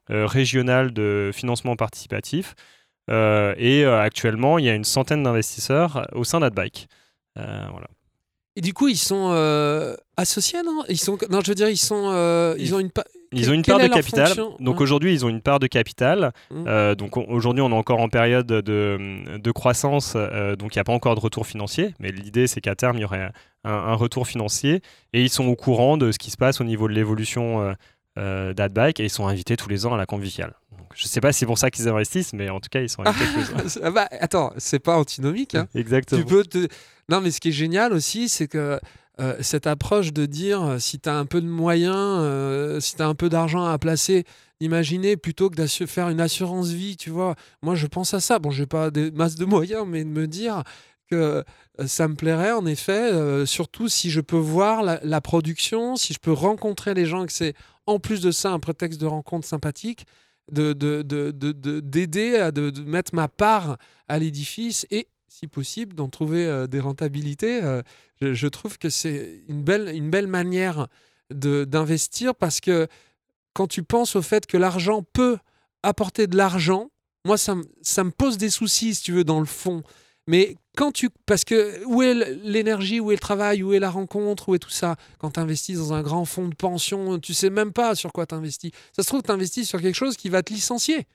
euh, 0.10 0.26
régionale 0.26 0.92
de 0.94 1.30
financement 1.34 1.76
participatif. 1.76 2.56
Euh, 3.10 3.54
et 3.58 3.86
euh, 3.86 4.00
actuellement, 4.02 4.58
il 4.60 4.66
y 4.66 4.70
a 4.70 4.76
une 4.76 4.84
centaine 4.84 5.24
d'investisseurs 5.24 6.08
au 6.14 6.24
sein 6.24 6.40
d'AdBike. 6.40 6.88
Euh, 7.38 7.66
voilà. 7.72 7.88
Et 8.56 8.62
du 8.62 8.74
coup, 8.74 8.88
ils 8.90 8.98
sont 8.98 9.30
euh, 9.32 9.96
associés, 10.18 10.60
non? 10.66 10.84
Ils 10.90 10.98
sont, 11.00 11.18
non, 11.30 11.40
je 11.42 11.48
veux 11.50 11.56
dire, 11.56 11.70
ils 11.70 11.78
sont, 11.78 12.10
euh, 12.12 12.56
ils, 12.58 12.76
ont 12.76 12.80
une. 12.80 12.92
pa- 12.92 13.06
Ils 13.32 13.50
ont 13.50 13.54
une 13.54 13.64
part 13.64 13.80
de 13.80 13.88
capital. 13.88 14.34
Donc 14.60 14.76
Ouais. 14.78 14.82
aujourd'hui, 14.82 15.14
ils 15.14 15.24
ont 15.26 15.30
une 15.30 15.42
part 15.42 15.60
de 15.60 15.68
capital. 15.68 16.34
Mm. 16.52 16.64
Euh, 16.68 16.96
donc 16.96 17.16
on- 17.16 17.26
aujourd'hui, 17.30 17.62
on 17.62 17.70
est 17.70 17.74
encore 17.76 18.00
en 18.02 18.10
période 18.10 18.48
de, 18.48 18.98
de 19.38 19.52
croissance. 19.52 20.14
donc 20.16 20.76
il 20.76 20.78
n'y 20.78 20.82
a 20.82 20.84
pas 20.84 20.92
encore 20.94 21.16
de 21.16 21.22
retour 21.22 21.48
financier. 21.48 21.94
Mais 22.00 22.12
l'idée, 22.12 22.48
c'est 22.48 22.60
qu'à 22.60 22.76
terme, 22.76 22.98
il 22.98 23.02
y 23.02 23.06
aurait 23.06 23.32
un, 23.64 23.72
un 23.72 23.94
retour 23.94 24.28
financier. 24.28 24.82
Et 25.14 25.22
ils 25.22 25.30
sont 25.30 25.48
au 25.48 25.56
courant 25.56 25.96
de 25.96 26.12
ce 26.12 26.18
qui 26.20 26.30
se 26.32 26.38
passe 26.38 26.60
au 26.60 26.66
niveau 26.66 26.88
de 26.90 26.94
l'évolution 26.94 27.74
euh, 28.20 28.54
d'AdBike. 28.54 29.00
Et 29.00 29.06
ils 29.06 29.10
sont 29.10 29.28
invités 29.28 29.58
tous 29.58 29.70
les 29.70 29.86
ans 29.86 29.94
à 29.94 29.98
la 29.98 30.06
conviviale. 30.06 30.54
Donc, 30.78 30.88
je 30.96 31.06
ne 31.06 31.08
sais 31.08 31.22
pas 31.22 31.32
si 31.32 31.40
c'est 31.40 31.46
pour 31.46 31.58
ça 31.58 31.72
qu'ils 31.72 31.88
investissent, 31.88 32.34
mais 32.34 32.50
en 32.50 32.60
tout 32.60 32.70
cas, 32.70 32.82
ils 32.82 32.90
sont 32.90 33.06
invités 33.06 33.26
tous 33.34 33.40
les 33.40 33.78
ans. 33.78 33.82
Ah 33.84 33.92
bah, 33.92 34.08
attends, 34.20 34.54
c'est 34.58 34.80
pas 34.80 34.98
antinomique. 34.98 35.56
Hein. 35.56 35.68
Exactement. 35.74 36.22
Tu 36.22 36.28
peux 36.28 36.44
te... 36.44 36.68
Non, 37.10 37.22
mais 37.22 37.32
ce 37.32 37.40
qui 37.40 37.50
est 37.50 37.54
génial 37.54 37.94
aussi, 37.94 38.30
c'est 38.30 38.48
que 38.48 38.80
euh, 39.20 39.36
cette 39.42 39.68
approche 39.68 40.14
de 40.14 40.26
dire 40.26 40.64
euh, 40.64 40.80
si 40.80 40.98
tu 41.00 41.10
as 41.10 41.18
un 41.18 41.26
peu 41.26 41.42
de 41.42 41.48
moyens, 41.48 41.94
euh, 41.98 42.80
si 42.80 42.96
tu 42.96 43.02
as 43.02 43.08
un 43.08 43.16
peu 43.16 43.28
d'argent 43.28 43.66
à 43.66 43.78
placer, 43.78 44.24
imaginez 44.62 45.18
plutôt 45.18 45.50
que 45.50 45.56
de 45.56 45.68
faire 45.68 46.08
une 46.08 46.22
assurance 46.22 46.70
vie, 46.70 46.96
tu 46.96 47.10
vois. 47.10 47.36
Moi, 47.62 47.76
je 47.76 47.88
pense 47.88 48.14
à 48.14 48.22
ça. 48.22 48.40
Bon, 48.40 48.50
j'ai 48.50 48.66
pas 48.66 48.92
des 48.92 49.12
masses 49.12 49.36
de 49.36 49.44
moyens, 49.44 49.86
mais 49.86 50.06
de 50.06 50.10
me 50.10 50.26
dire 50.26 50.64
que 51.10 51.44
euh, 51.80 51.88
ça 51.88 52.08
me 52.08 52.16
plairait 52.16 52.52
en 52.52 52.66
effet, 52.66 53.12
euh, 53.14 53.46
surtout 53.46 53.88
si 53.88 54.10
je 54.10 54.22
peux 54.22 54.38
voir 54.38 54.84
la, 54.84 55.22
production, 55.22 55.96
si 55.96 56.14
je 56.14 56.20
peux 56.20 56.32
rencontrer 56.32 56.94
les 56.94 57.06
gens, 57.06 57.26
que 57.26 57.32
c'est 57.32 57.54
en 57.86 58.00
plus 58.00 58.22
de 58.22 58.32
ça 58.32 58.52
un 58.52 58.60
prétexte 58.60 59.00
de 59.00 59.06
rencontre 59.06 59.48
sympathique, 59.48 60.06
de 60.52 60.74
d'aider 60.74 61.04
de, 61.04 61.32
de, 61.32 61.52
de, 61.52 61.80
d'aider 61.80 62.36
à 62.38 62.52
de, 62.52 62.70
de 62.70 62.82
mettre 62.84 63.14
ma 63.14 63.28
part 63.28 63.78
à 64.08 64.20
l'édifice 64.20 64.88
et 64.90 65.08
si 65.28 65.48
possible 65.48 65.96
d'en 65.96 66.10
trouver 66.10 66.46
euh, 66.46 66.68
des 66.68 66.80
rentabilités. 66.80 67.62
je, 68.22 68.48
trouve 68.48 68.78
que 68.78 68.90
c'est 68.90 69.44
une 69.48 69.64
belle, 69.64 69.96
une 69.96 70.10
belle 70.10 70.28
manière 70.28 70.88
de- 71.32 71.66
d'investir 71.66 72.36
parce 72.36 72.60
que 72.60 72.88
quand 73.54 73.68
tu 73.68 73.84
penses 73.84 74.16
au 74.16 74.22
fait 74.22 74.46
que 74.48 74.58
l'argent 74.58 75.04
peut 75.14 75.38
apporter 75.84 76.28
de 76.28 76.36
l'argent, 76.36 76.90
moi 77.26 77.38
ça, 77.38 77.56
ça 77.82 78.04
me 78.04 78.12
pose 78.12 78.38
des 78.38 78.50
soucis 78.50 78.96
si 78.96 79.04
tu 79.04 79.12
veux 79.12 79.24
dans 79.24 79.40
le 79.40 79.46
fond. 79.46 79.84
Mais 80.28 80.56
quand 80.80 80.94
tu. 80.94 81.10
Parce 81.26 81.44
que 81.44 81.84
où 81.86 82.02
est 82.02 82.14
l'énergie, 82.44 83.02
où 83.02 83.12
est 83.12 83.16
le 83.16 83.20
travail, 83.20 83.62
où 83.64 83.74
est 83.74 83.80
la 83.80 83.90
rencontre, 83.90 84.48
où 84.48 84.56
est 84.56 84.60
tout 84.60 84.70
ça? 84.70 84.96
Quand 85.18 85.32
tu 85.32 85.40
investis 85.42 85.78
dans 85.78 85.94
un 85.94 86.02
grand 86.02 86.24
fonds 86.24 86.48
de 86.48 86.56
pension, 86.56 87.20
tu 87.20 87.34
sais 87.34 87.50
même 87.50 87.74
pas 87.74 87.96
sur 87.96 88.14
quoi 88.14 88.26
tu 88.26 88.34
investis. 88.34 88.72
Ça 88.96 89.04
se 89.04 89.08
trouve, 89.08 89.22
tu 89.22 89.32
investis 89.32 89.68
sur 89.68 89.82
quelque 89.82 89.96
chose 89.96 90.16
qui 90.16 90.30
va 90.30 90.42
te 90.42 90.54
licencier. 90.54 91.06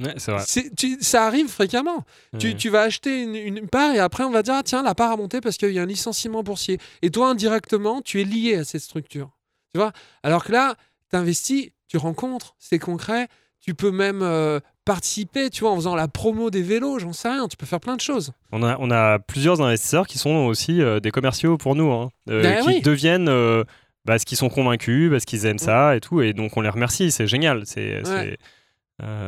Ouais, 0.00 0.14
c'est 0.16 0.32
vrai. 0.32 0.42
Tu- 0.76 0.96
ça 1.02 1.26
arrive 1.26 1.48
fréquemment. 1.48 2.04
Tu, 2.38 2.68
vas 2.70 2.80
acheter 2.80 3.22
une, 3.22 3.34
une 3.36 3.68
part 3.68 3.94
et 3.94 3.98
après 3.98 4.24
on 4.24 4.30
va 4.30 4.42
dire 4.42 4.54
ah, 4.56 4.62
tiens 4.64 4.82
la 4.82 4.94
part 4.94 5.12
a 5.12 5.16
monté 5.16 5.40
parce 5.40 5.56
qu'il 5.58 5.70
y 5.70 5.78
a 5.78 5.82
un 5.82 5.86
licenciement 5.86 6.42
boursier. 6.42 6.78
Et 7.02 7.10
toi 7.10 7.28
indirectement 7.28 8.00
tu 8.00 8.22
es 8.22 8.24
lié 8.24 8.56
à 8.56 8.64
cette 8.64 8.80
structure. 8.80 9.30
Tu 9.72 9.78
vois? 9.78 9.92
Alors 10.22 10.44
que 10.44 10.52
là 10.52 10.76
tu 11.10 11.16
investis, 11.16 11.68
tu 11.88 11.98
rencontres, 11.98 12.56
c'est 12.58 12.78
concret. 12.78 13.28
Tu 13.60 13.74
peux 13.74 13.90
même 13.90 14.22
euh, 14.22 14.60
participer, 14.84 15.50
tu 15.50 15.60
vois, 15.60 15.70
en 15.70 15.76
faisant 15.76 15.94
la 15.94 16.08
promo 16.08 16.50
des 16.50 16.62
vélos, 16.62 16.98
j'en 16.98 17.12
sais 17.12 17.28
rien. 17.28 17.48
Tu 17.48 17.56
peux 17.56 17.66
faire 17.66 17.80
plein 17.80 17.96
de 17.96 18.00
choses. 18.00 18.32
On 18.52 18.62
a, 18.62 18.76
on 18.80 18.90
a 18.90 19.18
plusieurs 19.18 19.60
investisseurs 19.62 20.06
qui 20.06 20.18
sont 20.18 20.30
aussi 20.46 20.82
euh, 20.82 21.00
des 21.00 21.10
commerciaux 21.10 21.56
pour 21.56 21.74
nous, 21.74 21.90
hein, 21.92 22.10
euh, 22.30 22.42
Ben 22.42 22.60
qui 22.62 22.66
oui. 22.68 22.80
deviennent 22.82 23.28
euh, 23.28 23.64
parce 24.06 24.24
qu'ils 24.24 24.36
sont 24.36 24.48
convaincus, 24.50 25.10
parce 25.10 25.24
qu'ils 25.24 25.46
aiment 25.46 25.58
ça 25.58 25.96
et 25.96 26.00
tout. 26.00 26.20
Et 26.20 26.32
donc 26.34 26.56
on 26.56 26.60
les 26.60 26.68
remercie, 26.68 27.10
c'est 27.10 27.26
génial. 27.26 27.62
C'est, 27.64 28.02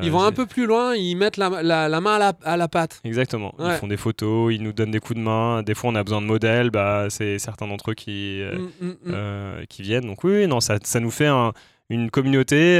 Ils 0.02 0.10
vont 0.12 0.22
un 0.22 0.30
peu 0.32 0.46
plus 0.46 0.66
loin, 0.66 0.94
ils 0.94 1.16
mettent 1.16 1.38
la, 1.38 1.48
la- 1.62 1.88
la 1.88 2.00
main 2.00 2.16
à 2.16 2.18
la, 2.18 2.32
à 2.44 2.56
la 2.56 2.68
pâte. 2.68 3.00
Exactement. 3.04 3.52
Ils 3.58 3.72
font 3.72 3.88
des 3.88 3.96
photos, 3.96 4.54
ils 4.54 4.62
nous 4.62 4.72
donnent 4.72 4.92
des 4.92 5.00
coups 5.00 5.18
de 5.18 5.24
main. 5.24 5.62
Des 5.64 5.74
fois, 5.74 5.90
on 5.90 5.94
a 5.96 6.04
besoin 6.04 6.20
de 6.20 6.26
modèles. 6.26 6.70
Bah, 6.70 7.06
c'est 7.10 7.38
certains 7.40 7.66
d'entre 7.66 7.90
eux 7.90 7.94
qui, 7.94 8.42
Mm, 8.42 8.86
mm, 8.86 9.12
mm. 9.12 9.66
qui 9.68 9.82
viennent. 9.82 10.06
Donc 10.06 10.22
oui, 10.22 10.46
non, 10.46 10.60
ça, 10.60 10.76
ça 10.84 11.00
nous 11.00 11.10
fait 11.10 11.26
un- 11.26 11.52
une 11.90 12.10
communauté 12.10 12.78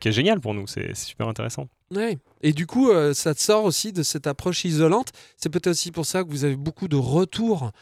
qui 0.00 0.08
est 0.08 0.12
géniale 0.12 0.40
pour 0.40 0.52
nous. 0.54 0.66
C'est 0.66 0.94
super 0.96 1.26
intéressant. 1.28 1.68
Ouais. 1.94 2.18
Et 2.42 2.52
du 2.52 2.66
coup, 2.66 2.90
euh, 2.90 3.12
ça 3.14 3.34
te 3.34 3.40
sort 3.40 3.64
aussi 3.64 3.92
de 3.92 4.02
cette 4.02 4.26
approche 4.26 4.64
isolante. 4.64 5.08
C'est 5.36 5.48
peut-être 5.48 5.68
aussi 5.68 5.90
pour 5.90 6.06
ça 6.06 6.22
que 6.24 6.28
vous 6.30 6.44
avez 6.44 6.56
beaucoup 6.56 6.88
de 6.88 6.96
retours 6.96 7.72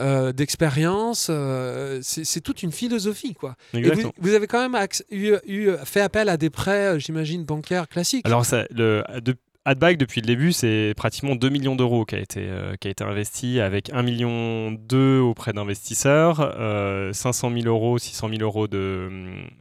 euh, 0.00 0.32
d'expérience. 0.32 1.26
euh, 1.30 1.98
c'est 2.02 2.24
c'est 2.24 2.40
toute 2.40 2.62
une 2.62 2.72
philosophie, 2.72 3.34
quoi. 3.34 3.56
Et 3.74 3.78
vous, 3.82 3.88
Exactement. 3.88 4.12
vous 4.18 4.34
avez 4.34 4.46
quand 4.46 4.60
même 4.60 4.74
acc- 4.80 5.02
eu, 5.10 5.34
eu- 5.46 5.72
fait 5.84 6.00
appel 6.00 6.28
à 6.28 6.36
des 6.36 6.50
prêts, 6.50 6.94
euh, 6.94 6.98
j'imagine, 6.98 7.44
bancaires 7.44 7.88
classiques. 7.88 8.24
Alors, 8.26 8.44
ça, 8.46 8.64
le 8.70 9.02
de, 9.22 9.36
Adbike, 9.64 9.98
depuis 9.98 10.22
le 10.22 10.26
début, 10.26 10.52
c'est 10.52 10.94
pratiquement 10.96 11.36
2 11.36 11.50
millions 11.50 11.76
d'euros 11.76 12.06
qui, 12.06 12.14
a 12.14 12.20
été, 12.20 12.40
euh, 12.48 12.74
qui 12.80 12.88
a 12.88 12.90
été 12.90 13.04
investi 13.04 13.60
avec 13.60 13.90
1 13.92 14.02
million 14.02 14.70
2 14.72 15.18
auprès 15.18 15.52
d'investisseurs, 15.52 16.40
euh, 16.40 17.12
500 17.12 17.50
000 17.52 17.66
euros, 17.66 17.98
600 17.98 18.30
000 18.30 18.40
euros 18.42 18.66
de, 18.66 19.10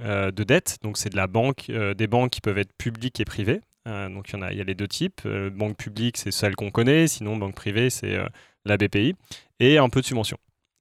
euh, 0.02 0.32
de 0.32 0.44
dette. 0.46 0.78
Donc, 0.82 0.98
c'est 0.98 1.10
de 1.10 1.18
la 1.18 1.28
banque, 1.28 1.66
euh, 1.70 1.94
des 1.94 2.08
banques 2.08 2.30
qui 2.30 2.40
peuvent 2.42 2.58
être 2.58 2.72
publiques 2.78 3.20
et 3.20 3.26
privées. 3.26 3.60
Euh, 3.88 4.10
donc, 4.10 4.30
il 4.30 4.34
y, 4.34 4.36
en 4.38 4.42
a, 4.44 4.52
il 4.52 4.58
y 4.58 4.62
a 4.62 4.64
les 4.66 4.76
deux 4.76 4.88
types. 4.88 5.22
Euh, 5.26 5.50
banque 5.50 5.78
publique, 5.78 6.18
c'est 6.18 6.32
celle 6.32 6.56
qu'on 6.56 6.70
connaît. 6.72 7.08
Sinon, 7.08 7.38
banque 7.38 7.56
privée, 7.56 7.90
c'est 7.90 8.16
euh, 8.16 8.28
la 8.66 8.78
BPI. 8.78 9.16
Et 9.60 9.78
un 9.78 9.90
peu 9.90 10.02
de 10.02 10.06
subvention 10.06 10.38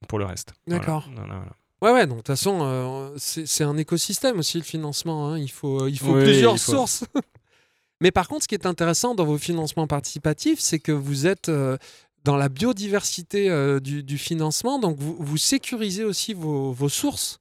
pour 0.08 0.18
le 0.18 0.24
reste. 0.26 0.52
D'accord. 0.66 1.08
Voilà, 1.14 1.34
voilà. 1.36 1.52
Ouais, 1.82 1.92
ouais, 1.92 2.06
donc 2.06 2.16
de 2.18 2.22
toute 2.22 2.26
façon, 2.28 2.60
euh, 2.62 3.10
c'est 3.18 3.64
un 3.64 3.76
écosystème 3.76 4.38
aussi, 4.38 4.58
le 4.58 4.64
financement. 4.64 5.28
hein. 5.30 5.38
Il 5.38 5.50
faut, 5.50 5.86
il 5.88 5.98
faut 5.98 6.14
Oui, 6.14 6.24
plusieurs 6.24 6.54
il 6.54 6.58
faut- 6.58 6.72
sources. 6.72 7.04
Mais 8.00 8.10
par 8.10 8.28
contre, 8.28 8.42
ce 8.42 8.48
qui 8.48 8.54
est 8.54 8.66
intéressant 8.66 9.14
dans 9.14 9.24
vos 9.24 9.38
financements 9.38 9.86
participatifs, 9.86 10.58
c'est 10.60 10.78
que 10.80 10.92
vous 10.92 11.26
êtes 11.26 11.48
euh, 11.48 11.76
dans 12.24 12.36
la 12.36 12.48
biodiversité 12.48 13.48
du, 13.80 14.02
du 14.02 14.18
financement, 14.18 14.78
donc 14.78 14.96
vous, 14.98 15.16
vous 15.20 15.36
sécurisez 15.36 16.02
aussi 16.04 16.34
vos, 16.34 16.72
vos 16.72 16.88
sources. 16.88 17.40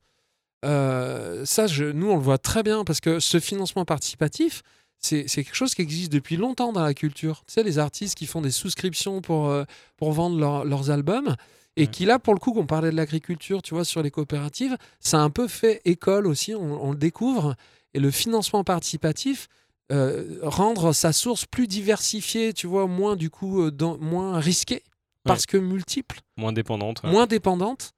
Ça, 0.64 1.68
je- 1.68 1.92
nous, 1.92 2.10
on 2.10 2.16
le 2.16 2.22
voit 2.22 2.38
très 2.38 2.64
bien 2.64 2.84
parce 2.84 3.00
que 3.02 3.20
ce 3.20 3.40
financement 3.40 3.86
participatif, 3.86 4.64
c'est 5.00 5.26
quelque 5.28 5.54
chose 5.56 5.76
qui 5.76 5.82
existe 5.84 6.12
depuis 6.12 6.36
longtemps 6.38 6.74
dans 6.74 6.84
la 6.84 6.94
culture. 6.94 7.44
Tu 7.48 7.54
sais, 7.54 7.64
les 7.64 7.78
artistes 7.78 8.16
qui 8.16 8.26
font 8.26 8.42
des 8.42 8.52
souscriptions 8.52 9.22
pour, 9.22 9.48
euh, 9.50 9.64
pour 9.98 10.12
vendre 10.14 10.40
leur- 10.40 10.66
leurs 10.66 10.90
albums 10.90 11.36
et 11.78 11.82
Ouais. 11.82 11.88
qui, 11.88 12.06
là, 12.06 12.18
pour 12.20 12.34
le 12.34 12.40
coup, 12.40 12.54
qu'on 12.54 12.66
parlait 12.66 12.90
de 12.90 12.96
l'agriculture, 12.96 13.62
tu 13.62 13.74
vois, 13.76 13.86
sur 13.86 14.02
les 14.02 14.10
coopératives, 14.12 14.78
ça 15.00 15.18
a 15.18 15.22
un 15.22 15.30
peu 15.30 15.48
fait 15.48 15.82
école 15.86 16.26
aussi, 16.26 16.56
on, 16.56 16.84
on 16.84 16.92
le 16.92 16.98
découvre. 16.98 17.56
Et 17.94 18.00
le 18.00 18.10
financement 18.12 18.64
participatif, 18.64 19.48
euh, 19.92 20.40
rendre 20.42 20.92
sa 20.94 21.14
source 21.14 21.46
plus 21.46 21.68
diversifiée, 21.68 22.54
tu 22.54 22.66
vois, 22.66 22.88
moins 22.88 23.16
du 23.16 23.30
coup, 23.30 23.62
euh, 23.62 23.72
dans- 23.72 23.98
moins 24.00 24.40
risquée, 24.40 24.82
parce 25.24 25.46
que 25.46 25.58
multiple, 25.58 26.22
Moins 26.38 26.52
dépendante. 26.54 27.04
ouais. 27.04 27.12
moins 27.12 27.28
dépendante, 27.28 27.92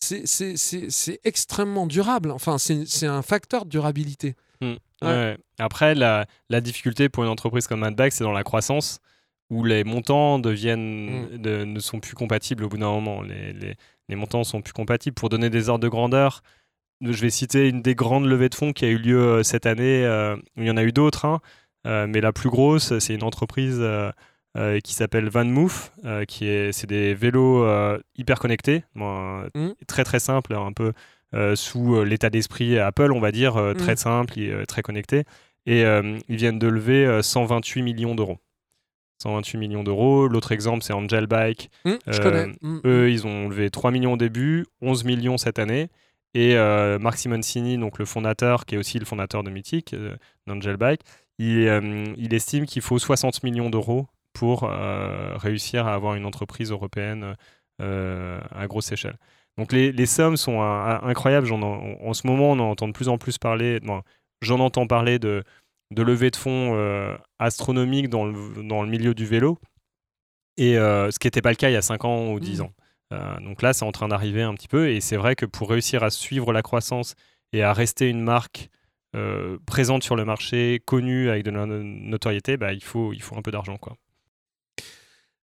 c'est- 0.00 1.20
extrêmement 1.24 1.86
durable. 1.86 2.30
Enfin, 2.30 2.58
c'est 2.58 3.06
un 3.06 3.22
facteur 3.22 3.64
de 3.64 3.70
durabilité. 3.70 4.34
Mm. 4.60 4.66
Ouais. 5.02 5.08
Ouais. 5.08 5.38
Après, 5.58 5.94
la, 5.94 6.26
la 6.50 6.60
difficulté 6.60 7.08
pour 7.08 7.24
une 7.24 7.30
entreprise 7.30 7.66
comme 7.66 7.82
Adback, 7.82 8.12
c'est 8.12 8.24
dans 8.24 8.32
la 8.32 8.44
croissance, 8.44 9.00
où 9.50 9.64
les 9.64 9.84
montants 9.84 10.38
deviennent, 10.38 11.26
Mm. 11.34 11.38
de- 11.38 11.64
ne 11.64 11.80
sont 11.80 12.00
plus 12.00 12.14
compatibles 12.14 12.64
au 12.64 12.68
bout 12.68 12.78
d'un 12.78 12.90
moment. 12.90 13.22
Les, 13.22 13.52
les, 13.52 13.74
les 14.08 14.16
montants 14.16 14.44
sont 14.44 14.62
plus 14.62 14.72
compatibles. 14.72 15.14
Pour 15.14 15.28
donner 15.28 15.50
des 15.50 15.68
ordres 15.68 15.82
de 15.84 15.88
grandeur, 15.88 16.42
je 17.02 17.20
vais 17.20 17.30
citer 17.30 17.68
une 17.68 17.82
des 17.82 17.94
grandes 17.94 18.26
levées 18.26 18.48
de 18.48 18.54
fonds 18.54 18.72
qui 18.72 18.84
a 18.84 18.88
eu 18.88 18.98
lieu 18.98 19.18
euh, 19.20 19.42
cette 19.42 19.66
année. 19.66 20.04
euh, 20.06 20.36
il 20.56 20.64
y 20.64 20.70
en 20.70 20.76
a 20.76 20.82
eu 20.84 20.92
d'autres, 20.92 21.24
hein, 21.26 21.40
euh, 21.86 22.06
mais 22.08 22.20
la 22.20 22.32
plus 22.32 22.48
grosse, 22.50 22.98
c'est 22.98 23.14
une 23.14 23.24
entreprise 23.24 23.82
qui 24.84 24.94
s'appelle 24.94 25.28
VanMoof, 25.28 25.90
qui 26.28 26.46
est, 26.46 26.70
c'est 26.72 26.86
des 26.86 27.12
vélos 27.14 27.66
hyper 28.16 28.38
connectés, 28.38 28.84
bon, 28.94 29.40
euh, 29.42 29.48
Mm. 29.54 29.72
très 29.88 30.04
très 30.04 30.20
simple, 30.20 30.54
un 30.54 30.72
peu 30.72 30.92
sous 31.56 31.96
euh, 31.96 32.04
l'état 32.04 32.30
d'esprit 32.30 32.78
Apple, 32.78 33.12
on 33.12 33.20
va 33.20 33.32
dire, 33.32 33.56
euh, 33.56 33.74
très 33.74 33.94
Mm. 33.94 33.96
simple 33.96 34.38
et 34.38 34.50
euh, 34.50 34.64
très 34.64 34.82
connecté. 34.82 35.24
Et 35.66 35.84
euh, 35.84 36.18
ils 36.28 36.36
viennent 36.36 36.58
de 36.58 36.68
lever 36.68 37.06
euh, 37.06 37.22
128 37.22 37.82
millions 37.82 38.14
d'euros. 38.14 38.38
128 39.22 39.58
millions 39.58 39.84
d'euros. 39.84 40.28
L'autre 40.28 40.52
exemple, 40.52 40.82
c'est 40.82 40.92
Angel 40.92 41.26
Bike. 41.26 41.70
Je 41.84 41.90
Euh, 42.08 42.22
connais. 42.22 42.52
Hum, 42.62 42.80
Eux, 42.84 43.10
ils 43.10 43.26
ont 43.26 43.48
levé 43.48 43.70
3 43.70 43.90
millions 43.90 44.12
au 44.14 44.16
début, 44.16 44.66
11 44.82 45.04
millions 45.04 45.38
cette 45.38 45.58
année. 45.58 45.88
Et 46.34 46.56
euh, 46.56 46.98
Marc 46.98 47.18
Simoncini, 47.18 47.78
donc 47.78 47.98
le 47.98 48.04
fondateur, 48.04 48.66
qui 48.66 48.74
est 48.74 48.78
aussi 48.78 48.98
le 48.98 49.04
fondateur 49.04 49.44
de 49.44 49.50
Mythic, 49.50 49.94
euh, 49.94 50.16
d'Angel 50.46 50.76
Bike, 50.76 51.00
il, 51.38 51.66
euh, 51.68 52.04
il 52.16 52.34
estime 52.34 52.66
qu'il 52.66 52.82
faut 52.82 52.98
60 52.98 53.42
millions 53.44 53.70
d'euros 53.70 54.06
pour 54.32 54.64
euh, 54.64 55.36
réussir 55.36 55.86
à 55.86 55.94
avoir 55.94 56.16
une 56.16 56.26
entreprise 56.26 56.72
européenne 56.72 57.36
euh, 57.80 58.40
à 58.50 58.66
grosse 58.66 58.90
échelle. 58.92 59.16
Donc 59.58 59.72
les, 59.72 59.92
les 59.92 60.06
sommes 60.06 60.36
sont 60.36 60.60
euh, 60.62 60.98
incroyables. 61.02 61.52
En, 61.52 61.62
en 61.62 62.12
ce 62.14 62.26
moment, 62.26 62.50
on 62.50 62.58
en 62.58 62.70
entend 62.70 62.88
de 62.88 62.92
plus 62.92 63.08
en 63.08 63.18
plus 63.18 63.38
parler. 63.38 63.80
bon, 63.80 64.02
J'en 64.42 64.58
entends 64.60 64.86
parler 64.86 65.18
de, 65.18 65.44
de 65.92 66.02
levées 66.02 66.30
de 66.30 66.36
fonds 66.36 66.72
euh, 66.74 67.16
astronomiques 67.38 68.08
dans 68.08 68.24
le, 68.24 68.62
dans 68.62 68.82
le 68.82 68.88
milieu 68.88 69.14
du 69.14 69.26
vélo. 69.26 69.58
Et 70.56 70.76
euh, 70.78 71.10
ce 71.10 71.18
qui 71.18 71.26
n'était 71.26 71.42
pas 71.42 71.50
le 71.50 71.56
cas 71.56 71.68
il 71.70 71.72
y 71.72 71.76
a 71.76 71.82
5 71.82 72.04
ans 72.04 72.32
ou 72.32 72.40
10 72.40 72.60
Mhm. 72.60 72.66
ans. 72.66 72.72
Euh, 73.12 73.40
donc 73.40 73.62
là, 73.62 73.72
c'est 73.72 73.84
en 73.84 73.92
train 73.92 74.08
d'arriver 74.08 74.42
un 74.42 74.54
petit 74.54 74.68
peu. 74.68 74.88
Et 74.90 75.00
c'est 75.00 75.16
vrai 75.16 75.36
que 75.36 75.46
pour 75.46 75.70
réussir 75.70 76.02
à 76.02 76.10
suivre 76.10 76.52
la 76.52 76.62
croissance 76.62 77.14
et 77.52 77.62
à 77.62 77.72
rester 77.72 78.08
une 78.08 78.22
marque 78.22 78.68
présente 79.66 80.02
sur 80.02 80.16
le 80.16 80.24
marché, 80.24 80.82
connue 80.84 81.30
avec 81.30 81.44
de 81.44 81.52
la 81.52 81.66
no- 81.66 81.82
notoriété, 81.84 82.56
bah, 82.56 82.72
il, 82.72 82.82
faut, 82.82 83.12
il 83.12 83.22
faut 83.22 83.36
un 83.36 83.42
peu 83.42 83.52
d'argent. 83.52 83.76
quoi. 83.76 83.96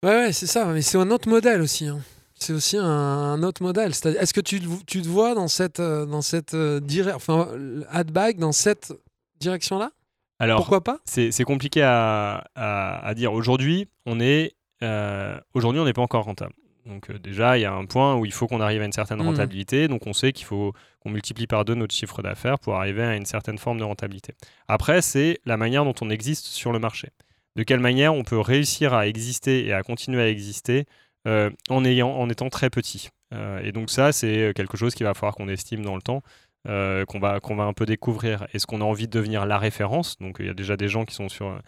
Ouais, 0.05 0.11
ouais, 0.27 0.33
c'est 0.33 0.47
ça. 0.47 0.67
Mais 0.67 0.81
c'est 0.83 0.97
un 0.99 1.11
autre 1.11 1.29
modèle 1.29 1.61
aussi. 1.61 1.87
hein. 1.89 1.99
C'est 2.41 2.53
aussi 2.53 2.77
un, 2.77 2.85
un 2.85 3.43
autre 3.43 3.63
modèle. 3.63 3.95
C'est-à-dire, 3.95 4.21
Est-ce 4.23 4.33
que 4.35 4.41
tu, 4.41 4.61
te- 4.61 4.85
tu 4.87 5.03
te 5.03 5.09
vois 5.09 5.35
dans 5.35 5.49
cette, 5.49 5.81
euh, 5.81 6.07
dans 6.07 6.23
cette 6.23 6.55
euh, 6.55 6.81
dire- 6.81 7.13
enfin, 7.15 7.49
Adbike 7.91 8.39
dans 8.39 8.53
cette 8.53 8.93
direction-là? 9.41 9.91
Alors, 10.39 10.59
Pourquoi 10.59 10.83
pas? 10.85 10.99
c'est 11.05 11.33
c'est 11.33 11.45
compliqué 11.45 11.83
à, 11.83 12.45
à- 12.55 13.07
à 13.07 13.15
dire. 13.15 13.33
Aujourd'hui, 13.33 13.89
on 14.07 14.21
est 14.21 14.55
euh, 14.83 15.37
aujourd'hui 15.55 15.81
on 15.81 15.85
n'est 15.85 15.93
pas 15.93 16.03
encore 16.03 16.25
rentable. 16.25 16.53
Donc 16.87 17.11
euh, 17.11 17.19
déjà, 17.19 17.59
il 17.59 17.63
y 17.63 17.65
a 17.65 17.73
un 17.73 17.85
point 17.87 18.15
où 18.15 18.25
il 18.25 18.33
faut 18.33 18.47
qu'on 18.47 18.61
arrive 18.61 18.81
à 18.81 18.85
une 18.85 18.93
certaine 18.93 19.19
Mhm. 19.19 19.27
rentabilité. 19.27 19.89
Donc 19.89 20.07
on 20.07 20.13
sait 20.13 20.33
qu'il 20.33 20.47
faut 20.47 20.73
qu'on 21.01 21.11
multiplie 21.11 21.49
par 21.49 21.65
deux 21.65 21.75
notre 21.75 21.95
chiffre 21.95 22.23
d'affaires 22.23 22.59
pour 22.61 22.77
arriver 22.77 23.03
à 23.03 23.17
une 23.17 23.27
certaine 23.27 23.59
forme 23.59 23.79
de 23.79 23.85
rentabilité. 23.85 24.35
Après, 24.69 25.03
c'est 25.03 25.41
la 25.45 25.57
manière 25.57 25.85
dont 25.85 25.95
on 26.01 26.09
existe 26.09 26.47
sur 26.47 26.73
le 26.73 26.79
marché. 26.79 27.09
De 27.57 27.65
quelle 27.65 27.81
manière 27.81 28.15
on 28.15 28.23
peut 28.23 28.39
réussir 28.39 28.95
à 28.95 29.09
exister 29.09 29.67
et 29.67 29.73
à 29.73 29.83
continuer 29.83 30.23
à 30.23 30.29
exister 30.29 30.87
euh, 31.27 31.51
en, 31.69 31.85
ayant, 31.85 32.11
en 32.11 32.29
étant 32.31 32.49
très 32.49 32.71
petit. 32.71 33.09
Euh, 33.35 33.61
et 33.63 33.73
donc 33.73 33.91
ça, 33.91 34.13
c'est 34.13 34.53
quelque 34.55 34.77
chose 34.77 34.95
qu'il 34.95 35.05
va 35.05 35.15
falloir 35.15 35.35
qu'on 35.35 35.49
estime 35.49 35.85
dans 35.85 35.97
le 35.97 36.03
temps, 36.03 36.23
euh, 36.69 37.05
qu'on 37.05 37.19
va, 37.19 37.41
qu'on 37.41 37.57
va 37.57 37.65
un 37.65 37.73
peu 37.73 37.87
découvrir. 37.87 38.47
Est-ce 38.53 38.67
qu'on 38.67 38.81
a 38.81 38.85
envie 38.85 39.07
de 39.07 39.13
devenir 39.13 39.47
la 39.47 39.59
référence? 39.59 40.17
Donc 40.19 40.37
il 40.41 40.47
y 40.47 40.51
a 40.51 40.55
déjà 40.55 40.77
des 40.77 40.89
gens 40.89 41.05
qui 41.05 41.15
sont 41.15 41.29
sur, 41.29 41.61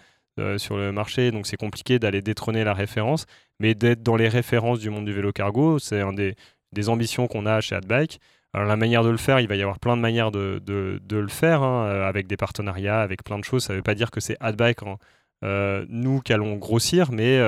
sur 0.57 0.77
le 0.77 0.93
marché, 0.93 1.31
donc 1.33 1.47
c'est 1.47 1.59
compliqué 1.59 1.99
d'aller 1.99 2.23
détrôner 2.23 2.65
la 2.65 2.73
référence, 2.73 3.27
mais 3.59 3.75
d'être 3.75 4.03
dans 4.03 4.17
les 4.17 4.29
références 4.29 4.79
du 4.79 4.89
monde 4.89 5.05
du 5.05 5.13
vélo 5.13 5.33
cargo, 5.33 5.79
c'est 5.79 6.01
un 6.01 6.15
des, 6.15 6.35
des 6.73 6.89
ambitions 6.89 7.27
qu'on 7.27 7.45
a 7.45 7.61
chez 7.61 7.75
Adbike. 7.75 8.21
Alors 8.55 8.67
la 8.67 8.77
manière 8.77 9.05
de 9.05 9.11
le 9.11 9.19
faire, 9.19 9.39
il 9.39 9.49
va 9.49 9.57
y 9.57 9.63
avoir 9.63 9.79
plein 9.79 9.97
de 9.97 10.03
manières 10.03 10.31
de, 10.31 10.61
de- 10.65 11.17
le 11.17 11.29
faire, 11.29 11.63
hein, 11.63 12.03
avec 12.03 12.27
des 12.27 12.37
partenariats, 12.37 13.01
avec 13.03 13.23
plein 13.23 13.39
de 13.39 13.45
choses. 13.45 13.65
Ça 13.65 13.75
ne 13.75 13.79
veut 13.79 13.83
pas 13.83 13.95
dire 13.95 14.11
que 14.11 14.21
c'est 14.21 14.37
Adbike, 14.41 14.79
nous, 15.43 16.21
qui 16.21 16.33
allons 16.33 16.57
grossir, 16.57 17.13
mais, 17.13 17.39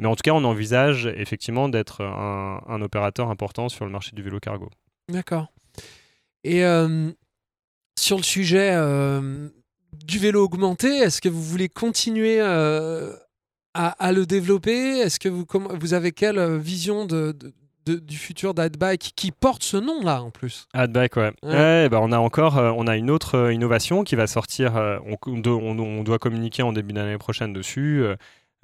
mais 0.00 0.06
en 0.08 0.16
tout 0.16 0.22
cas, 0.24 0.32
on 0.32 0.42
envisage 0.44 1.06
effectivement 1.16 1.68
d'être 1.68 2.02
un, 2.02 2.60
un 2.66 2.82
opérateur 2.82 3.30
important 3.30 3.68
sur 3.68 3.84
le 3.84 3.92
marché 3.92 4.10
du 4.16 4.22
vélo 4.22 4.40
cargo. 4.40 4.68
D'accord. 5.08 5.52
Et 6.42 6.64
euh, 6.64 7.10
sur 7.98 8.16
le 8.16 8.22
sujet 8.22 8.70
euh, 8.72 9.48
du 10.04 10.18
vélo 10.18 10.42
augmenté, 10.42 10.88
est-ce 10.88 11.20
que 11.20 11.28
vous 11.28 11.42
voulez 11.42 11.68
continuer 11.68 12.38
euh, 12.40 13.12
à, 13.74 13.88
à 14.04 14.12
le 14.12 14.24
développer? 14.26 14.98
Est-ce 15.00 15.18
que 15.20 15.28
vous, 15.28 15.44
avez 15.94 16.12
quelle 16.12 16.56
vision 16.58 17.04
de, 17.04 17.32
de- 17.32 17.52
de- 17.86 17.98
du 17.98 18.16
futur 18.16 18.54
d'Adbike 18.54 19.12
qui 19.16 19.32
porte 19.32 19.62
ce 19.62 19.76
nom-là 19.76 20.22
en 20.22 20.30
plus? 20.30 20.66
Adbike, 20.72 21.16
ouais. 21.16 21.32
Ouais. 21.42 21.52
Ouais, 21.56 21.88
bah, 21.90 21.98
on 22.02 22.12
a 22.12 22.18
encore 22.18 22.56
euh, 22.58 22.72
on 22.76 22.86
a 22.86 22.96
une 22.96 23.10
autre 23.10 23.34
euh, 23.36 23.52
innovation 23.52 24.02
qui 24.04 24.16
va 24.16 24.26
sortir. 24.26 24.76
euh, 24.76 24.98
on 25.26 26.02
doit 26.04 26.18
communiquer 26.18 26.62
en 26.62 26.72
début 26.72 26.92
d'année 26.94 27.18
prochaine 27.18 27.52
dessus. 27.52 28.02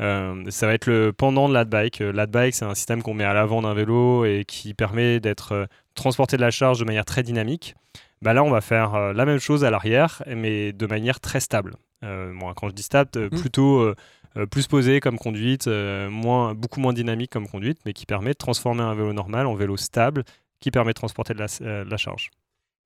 Euh, 0.01 0.45
ça 0.51 0.67
va 0.67 0.75
être 0.75 0.87
le 0.87 1.13
pendant 1.13 1.49
de 1.49 1.55
l'Adbike. 1.55 2.01
Euh, 2.01 2.13
L'Adbike, 2.13 2.55
c'est 2.55 2.65
un 2.65 2.75
système 2.75 3.03
qu'on 3.03 3.15
met 3.15 3.25
à 3.25 3.33
l'avant 3.33 3.63
d'un 3.63 3.75
vélo 3.75 4.25
et 4.25 4.45
qui 4.47 4.75
permet 4.75 5.21
d'être 5.21 5.53
euh, 5.53 5.67
transporter 5.95 6.37
de 6.37 6.43
la 6.43 6.51
charge 6.51 6.79
de 6.79 6.85
manière 6.85 7.05
très 7.05 7.23
dynamique. 7.23 7.75
Bah 8.23 8.35
là, 8.35 8.45
on 8.45 8.51
va 8.51 8.61
faire 8.61 8.95
euh, 8.95 9.13
la 9.13 9.25
même 9.25 9.39
chose 9.39 9.65
à 9.65 9.71
l'arrière, 9.71 10.23
mais 10.27 10.73
de 10.73 10.87
manière 10.87 11.21
très 11.21 11.41
stable. 11.41 11.77
Bon, 12.03 12.53
quand 12.55 12.69
je 12.69 12.75
dis 12.75 12.85
stable, 12.85 13.11
Mm. 13.17 13.31
plutôt 13.31 13.93
plus 14.51 14.69
posé 14.69 15.01
comme 15.01 15.19
conduite, 15.19 15.67
moins, 15.67 16.55
beaucoup 16.55 16.79
moins 16.79 16.93
dynamique 16.93 17.33
comme 17.33 17.49
conduite, 17.49 17.79
mais 17.85 17.95
qui 17.95 18.07
permet 18.07 18.31
de 18.31 18.37
transformer 18.37 18.83
un 18.83 18.95
vélo 18.95 19.13
normal 19.13 19.47
en 19.47 19.55
vélo 19.55 19.77
stable 19.77 20.23
qui 20.61 20.71
permet 20.71 20.91
de 20.93 20.99
transporter 20.99 21.35
de 21.35 21.41
la, 21.41 21.47
de 21.47 21.91
la 21.91 21.97
charge. 21.97 22.31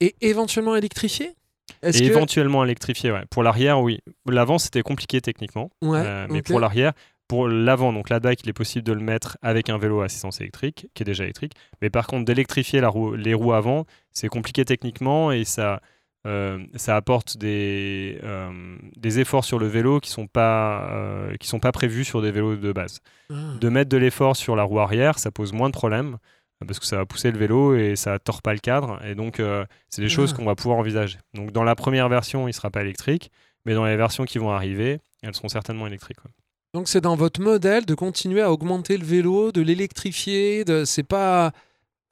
Et 0.01 0.15
éventuellement 0.23 0.75
électrifié? 0.75 1.35
Et 1.83 1.93
que... 1.93 2.05
éventuellement 2.05 2.65
électrifié, 2.65 3.13
ouais. 3.13 3.25
Pour 3.31 3.43
l'arrière, 3.43 3.81
oui. 3.81 4.01
L'avant, 4.27 4.59
c'était 4.59 4.83
compliqué 4.83 5.21
techniquement, 5.21 5.71
Ouais, 5.83 6.01
euh, 6.05 6.27
mais 6.31 6.43
pour 6.43 6.61
l'arrière, 6.61 6.93
pour 7.29 7.47
l'avant, 7.49 7.93
donc 7.93 8.11
l'Adbike, 8.11 8.41
il 8.45 8.49
est 8.49 8.53
possible 8.55 8.85
de 8.85 8.93
le 8.93 9.01
mettre 9.01 9.39
avec 9.41 9.71
un 9.71 9.79
vélo 9.79 10.01
à 10.01 10.07
assistance 10.07 10.41
électrique, 10.41 10.89
qui 10.95 11.03
est 11.03 11.07
déjà 11.07 11.25
électrique. 11.25 11.53
Mais 11.81 11.89
par 11.91 12.07
contre, 12.07 12.25
d'électrifier 12.25 12.81
la 12.81 12.89
roue- 12.89 13.15
les 13.15 13.35
roues 13.35 13.53
avant, 13.53 13.85
c'est 14.13 14.29
compliqué 14.29 14.65
techniquement 14.65 15.31
et 15.31 15.45
ça, 15.45 15.81
euh, 16.27 16.59
ça 16.75 16.97
apporte 16.97 17.37
des, 17.39 18.19
euh, 18.25 18.77
des 18.97 19.21
efforts 19.21 19.45
sur 19.45 19.59
le 19.61 19.67
vélo 19.69 20.01
qui 20.01 20.11
sont 20.11 20.27
pas, 20.27 20.91
euh, 20.93 21.35
qui 21.37 21.47
sont 21.47 21.61
pas 21.61 21.71
prévus 21.73 22.05
sur 22.05 22.21
des 22.21 22.33
vélos 22.33 22.57
de 22.57 22.73
base. 22.73 22.99
Ah. 23.31 23.35
De 23.61 23.69
mettre 23.69 23.91
de 23.91 23.97
l'effort 23.97 24.35
sur 24.37 24.57
la 24.57 24.65
roue 24.65 24.81
arrière, 24.81 25.19
ça 25.21 25.31
pose 25.31 25.53
moins 25.53 25.69
de 25.69 25.75
problèmes. 25.75 26.17
Parce 26.67 26.79
que 26.79 26.87
ça 26.87 26.97
va 26.97 27.07
pousser 27.07 27.31
le 27.31 27.39
vélo 27.39 27.75
et 27.75 27.97
ça 27.97 28.19
tord 28.19 28.43
pas 28.43 28.53
le 28.53 28.59
cadre. 28.61 29.01
Et 29.07 29.15
donc, 29.15 29.41
euh, 29.41 29.65
c'est 29.89 30.03
des 30.03 30.09
choses 30.09 30.33
Ah. 30.35 30.37
qu'on 30.37 30.45
va 30.45 30.55
pouvoir 30.55 30.79
envisager. 30.79 31.19
Donc, 31.35 31.53
dans 31.53 31.65
la 31.65 31.75
première 31.75 32.09
version, 32.09 32.49
il 32.49 32.53
sera 32.53 32.71
pas 32.71 32.83
électrique, 32.83 33.31
mais 33.65 33.75
dans 33.75 33.85
les 33.87 33.97
versions 33.97 34.25
qui 34.25 34.39
vont 34.39 34.51
arriver, 34.51 34.99
elles 35.23 35.35
seront 35.35 35.49
certainement 35.49 35.87
électriques. 35.87 36.19
ouais. 36.25 36.31
Donc 36.73 36.87
c'est 36.87 37.01
dans 37.01 37.17
votre 37.17 37.41
modèle 37.41 37.85
de 37.85 37.95
continuer 37.97 38.43
à 38.43 38.53
augmenter 38.53 38.97
le 38.97 39.05
vélo, 39.05 39.51
de 39.51 39.61
l'électrifier, 39.61 40.65
de 40.65 40.85
c'est 40.85 41.03
pas 41.03 41.51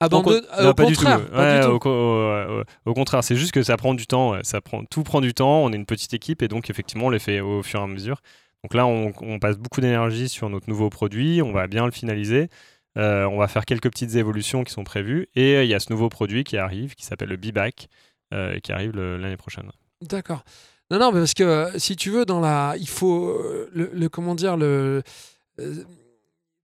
abandonné. 0.00 0.40
Non, 0.60 0.70
au 0.70 0.74
pas 0.74 0.84
du 0.86 0.96
tout. 0.96 1.04
pas 1.04 1.18
du 1.18 1.32
Ouais, 1.36 1.60
tout. 1.60 1.68
Au, 1.70 1.78
co- 1.78 1.90
au- 1.90 2.60
au- 2.60 2.64
au 2.90 2.94
contraire, 2.94 3.22
c'est 3.22 3.36
juste 3.36 3.52
que 3.52 3.62
ça 3.62 3.76
prend 3.76 3.94
du 3.94 4.06
temps. 4.08 4.32
ouais. 4.32 4.40
Ça 4.42 4.60
prend, 4.60 4.84
tout 4.84 5.04
prend 5.04 5.20
du 5.20 5.32
temps. 5.34 5.62
On 5.64 5.72
est 5.72 5.76
une 5.76 5.86
petite 5.86 6.12
équipe 6.14 6.42
et 6.42 6.48
donc 6.48 6.70
effectivement, 6.70 7.06
on 7.06 7.10
les 7.10 7.18
fait 7.20 7.40
au 7.40 7.62
fur 7.62 7.78
et 7.80 7.82
à 7.84 7.86
mesure. 7.86 8.20
Donc 8.64 8.74
là, 8.74 8.86
on, 8.86 9.12
on 9.20 9.38
passe 9.38 9.58
beaucoup 9.58 9.80
d'énergie 9.80 10.28
sur 10.28 10.50
notre 10.50 10.68
nouveau 10.68 10.90
produit. 10.90 11.40
On 11.40 11.52
va 11.52 11.68
bien 11.68 11.84
le 11.84 11.92
finaliser. 11.92 12.48
Euh, 12.96 13.24
on 13.26 13.38
va 13.38 13.48
faire 13.48 13.64
quelques 13.64 13.90
petites 13.90 14.14
évolutions 14.14 14.64
qui 14.64 14.72
sont 14.72 14.84
prévues. 14.84 15.28
Et 15.34 15.56
euh, 15.56 15.64
il 15.64 15.70
y 15.70 15.74
a 15.74 15.80
ce 15.80 15.92
nouveau 15.92 16.08
produit 16.08 16.44
qui 16.44 16.56
arrive, 16.56 16.94
qui 16.94 17.04
s'appelle 17.04 17.28
le 17.28 17.36
B-Back, 17.36 17.88
euh, 18.32 18.58
qui 18.60 18.72
arrive 18.72 18.96
l'année 18.96 19.36
prochaine. 19.36 19.70
D'accord. 20.02 20.44
Non, 20.90 20.98
non, 20.98 21.12
parce 21.12 21.34
que 21.34 21.68
si 21.76 21.96
tu 21.96 22.10
veux, 22.10 22.24
dans 22.24 22.40
la, 22.40 22.74
il 22.78 22.88
faut 22.88 23.38
le, 23.72 24.08
comment 24.08 24.34
dire 24.34 24.56
le 24.56 25.02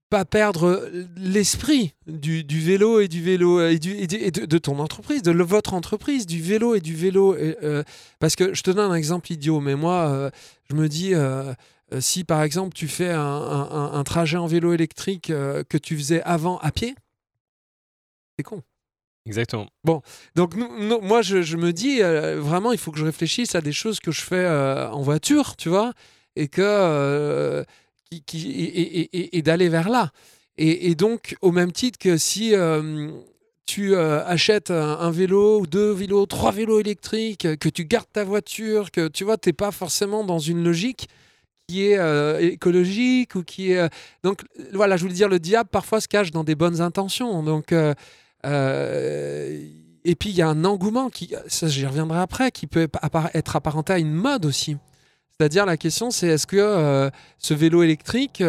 pas 0.09 0.23
perdre 0.23 0.89
l'esprit 1.17 1.93
du, 2.07 2.43
vélo 2.59 2.99
et 2.99 3.07
du 3.07 3.23
vélo 3.23 3.59
et, 3.67 3.79
du, 3.79 3.91
et 3.91 4.07
de, 4.31 4.57
ton 4.57 4.79
entreprise, 4.79 5.23
de 5.23 5.31
votre 5.31 5.73
entreprise, 5.73 6.25
du 6.25 6.41
vélo 6.41 6.75
et 6.75 6.79
du 6.79 6.95
vélo. 6.95 7.35
parce 8.19 8.35
que 8.35 8.53
je 8.53 8.61
te 8.63 8.71
donne 8.71 8.91
un 8.91 8.95
exemple 8.95 9.31
idiot, 9.31 9.59
mais 9.59 9.75
moi, 9.75 10.31
je 10.69 10.75
me 10.75 10.87
dis, 10.87 11.13
si 11.99 12.23
par 12.23 12.41
exemple 12.43 12.73
tu 12.73 12.87
fais 12.87 13.09
un, 13.09 13.19
un- 13.21 13.69
un- 13.71 13.93
un 13.93 14.03
trajet 14.03 14.37
en 14.37 14.47
vélo 14.47 14.73
électrique 14.73 15.29
euh, 15.29 15.63
que 15.63 15.77
tu 15.77 15.95
faisais 15.97 16.21
avant 16.23 16.57
à 16.59 16.71
pied, 16.71 16.95
c'est 18.37 18.43
con. 18.43 18.61
Exactement. 19.27 19.67
Donc 20.35 20.55
nous- 20.55 20.69
nous- 20.87 21.01
moi 21.01 21.21
je, 21.21 21.41
je 21.41 21.57
me 21.57 21.73
dis 21.73 22.01
euh, 22.01 22.39
vraiment 22.39 22.71
il 22.71 22.77
faut 22.77 22.91
que 22.91 22.99
je 22.99 23.05
réfléchisse 23.05 23.55
à 23.55 23.61
des 23.61 23.71
choses 23.71 23.99
que 23.99 24.11
je 24.11 24.21
fais 24.21 24.35
euh, 24.45 24.89
en 24.89 25.01
voiture, 25.01 25.55
tu 25.55 25.69
vois, 25.69 25.93
et 26.35 26.47
que 26.47 26.61
euh, 26.61 27.63
qui, 28.11 28.21
qui- 28.23 28.51
et, 28.51 28.99
et- 28.99 29.17
et- 29.17 29.37
et 29.37 29.41
d'aller 29.41 29.69
vers 29.69 29.89
là. 29.89 30.11
Et, 30.57 30.95
donc 30.95 31.35
au 31.41 31.51
même 31.51 31.71
titre 31.71 31.97
que 31.99 32.17
si 32.17 32.53
euh, 32.55 33.09
tu 33.65 33.95
euh, 33.95 34.23
achètes 34.25 34.69
un, 34.71 34.99
un 34.99 35.11
vélo 35.11 35.65
deux 35.65 35.91
vélos, 35.91 36.25
trois 36.27 36.51
vélos 36.51 36.79
électriques, 36.79 37.57
que 37.57 37.67
tu 37.69 37.83
gardes 37.85 38.11
ta 38.13 38.23
voiture, 38.23 38.91
que 38.91 39.07
tu 39.07 39.23
vois 39.23 39.37
t'es 39.37 39.53
pas 39.53 39.71
forcément 39.71 40.23
dans 40.23 40.39
une 40.39 40.63
logique 40.63 41.09
qui 41.67 41.87
est 41.87 41.97
euh, 41.97 42.39
écologique 42.39 43.35
ou 43.35 43.43
qui 43.43 43.71
est 43.71 43.79
euh, 43.79 43.87
donc 44.23 44.43
voilà 44.73 44.97
je 44.97 45.01
voulais 45.01 45.15
dire 45.15 45.29
le 45.29 45.39
diable 45.39 45.69
parfois 45.71 45.99
se 45.99 46.07
cache 46.07 46.31
dans 46.31 46.43
des 46.43 46.55
bonnes 46.55 46.81
intentions 46.81 47.41
donc 47.43 47.71
euh, 47.71 47.93
et 50.07 50.15
puis 50.15 50.29
il 50.29 50.35
y 50.35 50.41
a 50.41 50.47
un 50.47 50.63
engouement 50.65 51.09
qui, 51.09 51.33
ça 51.47 51.67
j'y 51.67 51.85
reviendrai 51.85 52.19
après, 52.19 52.51
qui 52.51 52.67
peut 52.67 52.87
être 53.33 53.55
apparenté 53.55 53.93
à 53.93 53.97
une 53.97 54.13
mode 54.13 54.45
aussi. 54.45 54.77
C'est-à-dire 55.31 55.65
la 55.65 55.77
question 55.77 56.11
c'est 56.11 56.27
est-ce 56.27 56.45
que 56.45 57.09
ce 57.39 57.53
vélo 57.55 57.81
électrique, 57.81 58.43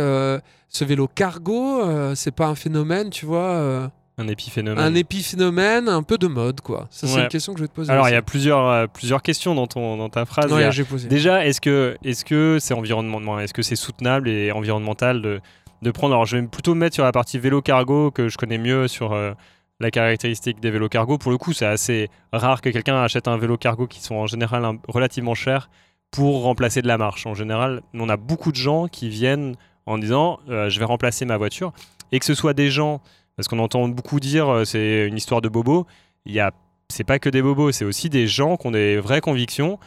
ce 0.77 0.85
vélo 0.85 1.09
cargo, 1.09 1.83
euh, 1.83 2.15
c'est 2.15 2.31
pas 2.31 2.49
un 2.49 2.55
phénomène, 2.55 3.11
tu 3.11 3.27
vois, 3.27 3.91
Un 4.19 4.29
épiphénomène. 4.29 4.83
un 4.83 4.95
épiphénomène 4.95 5.89
un 5.91 6.03
peu 6.03 6.17
de 6.17 6.27
mode 6.27 6.63
quoi. 6.63 6.87
Ça 6.91 7.07
c'est 7.07 7.17
Ouais. 7.17 7.23
une 7.25 7.29
question 7.29 7.53
que 7.53 7.59
je 7.59 7.65
vais 7.65 7.69
te 7.69 7.75
poser. 7.75 7.93
Alors, 7.93 8.09
il 8.09 8.13
y 8.13 8.17
a 8.17 8.23
plusieurs, 8.23 8.67
euh, 8.67 8.87
plusieurs 8.87 9.21
questions 9.23 9.55
dans, 9.55 9.67
ton, 9.67 9.99
dans 9.99 10.09
ta 10.09 10.25
phrase. 10.25 10.51
Non, 10.51 10.57
a- 10.57 10.71
j'ai 10.71 10.85
posé. 10.85 11.07
Déjà, 11.09 11.45
est-ce 11.47 11.61
que 11.61 12.59
c'est 12.59 12.73
environnement, 12.73 13.39
est-ce 13.39 13.53
que 13.53 13.61
c'est 13.63 13.77
soutenable 13.77 14.31
et 14.31 14.53
environnemental 14.53 15.21
de, 15.21 15.41
de 15.83 15.91
prendre 15.91 16.15
Alors, 16.15 16.25
je 16.25 16.39
vais 16.39 16.47
plutôt 16.47 16.75
me 16.75 16.81
mettre 16.81 16.95
sur 16.95 17.05
la 17.05 17.13
partie 17.13 17.39
vélo 17.39 17.61
cargo 17.61 18.11
que 18.11 18.29
je 18.31 18.39
connais 18.39 18.57
mieux 18.57 18.89
sur 18.89 19.13
euh, 19.13 19.33
la 19.81 19.91
caractéristique 19.91 20.61
des 20.61 20.71
vélos 20.71 20.89
cargo. 20.89 21.19
Pour 21.19 21.31
le 21.31 21.37
coup, 21.37 21.53
c'est 21.53 21.67
assez 21.67 22.09
rare 22.33 22.63
que 22.63 22.71
quelqu'un 22.71 22.97
achète 23.03 23.29
un 23.29 23.37
vélo 23.37 23.59
cargo 23.59 23.87
qui 23.87 24.01
sont 24.01 24.15
en 24.15 24.27
général 24.27 24.65
un- 24.65 24.79
relativement 24.89 25.35
chers 25.35 25.69
pour 26.11 26.43
remplacer 26.45 26.81
de 26.81 26.89
la 26.89 26.97
marche. 26.97 27.27
En 27.27 27.35
général, 27.35 27.83
on 27.93 28.09
a 28.09 28.17
beaucoup 28.17 28.51
de 28.51 28.57
gens 28.57 28.89
qui 28.89 29.11
viennent 29.11 29.57
en 29.85 29.99
disant 29.99 30.39
euh, 30.49 30.71
je 30.71 30.79
vais 30.79 30.87
remplacer 30.87 31.27
ma 31.27 31.37
voiture 31.37 31.75
et 32.13 32.19
que 32.19 32.25
ce 32.25 32.33
soit 32.33 32.55
des 32.55 32.71
gens 32.71 33.03
parce 33.37 33.49
qu'on 33.49 33.59
entend 33.59 33.89
beaucoup 33.89 34.21
dire 34.21 34.49
euh, 34.49 34.65
c'est 34.65 35.07
une 35.07 35.17
histoire 35.17 35.41
de 35.41 35.49
bobo. 35.49 35.87
Il 36.25 36.33
y 36.33 36.41
a 36.41 36.53
c'est 36.89 37.05
pas 37.05 37.19
que 37.19 37.29
des 37.29 37.43
bobos, 37.43 37.73
c'est 37.73 37.85
aussi 37.85 38.09
des 38.11 38.27
gens 38.27 38.57
qui 38.57 38.67
ont 38.69 38.71
des 38.71 38.99
vraies 38.99 39.21
convictions 39.21 39.79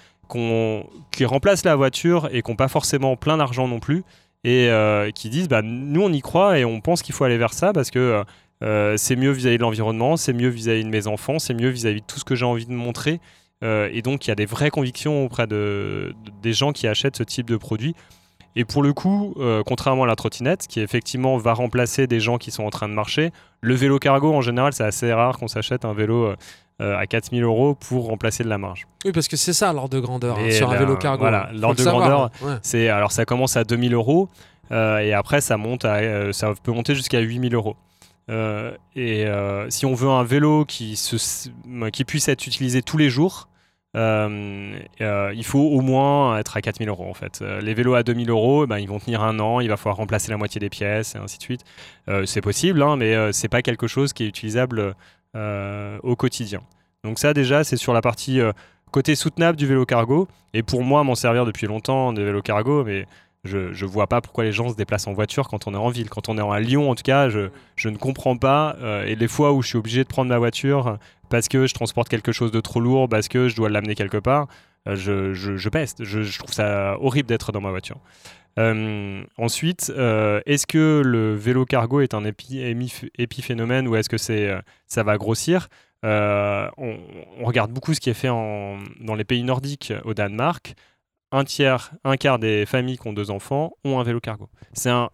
qui 1.12 1.26
remplacent 1.26 1.66
la 1.66 1.76
voiture 1.76 2.30
et 2.32 2.42
qui 2.44 2.52
n'ont 2.52 2.56
pas 2.58 2.68
forcément 2.68 3.16
plein 3.16 3.38
d'argent 3.38 3.68
non 3.68 3.80
plus 3.80 4.04
et 4.44 4.70
euh, 4.70 5.10
qui 5.12 5.30
disent 5.30 5.48
bah, 5.48 5.62
nous 5.64 6.02
on 6.04 6.12
y 6.14 6.22
croit 6.22 6.60
et 6.60 6.66
on 6.66 6.82
pense 6.82 7.02
qu'il 7.02 7.16
faut 7.16 7.24
aller 7.24 7.38
vers 7.40 7.54
ça 7.54 7.74
parce 7.74 7.90
que 7.90 8.24
euh, 8.64 8.96
c'est 8.98 9.16
mieux 9.16 9.32
vis-à-vis 9.32 9.58
de 9.58 9.64
l'environnement, 9.64 10.18
c'est 10.18 10.34
mieux 10.34 10.50
vis-à-vis 10.50 10.84
de 10.84 10.90
mes 10.90 11.08
enfants, 11.08 11.40
c'est 11.40 11.54
mieux 11.56 11.70
vis-à-vis 11.70 12.02
de 12.02 12.06
tout 12.06 12.20
ce 12.20 12.26
que 12.26 12.36
j'ai 12.36 12.46
envie 12.46 12.66
de 12.66 12.72
montrer. 12.74 13.20
Et 13.62 14.02
donc 14.02 14.26
il 14.26 14.30
y 14.30 14.32
a 14.32 14.36
des 14.36 14.46
vraies 14.46 14.70
convictions 14.70 15.26
auprès 15.26 15.46
de- 15.48 16.14
des 16.42 16.54
gens 16.54 16.72
qui 16.72 16.88
achètent 16.88 17.18
ce 17.18 17.24
type 17.24 17.50
de 17.50 17.58
produit. 17.58 17.94
Et 18.56 18.66
pour 18.66 18.84
le 18.84 18.94
coup, 18.94 19.34
euh, 19.38 19.64
contrairement 19.66 20.04
à 20.04 20.08
la 20.08 20.16
trottinette, 20.16 20.68
qui 20.68 20.80
effectivement 20.80 21.38
va 21.38 21.54
remplacer 21.54 22.08
des 22.08 22.20
gens 22.20 22.38
qui 22.38 22.52
sont 22.52 22.64
en 22.64 22.70
train 22.70 22.90
de 22.90 22.94
marcher, 22.94 23.32
le 23.62 23.76
vélo 23.76 24.00
cargo 24.00 24.34
en 24.34 24.42
général, 24.42 24.74
c'est 24.74 24.84
assez 24.84 25.14
rare 25.14 25.38
qu'on 25.38 25.48
s'achète 25.48 25.86
un 25.86 25.94
vélo 25.94 26.26
euh, 26.26 26.36
euh, 26.82 26.98
à 26.98 27.06
4000 27.06 27.44
euros 27.44 27.76
pour 27.76 28.08
remplacer 28.08 28.44
de 28.44 28.50
la 28.50 28.58
marge. 28.58 28.88
Oui, 29.06 29.12
parce 29.12 29.28
que 29.28 29.38
c'est 29.38 29.54
ça 29.54 29.72
l'ordre 29.74 29.90
de 29.90 30.00
grandeur 30.00 30.38
hein, 30.40 30.50
sur 30.52 30.72
un 30.72 30.78
vélo 30.78 30.96
cargo. 30.96 31.20
voilà, 31.20 31.50
l'ordre 31.54 31.78
de 31.78 31.84
savoir, 31.84 32.10
grandeur. 32.10 32.32
Ouais. 32.42 32.58
C'est 32.62 32.90
alors 32.90 33.12
ça 33.12 33.26
commence 33.26 33.56
à 33.58 33.64
2000 33.64 33.94
euros 33.94 34.30
euh, 34.72 35.00
et 35.00 35.14
après 35.14 35.42
ça 35.42 35.58
monte 35.58 35.86
à 35.86 36.32
ça 36.34 36.54
peut 36.64 36.72
monter 36.72 36.96
jusqu'à 36.96 37.20
8000 37.20 37.54
euros. 37.54 37.76
Et 38.96 39.26
si 39.70 39.86
on 39.86 39.94
veut 39.94 40.10
un 40.10 40.24
vélo 40.24 40.66
qui 40.66 40.96
se 40.96 41.50
qui 41.92 42.06
puisse 42.06 42.30
être 42.30 42.48
utilisé 42.48 42.82
tous 42.82 42.98
les 42.98 43.10
jours, 43.10 43.49
il 43.96 45.44
faut 45.44 45.60
au 45.60 45.82
moins 45.82 46.38
être 46.38 46.56
à 46.58 46.62
4000 46.62 46.90
euros 46.90 47.08
en 47.10 47.14
fait. 47.14 47.40
Euh, 47.42 47.60
les 47.62 47.74
vélos 47.74 47.96
à 47.96 48.04
2000 48.04 48.30
euros, 48.30 48.68
ben, 48.68 48.78
ils 48.78 48.88
vont 48.88 49.00
tenir 49.00 49.24
un 49.24 49.40
an, 49.40 49.60
il 49.60 49.70
va 49.70 49.78
falloir 49.78 49.98
remplacer 49.98 50.30
la 50.32 50.38
moitié 50.38 50.60
des 50.60 50.70
pièces 50.70 51.16
et 51.16 51.18
ainsi 51.18 51.38
de 51.38 51.44
suite. 51.44 51.62
Euh, 52.08 52.26
c'est 52.26 52.42
possible, 52.42 52.82
hein, 52.82 52.96
mais 52.98 53.16
euh, 53.16 53.32
c'est 53.32 53.48
pas 53.50 53.62
quelque 53.62 53.88
chose 53.88 54.14
qui 54.14 54.24
est 54.24 54.28
utilisable 54.28 54.96
euh, 55.36 55.98
au 56.04 56.16
quotidien. 56.16 56.62
Donc 57.04 57.20
ça 57.20 57.34
déjà, 57.34 57.64
c'est 57.64 57.78
sur 57.78 57.94
la 57.94 58.02
partie 58.02 58.42
euh, 58.42 58.52
côté 58.92 59.16
soutenable 59.16 59.58
du 59.58 59.66
vélo 59.68 59.86
cargo. 59.86 60.28
Et 60.54 60.64
pour 60.64 60.84
moi, 60.84 61.04
m'en 61.04 61.16
servir 61.16 61.46
depuis 61.46 61.68
longtemps 61.68 62.14
des 62.14 62.24
vélos 62.24 62.42
cargo, 62.42 62.84
mais 62.84 63.06
je, 63.46 63.72
je 63.72 63.86
vois 63.86 64.08
pas 64.08 64.20
pourquoi 64.20 64.44
les 64.44 64.52
gens 64.52 64.70
se 64.70 64.76
déplacent 64.76 65.08
en 65.08 65.14
voiture 65.14 65.48
quand 65.48 65.68
on 65.68 65.74
est 65.74 65.78
en 65.78 65.90
ville. 65.90 66.10
Quand 66.10 66.28
on 66.28 66.38
est 66.38 66.42
à 66.42 66.60
Lyon, 66.60 66.90
en 66.92 66.96
tout 66.96 67.04
cas, 67.04 67.30
je, 67.30 67.50
ne 67.86 67.96
comprends 67.98 68.36
pas. 68.36 68.76
euh, 68.82 69.06
et 69.06 69.16
les 69.16 69.28
fois 69.28 69.54
où 69.54 69.62
je 69.62 69.70
suis 69.70 69.78
obligé 69.78 70.04
de 70.04 70.10
prendre 70.10 70.30
ma 70.30 70.38
voiture 70.38 70.98
parce 71.30 71.48
que 71.48 71.68
je 71.68 71.74
transporte 71.74 72.10
quelque 72.10 72.32
chose 72.32 72.52
de 72.52 72.60
trop 72.60 72.80
lourd, 72.80 73.08
parce 73.08 73.28
que 73.28 73.48
je 73.48 73.56
dois 73.56 73.70
l'amener 73.70 73.96
quelque 73.96 74.18
part, 74.18 74.48
euh, 74.88 74.96
je, 74.96 75.34
je, 75.34 75.70
peste. 75.70 76.04
Je, 76.04 76.38
trouve 76.38 76.54
ça 76.54 76.98
horrible 77.00 77.28
d'être 77.28 77.52
dans 77.52 77.62
ma 77.62 77.70
voiture. 77.70 78.00
Euh, 78.58 79.24
ensuite, 79.38 79.92
euh, 79.96 80.42
est-ce 80.46 80.68
que 80.68 81.02
le 81.06 81.36
vélo 81.36 81.66
cargo 81.66 82.02
est 82.02 82.14
un 82.14 82.24
épiphénomène 82.26 83.88
ou 83.88 83.96
est-ce 83.96 84.10
que 84.10 84.18
ça 84.18 85.04
va 85.04 85.18
grossir? 85.18 85.70
On, 86.04 86.98
regarde 87.44 87.72
beaucoup 87.72 87.94
ce 87.94 88.00
qui 88.00 88.10
est 88.10 88.14
fait 88.14 88.28
dans 88.28 89.16
les 89.16 89.24
pays 89.24 89.44
nordiques 89.44 89.94
au 90.06 90.14
Danemark. 90.14 90.74
Un 91.32 91.44
tiers, 91.44 91.92
un 92.04 92.18
quart 92.18 92.40
des 92.40 92.66
familles 92.66 92.98
qui 92.98 93.08
ont 93.08 93.14
deux 93.14 93.30
enfants 93.30 93.74
ont 93.84 94.00
un 94.00 94.04
vélo 94.04 94.20
cargo. 94.20 94.50
C'est 94.74 94.90
un, 94.90 95.10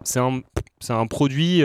un, 0.88 1.06
produit 1.06 1.62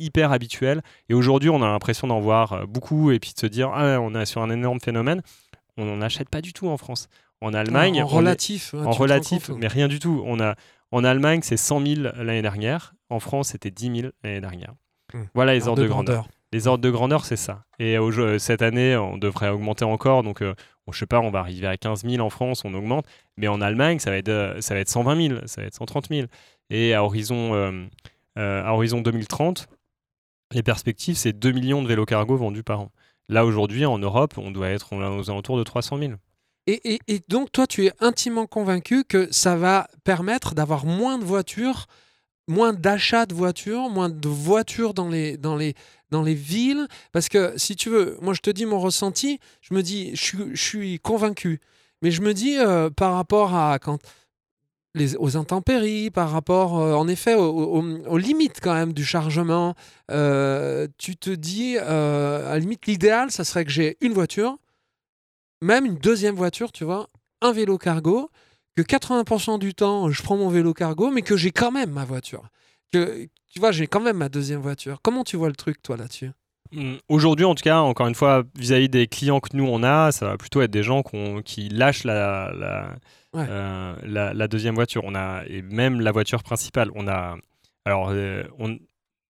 hyper 0.00 0.32
habituel. 0.32 0.82
Et 1.08 1.14
aujourd'hui, 1.14 1.50
on 1.50 1.62
a 1.62 1.66
l'impression 1.68 2.06
d'en 2.08 2.20
voir 2.20 2.52
euh, 2.52 2.66
beaucoup 2.66 3.10
et 3.12 3.18
puis 3.20 3.32
de 3.34 3.38
se 3.38 3.46
dire 3.46 3.70
ah, 3.74 4.00
on 4.00 4.14
est 4.14 4.26
sur 4.26 4.42
un 4.42 4.50
énorme 4.50 4.80
phénomène. 4.80 5.22
On 5.76 5.84
n'en 5.84 6.00
achète 6.02 6.28
pas 6.28 6.40
du 6.40 6.52
tout 6.52 6.68
en 6.68 6.76
France. 6.76 7.08
En 7.40 7.54
Allemagne, 7.54 8.02
en 8.02 8.06
relatif. 8.06 8.74
hein, 8.74 8.84
en 8.84 8.90
relatif, 8.90 9.46
compte 9.46 9.58
mais 9.58 9.66
rien 9.68 9.88
du 9.88 9.98
tout. 9.98 10.22
On 10.26 10.40
a, 10.40 10.56
en 10.90 11.04
Allemagne, 11.04 11.40
c'est 11.42 11.56
100 11.56 11.80
000 11.86 12.00
l'année 12.16 12.42
dernière. 12.42 12.94
En 13.08 13.18
France, 13.20 13.48
c'était 13.48 13.70
10 13.70 14.00
000 14.02 14.12
l'année 14.22 14.40
dernière. 14.40 14.74
Hmm. 15.14 15.22
Voilà 15.34 15.54
les 15.54 15.60
Ordre 15.68 15.70
ordres 15.70 15.82
de 15.82 15.88
grandeur. 15.88 16.28
Les 16.52 16.66
ordres 16.66 16.82
de 16.82 16.90
grandeur, 16.90 17.24
c'est 17.24 17.36
ça. 17.36 17.62
Et 17.78 17.96
au 17.96 18.10
jeu- 18.10 18.38
cette 18.38 18.60
année, 18.60 18.96
on 18.96 19.16
devrait 19.16 19.48
augmenter 19.50 19.84
encore. 19.84 20.22
Donc, 20.22 20.42
euh, 20.42 20.52
bon, 20.86 20.92
je 20.92 20.98
sais 20.98 21.06
pas, 21.06 21.20
on 21.20 21.30
va 21.30 21.38
arriver 21.38 21.66
à 21.68 21.76
15 21.76 22.02
000 22.04 22.22
en 22.24 22.28
France, 22.28 22.64
on 22.64 22.74
augmente. 22.74 23.06
Mais 23.36 23.48
en 23.48 23.60
Allemagne, 23.60 24.00
ça 24.00 24.10
va 24.10 24.16
être, 24.18 24.28
euh, 24.28 24.60
ça 24.60 24.74
va 24.74 24.80
être 24.80 24.88
120 24.88 25.28
000, 25.28 25.40
ça 25.46 25.60
va 25.62 25.66
être 25.68 25.74
130 25.74 26.08
000. 26.08 26.26
Et 26.68 26.92
à 26.92 27.02
horizon, 27.04 27.54
euh, 27.54 27.86
euh, 28.38 28.64
à 28.66 28.74
horizon 28.74 29.00
2030, 29.00 29.68
les 30.52 30.62
perspectives, 30.62 31.16
c'est 31.16 31.32
2 31.32 31.52
millions 31.52 31.82
de 31.82 31.88
vélos 31.88 32.06
cargo 32.06 32.36
vendus 32.36 32.62
par 32.62 32.80
an. 32.80 32.92
Là, 33.28 33.44
aujourd'hui, 33.44 33.86
en 33.86 33.98
Europe, 33.98 34.34
on 34.38 34.50
doit 34.50 34.68
être 34.68 34.92
aux 34.92 35.30
alentours 35.30 35.56
de 35.58 35.62
300 35.62 35.98
000. 35.98 36.12
Et, 36.66 36.98
et- 37.08 37.20
donc, 37.28 37.52
toi, 37.52 37.66
tu 37.66 37.86
es 37.86 37.92
intimement 38.00 38.46
convaincu 38.46 39.04
que 39.04 39.28
ça 39.32 39.56
va 39.56 39.88
permettre 40.04 40.54
d'avoir 40.54 40.84
moins 40.84 41.18
de 41.18 41.24
voitures, 41.24 41.86
moins 42.48 42.72
d'achats 42.72 43.26
de 43.26 43.34
voitures, 43.34 43.88
moins 43.88 44.08
de 44.08 44.28
voitures 44.28 44.94
dans 44.94 45.08
les, 45.08 45.36
villes? 46.34 46.86
Parce 47.12 47.28
que, 47.28 47.52
si 47.56 47.76
tu 47.76 47.88
veux, 47.88 48.18
moi, 48.20 48.34
je 48.34 48.40
te 48.40 48.50
dis 48.50 48.66
mon 48.66 48.80
ressenti, 48.80 49.38
je 49.60 49.74
me 49.74 49.82
dis, 49.82 50.14
je 50.16 50.54
suis 50.54 50.98
convaincu. 50.98 51.60
Mais 52.02 52.10
je 52.10 52.22
me 52.22 52.34
dis, 52.34 52.56
euh, 52.58 52.90
par 52.90 53.14
rapport 53.14 53.54
à 53.54 53.78
quand. 53.78 53.98
Aux 55.18 55.36
intempéries, 55.36 56.10
par 56.10 56.30
rapport, 56.30 56.78
euh, 56.80 56.94
en 56.94 57.06
effet, 57.06 57.34
aux, 57.34 58.18
limites 58.18 58.60
quand 58.60 58.74
même 58.74 58.92
du 58.92 59.04
chargement. 59.04 59.74
Euh, 60.10 60.88
tu 60.98 61.16
te 61.16 61.30
dis, 61.30 61.76
euh, 61.78 62.48
à 62.48 62.54
la 62.54 62.58
limite, 62.58 62.86
l'idéal, 62.86 63.30
ça 63.30 63.44
serait 63.44 63.64
que 63.64 63.70
j'ai 63.70 63.96
une 64.00 64.12
voiture, 64.12 64.56
même 65.62 65.84
une 65.86 65.96
deuxième 65.96 66.34
voiture, 66.34 66.72
tu 66.72 66.84
vois, 66.84 67.08
un 67.40 67.52
vélo 67.52 67.78
cargo, 67.78 68.30
que 68.76 68.82
80% 68.82 69.58
du 69.58 69.74
temps, 69.74 70.10
je 70.10 70.22
prends 70.22 70.36
mon 70.36 70.48
vélo 70.48 70.74
cargo, 70.74 71.10
mais 71.10 71.22
que 71.22 71.36
j'ai 71.36 71.50
quand 71.50 71.70
même 71.70 71.90
ma 71.90 72.04
voiture. 72.04 72.48
Que, 72.92 73.28
tu 73.52 73.60
vois, 73.60 73.72
j'ai 73.72 73.86
quand 73.86 74.00
même 74.00 74.16
ma 74.16 74.28
deuxième 74.28 74.60
voiture. 74.60 75.00
Comment 75.02 75.22
tu 75.22 75.36
vois 75.36 75.48
le 75.48 75.56
truc, 75.56 75.82
toi, 75.82 75.96
là-dessus? 75.96 76.30
Hmm, 76.72 76.96
Aujourd'hui, 77.08 77.44
en 77.44 77.54
tout 77.54 77.62
cas, 77.62 77.78
encore 77.78 78.06
une 78.06 78.14
fois, 78.14 78.44
vis-à-vis 78.56 78.88
des 78.88 79.06
clients 79.06 79.40
que 79.40 79.56
nous 79.56 79.66
on 79.66 79.82
a, 79.82 80.12
ça 80.12 80.26
va 80.26 80.36
plutôt 80.36 80.62
être 80.62 80.70
des 80.70 80.82
gens 80.82 81.02
qui 81.44 81.68
lâchent 81.68 82.04
la, 82.04 82.96
euh, 83.36 83.94
la, 84.02 84.48
deuxième 84.48 84.74
voiture. 84.74 85.02
On 85.04 85.14
a 85.14 85.42
et 85.46 85.62
même 85.62 86.00
la 86.00 86.12
voiture 86.12 86.42
principale. 86.42 86.90
On 86.94 87.08
a 87.08 87.36
alors 87.84 88.08
euh, 88.10 88.44
on, 88.58 88.78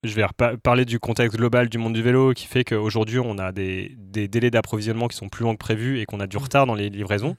je 0.02 0.14
vais 0.14 0.24
parler 0.62 0.84
du 0.84 0.98
contexte 0.98 1.36
global 1.36 1.68
du 1.68 1.78
monde 1.78 1.92
du 1.92 2.02
vélo 2.02 2.32
qui 2.32 2.46
fait 2.46 2.64
qu'aujourd'hui 2.64 3.18
on 3.18 3.38
a 3.38 3.52
des, 3.52 3.94
des 3.96 4.28
délais 4.28 4.50
d'approvisionnement 4.50 5.08
qui 5.08 5.16
sont 5.16 5.28
plus 5.28 5.44
longs 5.44 5.52
que 5.52 5.58
prévu 5.58 6.00
et 6.00 6.06
qu'on 6.06 6.20
a 6.20 6.26
du 6.26 6.36
retard 6.36 6.66
dans 6.66 6.74
les 6.74 6.88
livraisons. 6.88 7.36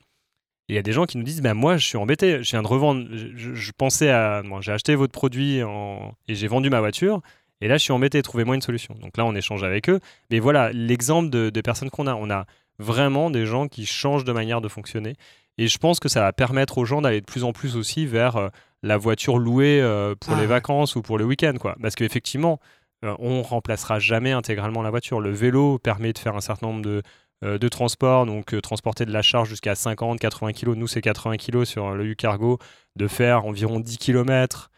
Et 0.70 0.74
il 0.74 0.76
y 0.76 0.80
a 0.80 0.84
des 0.84 0.94
gens 0.94 1.06
qui 1.06 1.18
nous 1.18 1.24
disent 1.24 1.42
bah, 1.42 1.54
Moi, 1.54 1.76
je 1.76 1.86
suis 1.86 1.98
embêté, 1.98 2.44
je 2.44 2.52
viens 2.52 2.62
de 2.62 2.68
revendre. 2.68 3.06
Je, 3.12 3.72
pensais 3.78 4.10
à. 4.10 4.42
j'ai 4.62 4.72
acheté 4.72 4.96
votre 4.96 5.12
produit 5.12 5.62
en... 5.64 6.14
et 6.30 6.36
j'ai 6.36 6.48
vendu 6.48 6.70
ma 6.70 6.80
voiture. 6.80 7.22
Et 7.60 7.68
là, 7.68 7.78
je 7.78 7.84
suis 7.84 7.92
embêté, 7.92 8.22
trouvez-moi 8.22 8.56
une 8.56 8.62
solution. 8.62 8.96
Donc 8.96 9.18
là, 9.18 9.26
on 9.26 9.36
échange 9.36 9.64
avec 9.64 9.90
eux. 9.90 10.00
Mais 10.30 10.40
voilà 10.40 10.72
l'exemple 10.72 11.30
de, 11.30 11.50
de, 11.50 11.62
personnes 11.62 11.90
qu'on 11.90 12.08
a. 12.08 12.16
On 12.16 12.30
a 12.30 12.46
vraiment 12.80 13.30
des 13.30 13.46
gens 13.46 13.68
qui 13.68 13.86
changent 13.86 14.24
de 14.24 14.32
manière 14.32 14.62
de 14.62 14.70
fonctionner. 14.70 15.16
Et 15.58 15.68
je 15.68 15.78
pense 15.78 16.00
que 16.00 16.10
ça 16.10 16.22
va 16.22 16.34
permettre 16.34 16.78
aux 16.78 16.86
gens 16.86 17.02
d'aller 17.02 17.22
de 17.22 17.26
plus 17.26 17.44
en 17.44 17.54
plus 17.54 17.76
aussi 17.76 18.06
vers 18.06 18.38
euh, 18.38 18.50
la 18.84 18.98
voiture 18.98 19.38
louée 19.38 19.82
euh, 19.82 20.16
pour 20.16 20.36
les 20.36 20.46
ah 20.46 20.48
vacances 20.48 20.96
ou 20.96 21.02
pour 21.02 21.18
le 21.18 21.26
week-end. 21.26 21.54
Quoi. 21.60 21.76
Parce 21.82 21.96
qu'effectivement, 21.96 22.60
euh, 23.04 23.16
on 23.20 23.42
remplacera 23.42 24.00
jamais 24.00 24.32
intégralement 24.32 24.82
la 24.82 24.90
voiture. 24.90 25.20
Le 25.20 25.32
vélo 25.32 25.78
permet 25.78 26.14
de 26.14 26.18
faire 26.18 26.36
un 26.36 26.42
certain 26.42 26.68
nombre 26.68 26.82
de, 26.82 27.04
de 27.44 27.68
transports, 27.68 28.26
donc 28.26 28.60
transporter 28.62 29.06
de 29.06 29.12
la 29.12 29.22
charge 29.22 29.50
jusqu'à 29.50 29.76
50, 29.76 30.20
80 30.20 30.54
kg. 30.54 30.70
Nous, 30.70 30.88
c'est 30.88 31.02
80 31.02 31.38
kg 31.38 31.64
sur 31.64 31.92
le 31.92 32.06
U-Cargo, 32.06 32.60
de 32.96 33.08
faire 33.08 33.46
environ 33.46 33.80
10 33.80 33.98
km. 33.98 34.72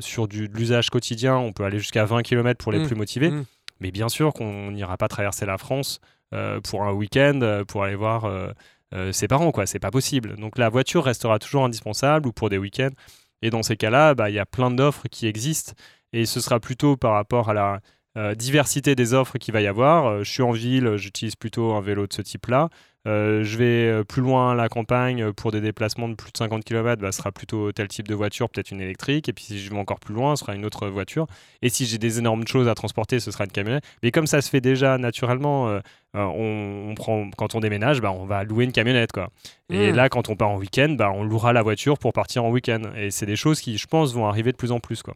sur 0.00 0.28
du, 0.28 0.48
de 0.48 0.56
l'usage 0.56 0.90
quotidien, 0.90 1.36
on 1.36 1.52
peut 1.52 1.64
aller 1.64 1.78
jusqu'à 1.78 2.04
20 2.04 2.22
km 2.22 2.62
pour 2.62 2.72
les 2.72 2.78
mmh. 2.78 2.86
plus 2.86 2.96
motivés. 2.96 3.30
Mmh. 3.30 3.44
Mais 3.80 3.90
bien 3.90 4.08
sûr 4.08 4.32
qu'on 4.32 4.70
n'ira 4.70 4.96
pas 4.96 5.08
traverser 5.08 5.44
la 5.44 5.58
France 5.58 6.00
pour 6.62 6.84
un 6.84 6.92
week-end, 6.92 7.64
pour 7.66 7.82
aller 7.82 7.96
voir 7.96 8.24
euh, 8.92 9.12
ses 9.12 9.28
parents, 9.28 9.52
quoi. 9.52 9.66
C'est 9.66 9.78
pas 9.78 9.90
possible. 9.90 10.36
Donc 10.36 10.58
la 10.58 10.68
voiture 10.68 11.04
restera 11.04 11.38
toujours 11.38 11.64
indispensable 11.64 12.28
ou 12.28 12.32
pour 12.32 12.50
des 12.50 12.58
week-ends. 12.58 12.90
Et 13.42 13.50
dans 13.50 13.62
ces 13.62 13.76
cas-là, 13.76 14.14
bah, 14.14 14.30
il 14.30 14.34
y 14.34 14.38
a 14.38 14.46
plein 14.46 14.70
d'offres 14.70 15.08
qui 15.10 15.26
existent. 15.26 15.72
Et 16.12 16.26
ce 16.26 16.40
sera 16.40 16.60
plutôt 16.60 16.96
par 16.96 17.12
rapport 17.12 17.48
à 17.48 17.54
la 17.54 17.80
euh, 18.18 18.34
diversité 18.34 18.94
des 18.94 19.14
offres 19.14 19.38
qu'il 19.38 19.52
va 19.54 19.62
y 19.62 19.66
avoir. 19.66 20.06
Euh, 20.06 20.24
je 20.24 20.30
suis 20.30 20.42
en 20.42 20.52
ville, 20.52 20.96
j'utilise 20.96 21.36
plutôt 21.36 21.72
un 21.72 21.80
vélo 21.80 22.06
de 22.06 22.12
ce 22.12 22.22
type-là. 22.22 22.68
Euh, 23.08 23.42
je 23.42 23.58
vais 23.58 23.88
euh, 23.88 24.04
plus 24.04 24.22
loin 24.22 24.52
à 24.52 24.54
la 24.54 24.68
campagne 24.68 25.22
euh, 25.24 25.32
pour 25.32 25.50
des 25.50 25.60
déplacements 25.60 26.08
de 26.08 26.14
plus 26.14 26.30
de 26.30 26.36
50 26.36 26.62
km, 26.62 27.02
bah, 27.02 27.10
ce 27.10 27.18
sera 27.18 27.32
plutôt 27.32 27.72
tel 27.72 27.88
type 27.88 28.06
de 28.06 28.14
voiture, 28.14 28.48
peut-être 28.48 28.70
une 28.70 28.80
électrique. 28.80 29.28
Et 29.28 29.32
puis 29.32 29.44
si 29.44 29.58
je 29.58 29.70
vais 29.70 29.76
encore 29.76 29.98
plus 29.98 30.14
loin, 30.14 30.36
ce 30.36 30.44
sera 30.44 30.54
une 30.54 30.64
autre 30.64 30.86
voiture. 30.86 31.26
Et 31.62 31.68
si 31.68 31.84
j'ai 31.86 31.98
des 31.98 32.20
énormes 32.20 32.46
choses 32.46 32.68
à 32.68 32.74
transporter, 32.74 33.18
ce 33.18 33.32
sera 33.32 33.44
une 33.44 33.50
camionnette. 33.50 33.84
Mais 34.04 34.12
comme 34.12 34.28
ça 34.28 34.40
se 34.40 34.48
fait 34.48 34.60
déjà 34.60 34.98
naturellement, 34.98 35.80
on, 36.14 36.94
prend, 36.94 37.28
quand 37.36 37.54
on 37.56 37.60
déménage, 37.60 38.00
bah, 38.00 38.12
on 38.12 38.24
va 38.24 38.44
louer 38.44 38.64
une 38.64 38.72
camionnette. 38.72 39.10
Quoi. 39.10 39.30
Et 39.70 39.90
hmm. 39.90 39.96
là, 39.96 40.08
quand 40.08 40.28
on 40.28 40.36
part 40.36 40.50
en 40.50 40.58
week-end, 40.58 40.94
bah, 40.96 41.10
on 41.12 41.24
louera 41.24 41.52
la 41.52 41.62
voiture 41.62 41.98
pour 41.98 42.12
partir 42.12 42.44
en 42.44 42.50
week-end. 42.50 42.82
Et 42.96 43.10
c'est 43.10 43.26
des 43.26 43.36
choses 43.36 43.60
qui, 43.60 43.78
je 43.78 43.86
pense, 43.88 44.14
vont 44.14 44.26
arriver 44.26 44.52
de 44.52 44.56
plus 44.56 44.70
en 44.70 44.78
plus. 44.78 45.02
Quoi. 45.02 45.14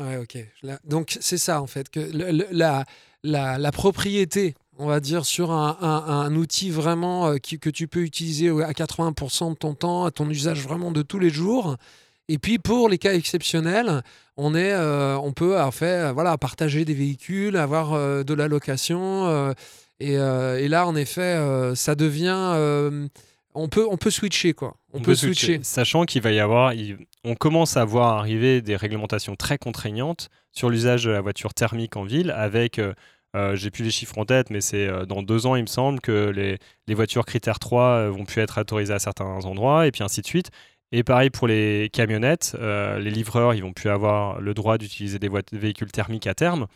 Ouais, 0.00 0.16
ok. 0.16 0.38
donc 0.84 1.16
c'est 1.20 1.38
ça 1.38 1.60
en 1.60 1.66
fait, 1.66 1.90
que 1.90 2.00
la, 2.50 2.84
la, 3.22 3.58
la 3.58 3.72
propriété 3.72 4.54
on 4.82 4.86
va 4.86 4.98
dire, 4.98 5.24
sur 5.24 5.52
un, 5.52 6.34
outil 6.34 6.70
vraiment 6.70 7.28
euh, 7.28 7.36
que 7.38 7.70
tu 7.70 7.86
peux 7.86 8.00
utiliser 8.00 8.48
à 8.48 8.72
80% 8.72 9.50
de 9.50 9.54
ton 9.54 9.74
temps, 9.74 10.04
à 10.04 10.10
ton 10.10 10.28
usage 10.28 10.60
vraiment 10.60 10.90
de 10.90 11.02
tous 11.02 11.20
les 11.20 11.30
jours. 11.30 11.76
Et 12.28 12.38
puis 12.38 12.58
pour 12.58 12.88
les 12.88 12.98
cas 12.98 13.14
exceptionnels, 13.14 14.02
on, 14.36 14.56
est, 14.56 14.72
euh, 14.72 15.16
on 15.18 15.32
peut 15.32 15.60
en 15.60 15.70
fait, 15.70 16.10
voilà, 16.12 16.36
partager 16.36 16.84
des 16.84 16.94
véhicules, 16.94 17.56
avoir 17.56 17.92
euh, 17.92 18.24
de 18.24 18.34
la 18.34 18.48
location. 18.48 19.54
Et, 20.00 20.16
là, 20.16 20.86
en 20.86 20.96
effet, 20.96 21.40
ça 21.76 21.94
devient... 21.94 23.08
on, 23.54 23.68
peut, 23.68 23.86
on 23.88 23.96
peut 23.96 24.10
switcher, 24.10 24.52
quoi. 24.52 24.74
On, 24.92 25.00
peut, 25.00 25.14
switcher. 25.14 25.60
Sachant 25.62 26.06
qu'il 26.06 26.22
va 26.22 26.32
y 26.32 26.40
avoir... 26.40 26.72
On 27.22 27.36
commence 27.36 27.76
à 27.76 27.84
voir 27.84 28.18
arriver 28.18 28.62
des 28.62 28.74
réglementations 28.74 29.36
très 29.36 29.58
contraignantes 29.58 30.28
sur 30.50 30.70
l'usage 30.70 31.04
de 31.04 31.12
la 31.12 31.20
voiture 31.20 31.54
thermique 31.54 31.96
en 31.96 32.02
ville 32.02 32.32
avec 32.32 32.80
euh, 33.34 33.56
j'ai 33.56 33.70
plus 33.70 33.84
les 33.84 33.90
chiffres 33.90 34.18
en 34.18 34.24
tête, 34.26 34.50
mais 34.50 34.60
c'est 34.60 34.86
euh, 34.86 35.06
dans 35.06 35.22
deux 35.22 35.46
ans, 35.46 35.56
il 35.56 35.62
me 35.62 35.66
semble, 35.66 36.00
que 36.00 36.30
les, 36.30 36.94
voitures 36.94 37.24
critères 37.24 37.58
3 37.58 37.82
euh, 37.82 38.10
vont 38.10 38.24
plus 38.24 38.42
être 38.42 38.60
autorisées 38.60 38.92
à 38.92 38.98
certains 38.98 39.44
endroits, 39.44 39.86
et 39.86 39.90
puis 39.90 40.02
ainsi 40.02 40.20
de 40.20 40.26
suite. 40.26 40.50
Et 40.92 41.02
pareil 41.04 41.30
pour 41.30 41.48
les 41.48 41.88
camionnettes, 41.90 42.54
les 42.60 43.10
livreurs, 43.10 43.54
ils 43.54 43.62
vont 43.62 43.72
plus 43.72 43.88
avoir 43.88 44.42
le 44.42 44.52
droit 44.52 44.76
d'utiliser 44.76 45.18
des, 45.18 45.30
véhicules 45.52 45.90
thermiques 45.90 46.26
à 46.26 46.34
terme. 46.34 46.66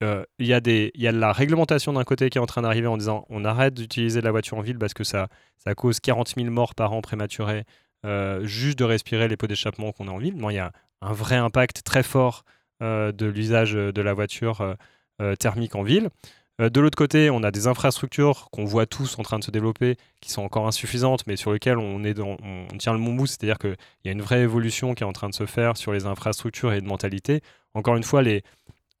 Il 0.00 0.46
y, 0.46 0.54
a 0.54 0.56
a 0.56 1.12
la 1.12 1.32
réglementation 1.32 1.92
d'un 1.92 2.04
côté 2.04 2.30
qui 2.30 2.38
est 2.38 2.40
en 2.40 2.46
train 2.46 2.62
d'arriver 2.62 2.86
en 2.86 2.96
disant 2.96 3.26
on 3.28 3.44
arrête 3.44 3.74
d'utiliser 3.74 4.22
la 4.22 4.30
voiture 4.30 4.56
en 4.56 4.62
ville 4.62 4.78
parce 4.78 4.94
que 4.94 5.04
ça, 5.04 5.28
ça 5.58 5.74
cause 5.74 6.00
40 6.00 6.36
000 6.36 6.48
morts 6.48 6.74
par 6.74 6.94
an 6.94 7.02
prématurés 7.02 7.64
juste 8.44 8.78
de 8.78 8.84
respirer 8.84 9.28
les 9.28 9.36
pots 9.36 9.46
d'échappement 9.46 9.92
qu'on 9.92 10.08
a 10.08 10.10
en 10.10 10.16
ville. 10.16 10.36
il 10.38 10.54
y 10.54 10.58
a 10.58 10.72
un 11.02 11.12
vrai 11.12 11.36
impact 11.36 11.82
très 11.82 12.02
fort 12.02 12.44
de 12.80 13.26
l'usage 13.26 13.74
de 13.74 14.00
la 14.00 14.14
voiture 14.14 14.62
euh, 14.62 14.74
thermique 15.38 15.74
en 15.74 15.82
ville. 15.82 16.10
Euh, 16.60 16.68
de 16.68 16.80
l'autre 16.80 16.96
côté, 16.96 17.30
on 17.30 17.42
a 17.42 17.50
des 17.50 17.66
infrastructures 17.66 18.48
qu'on 18.50 18.64
voit 18.64 18.86
tous 18.86 19.18
en 19.18 19.22
train 19.22 19.38
de 19.38 19.44
se 19.44 19.50
développer, 19.50 19.96
qui 20.20 20.30
sont 20.30 20.42
encore 20.42 20.66
insuffisantes, 20.66 21.26
mais 21.26 21.36
sur 21.36 21.52
lesquelles 21.52 21.78
on, 21.78 22.04
est 22.04 22.18
on 22.20 22.66
tient 22.78 22.92
le 22.92 22.98
bon 22.98 23.14
bout, 23.14 23.26
c'est-à-dire 23.26 23.58
qu'il 23.58 23.76
y 24.04 24.08
a 24.08 24.12
une 24.12 24.20
vraie 24.20 24.40
évolution 24.40 24.94
qui 24.94 25.02
est 25.02 25.06
en 25.06 25.12
train 25.12 25.30
de 25.30 25.34
se 25.34 25.46
faire 25.46 25.76
sur 25.76 25.92
les 25.92 26.06
infrastructures 26.06 26.72
et 26.72 26.80
de 26.80 26.86
mentalité. 26.86 27.40
Encore 27.74 27.96
une 27.96 28.02
fois, 28.02 28.22
les, 28.22 28.42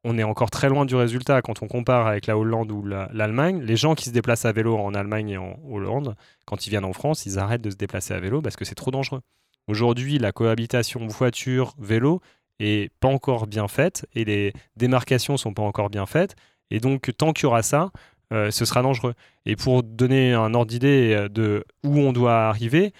on 0.04 0.16
est 0.16 0.22
encore 0.22 0.50
très 0.50 0.68
loin 0.70 0.86
du 0.86 0.94
résultat 0.94 1.42
quand 1.42 1.62
on 1.62 1.68
compare 1.68 2.06
avec 2.06 2.26
la 2.26 2.38
Hollande 2.38 2.72
ou 2.72 2.82
l'Allemagne. 2.84 3.60
les 3.60 3.76
gens 3.76 3.94
qui 3.94 4.06
se 4.06 4.10
déplacent 4.10 4.46
à 4.46 4.52
vélo 4.52 4.78
en 4.78 4.94
Allemagne 4.94 5.30
et 5.30 5.36
en 5.36 5.58
Hollande, 5.68 6.16
quand 6.46 6.66
ils 6.66 6.70
viennent 6.70 6.84
en 6.84 6.94
France, 6.94 7.26
ils 7.26 7.38
arrêtent 7.38 7.62
de 7.62 7.70
se 7.70 7.76
déplacer 7.76 8.14
à 8.14 8.20
vélo 8.20 8.40
parce 8.40 8.56
que 8.56 8.64
c'est 8.64 8.74
trop 8.74 8.90
dangereux. 8.90 9.20
Aujourd'hui, 9.68 10.18
la 10.18 10.32
cohabitation 10.32 11.06
voiture-vélo, 11.06 12.20
est 12.60 12.90
pas 13.00 13.08
encore 13.08 13.46
bien 13.46 13.68
faite 13.68 14.06
et 14.14 14.24
les 14.24 14.52
démarcations 14.76 15.36
sont 15.36 15.54
pas 15.54 15.62
encore 15.62 15.90
bien 15.90 16.06
faites. 16.06 16.36
Et 16.70 16.80
donc, 16.80 17.10
tant 17.16 17.32
qu'il 17.32 17.44
y 17.44 17.46
aura 17.46 17.62
ça, 17.62 17.90
euh, 18.32 18.50
ce 18.50 18.64
sera 18.64 18.82
dangereux. 18.82 19.14
Et 19.44 19.56
pour 19.56 19.82
donner 19.82 20.32
un 20.32 20.54
ordre 20.54 20.70
d'idée 20.70 21.14
euh, 21.14 21.28
de 21.28 21.64
où 21.82 21.98
on 21.98 22.12
doit 22.12 22.48
arriver, 22.48 22.92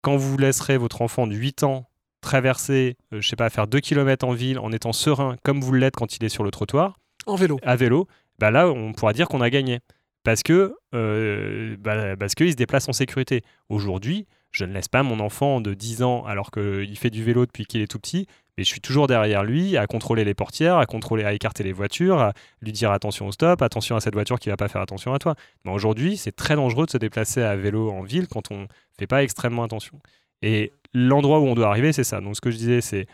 quand 0.00 0.16
vous 0.16 0.36
laisserez 0.36 0.76
votre 0.76 1.02
enfant 1.02 1.26
de 1.26 1.34
8 1.34 1.62
ans 1.62 1.86
traverser, 2.20 2.96
euh, 3.12 3.20
je 3.20 3.28
sais 3.28 3.36
pas, 3.36 3.48
faire 3.48 3.68
2 3.68 3.78
km 3.80 4.26
en 4.26 4.32
ville 4.32 4.58
en 4.58 4.72
étant 4.72 4.92
serein 4.92 5.36
comme 5.44 5.60
vous 5.60 5.72
l'êtes 5.72 5.94
quand 5.94 6.16
il 6.16 6.24
est 6.24 6.28
sur 6.28 6.42
le 6.42 6.50
trottoir, 6.50 6.98
en 7.26 7.36
vélo, 7.36 7.60
à 7.62 7.76
vélo, 7.76 8.08
bah 8.40 8.50
là, 8.50 8.68
on 8.68 8.92
pourra 8.92 9.12
dire 9.12 9.28
qu'on 9.28 9.40
a 9.40 9.50
gagné. 9.50 9.78
Parce 10.24 10.42
que 10.42 10.74
bah, 10.92 12.16
parce 12.16 12.34
qu'il 12.34 12.50
se 12.50 12.56
déplace 12.56 12.88
en 12.88 12.92
sécurité. 12.92 13.42
Aujourd'hui, 13.68 14.26
je 14.52 14.64
ne 14.64 14.72
laisse 14.72 14.88
pas 14.88 15.02
mon 15.02 15.20
enfant 15.20 15.60
de 15.60 15.74
10 15.74 16.02
ans, 16.02 16.24
alors 16.24 16.50
qu'il 16.50 16.96
fait 16.96 17.10
du 17.10 17.24
vélo 17.24 17.46
depuis 17.46 17.66
qu'il 17.66 17.80
est 17.80 17.86
tout 17.86 17.98
petit, 17.98 18.26
mais 18.56 18.64
je 18.64 18.68
suis 18.68 18.80
toujours 18.80 19.06
derrière 19.06 19.44
lui 19.44 19.76
à 19.76 19.86
contrôler 19.86 20.24
les 20.24 20.34
portières, 20.34 20.76
à 20.76 20.86
contrôler, 20.86 21.24
à 21.24 21.32
écarter 21.32 21.64
les 21.64 21.72
voitures, 21.72 22.18
à 22.20 22.32
lui 22.60 22.72
dire 22.72 22.90
attention 22.90 23.26
au 23.26 23.32
stop, 23.32 23.62
attention 23.62 23.96
à 23.96 24.00
cette 24.00 24.14
voiture 24.14 24.38
qui 24.38 24.50
va 24.50 24.56
pas 24.56 24.68
faire 24.68 24.82
attention 24.82 25.14
à 25.14 25.18
toi. 25.18 25.34
Mais 25.64 25.72
aujourd'hui, 25.72 26.18
c'est 26.18 26.32
très 26.32 26.54
dangereux 26.54 26.84
de 26.86 26.90
se 26.90 26.98
déplacer 26.98 27.42
à 27.42 27.56
vélo 27.56 27.90
en 27.90 28.02
ville 28.02 28.28
quand 28.28 28.50
on 28.50 28.66
fait 28.98 29.06
pas 29.06 29.22
extrêmement 29.22 29.64
attention. 29.64 29.98
Et 30.42 30.72
l'endroit 30.92 31.40
où 31.40 31.46
on 31.46 31.54
doit 31.54 31.68
arriver, 31.68 31.92
c'est 31.92 32.04
ça. 32.04 32.20
Donc 32.20 32.36
ce 32.36 32.42
que 32.42 32.50
je 32.50 32.56
disais, 32.58 32.82
c'est 32.82 33.06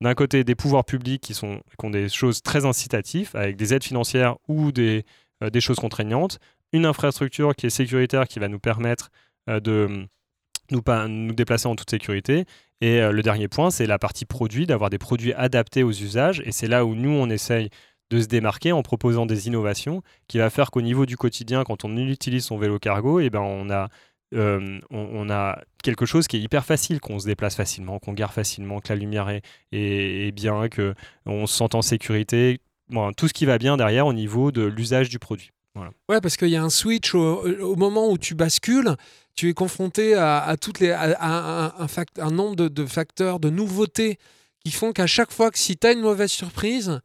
d'un 0.00 0.14
côté 0.14 0.44
des 0.44 0.54
pouvoirs 0.54 0.84
publics 0.84 1.22
qui, 1.22 1.34
sont, 1.34 1.60
qui 1.78 1.86
ont 1.86 1.90
des 1.90 2.08
choses 2.08 2.42
très 2.42 2.64
incitatives, 2.64 3.30
avec 3.34 3.56
des 3.56 3.74
aides 3.74 3.84
financières 3.84 4.36
ou 4.48 4.72
des, 4.72 5.04
euh, 5.42 5.50
des 5.50 5.60
choses 5.60 5.78
contraignantes, 5.78 6.38
une 6.72 6.86
infrastructure 6.86 7.54
qui 7.54 7.66
est 7.66 7.70
sécuritaire 7.70 8.26
qui 8.26 8.38
va 8.38 8.48
nous 8.48 8.58
permettre 8.58 9.10
euh, 9.48 9.60
de 9.60 10.06
nous, 10.70 10.82
nous 11.08 11.34
déplacer 11.34 11.66
en 11.68 11.76
toute 11.76 11.90
sécurité, 11.90 12.44
et 12.80 13.00
euh, 13.00 13.12
le 13.12 13.22
dernier 13.22 13.48
point, 13.48 13.70
c'est 13.70 13.86
la 13.86 13.98
partie 13.98 14.24
produit, 14.24 14.66
d'avoir 14.66 14.90
des 14.90 14.98
produits 14.98 15.32
adaptés 15.32 15.82
aux 15.82 15.92
usages. 15.92 16.42
Et 16.44 16.52
c'est 16.52 16.68
là 16.68 16.84
où 16.84 16.94
nous, 16.94 17.10
on 17.10 17.30
essaye 17.30 17.70
de 18.10 18.20
se 18.20 18.26
démarquer 18.26 18.72
en 18.72 18.82
proposant 18.82 19.26
des 19.26 19.48
innovations 19.48 20.02
qui 20.28 20.38
va 20.38 20.50
faire 20.50 20.70
qu'au 20.70 20.82
niveau 20.82 21.06
du 21.06 21.16
quotidien, 21.16 21.64
quand 21.64 21.84
on 21.84 21.96
utilise 21.96 22.44
son 22.44 22.58
vélo 22.58 22.78
cargo, 22.78 23.20
et 23.20 23.24
eh 23.24 23.30
ben 23.30 23.40
on 23.40 23.68
a 23.70 23.88
euh, 24.34 24.80
on, 24.90 25.30
a 25.30 25.60
quelque 25.84 26.04
chose 26.04 26.26
qui 26.26 26.36
est 26.36 26.40
hyper 26.40 26.64
facile, 26.64 27.00
qu'on 27.00 27.18
se 27.18 27.26
déplace 27.26 27.54
facilement, 27.54 28.00
qu'on 28.00 28.12
gare 28.12 28.32
facilement, 28.32 28.80
que 28.80 28.88
la 28.88 28.96
lumière 28.96 29.28
est, 29.28 29.42
est, 29.70 30.32
bien, 30.32 30.68
qu'on 30.68 31.46
se 31.46 31.56
sent 31.56 31.74
en 31.74 31.82
sécurité. 31.82 32.60
Bon, 32.88 33.12
tout 33.12 33.28
ce 33.28 33.32
qui 33.32 33.46
va 33.46 33.58
bien 33.58 33.76
derrière 33.76 34.06
au 34.06 34.12
niveau 34.12 34.50
de 34.50 34.62
l'usage 34.62 35.08
du 35.08 35.18
produit. 35.20 35.50
Ouais, 36.08 36.20
parce 36.20 36.36
qu'il 36.36 36.48
y 36.48 36.56
a 36.56 36.62
un 36.62 36.70
switch 36.70 37.14
au, 37.14 37.76
moment 37.76 38.10
où 38.10 38.18
tu 38.18 38.34
bascules 38.34 38.96
tu 39.36 39.50
es 39.50 39.54
confronté 39.54 40.14
à, 40.14 40.56
toutes 40.60 40.80
les, 40.80 40.90
un, 40.92 41.72
un, 42.18 42.30
nombre 42.30 42.56
de, 42.56 42.86
facteurs, 42.86 43.38
de 43.38 43.50
nouveautés 43.50 44.18
qui 44.64 44.70
font 44.70 44.92
qu'à 44.92 45.06
chaque 45.06 45.30
fois 45.30 45.50
que 45.50 45.58
si 45.58 45.76
tu 45.76 45.86
as 45.86 45.92
une 45.92 46.00
mauvaise 46.00 46.30
surprise, 46.30 47.00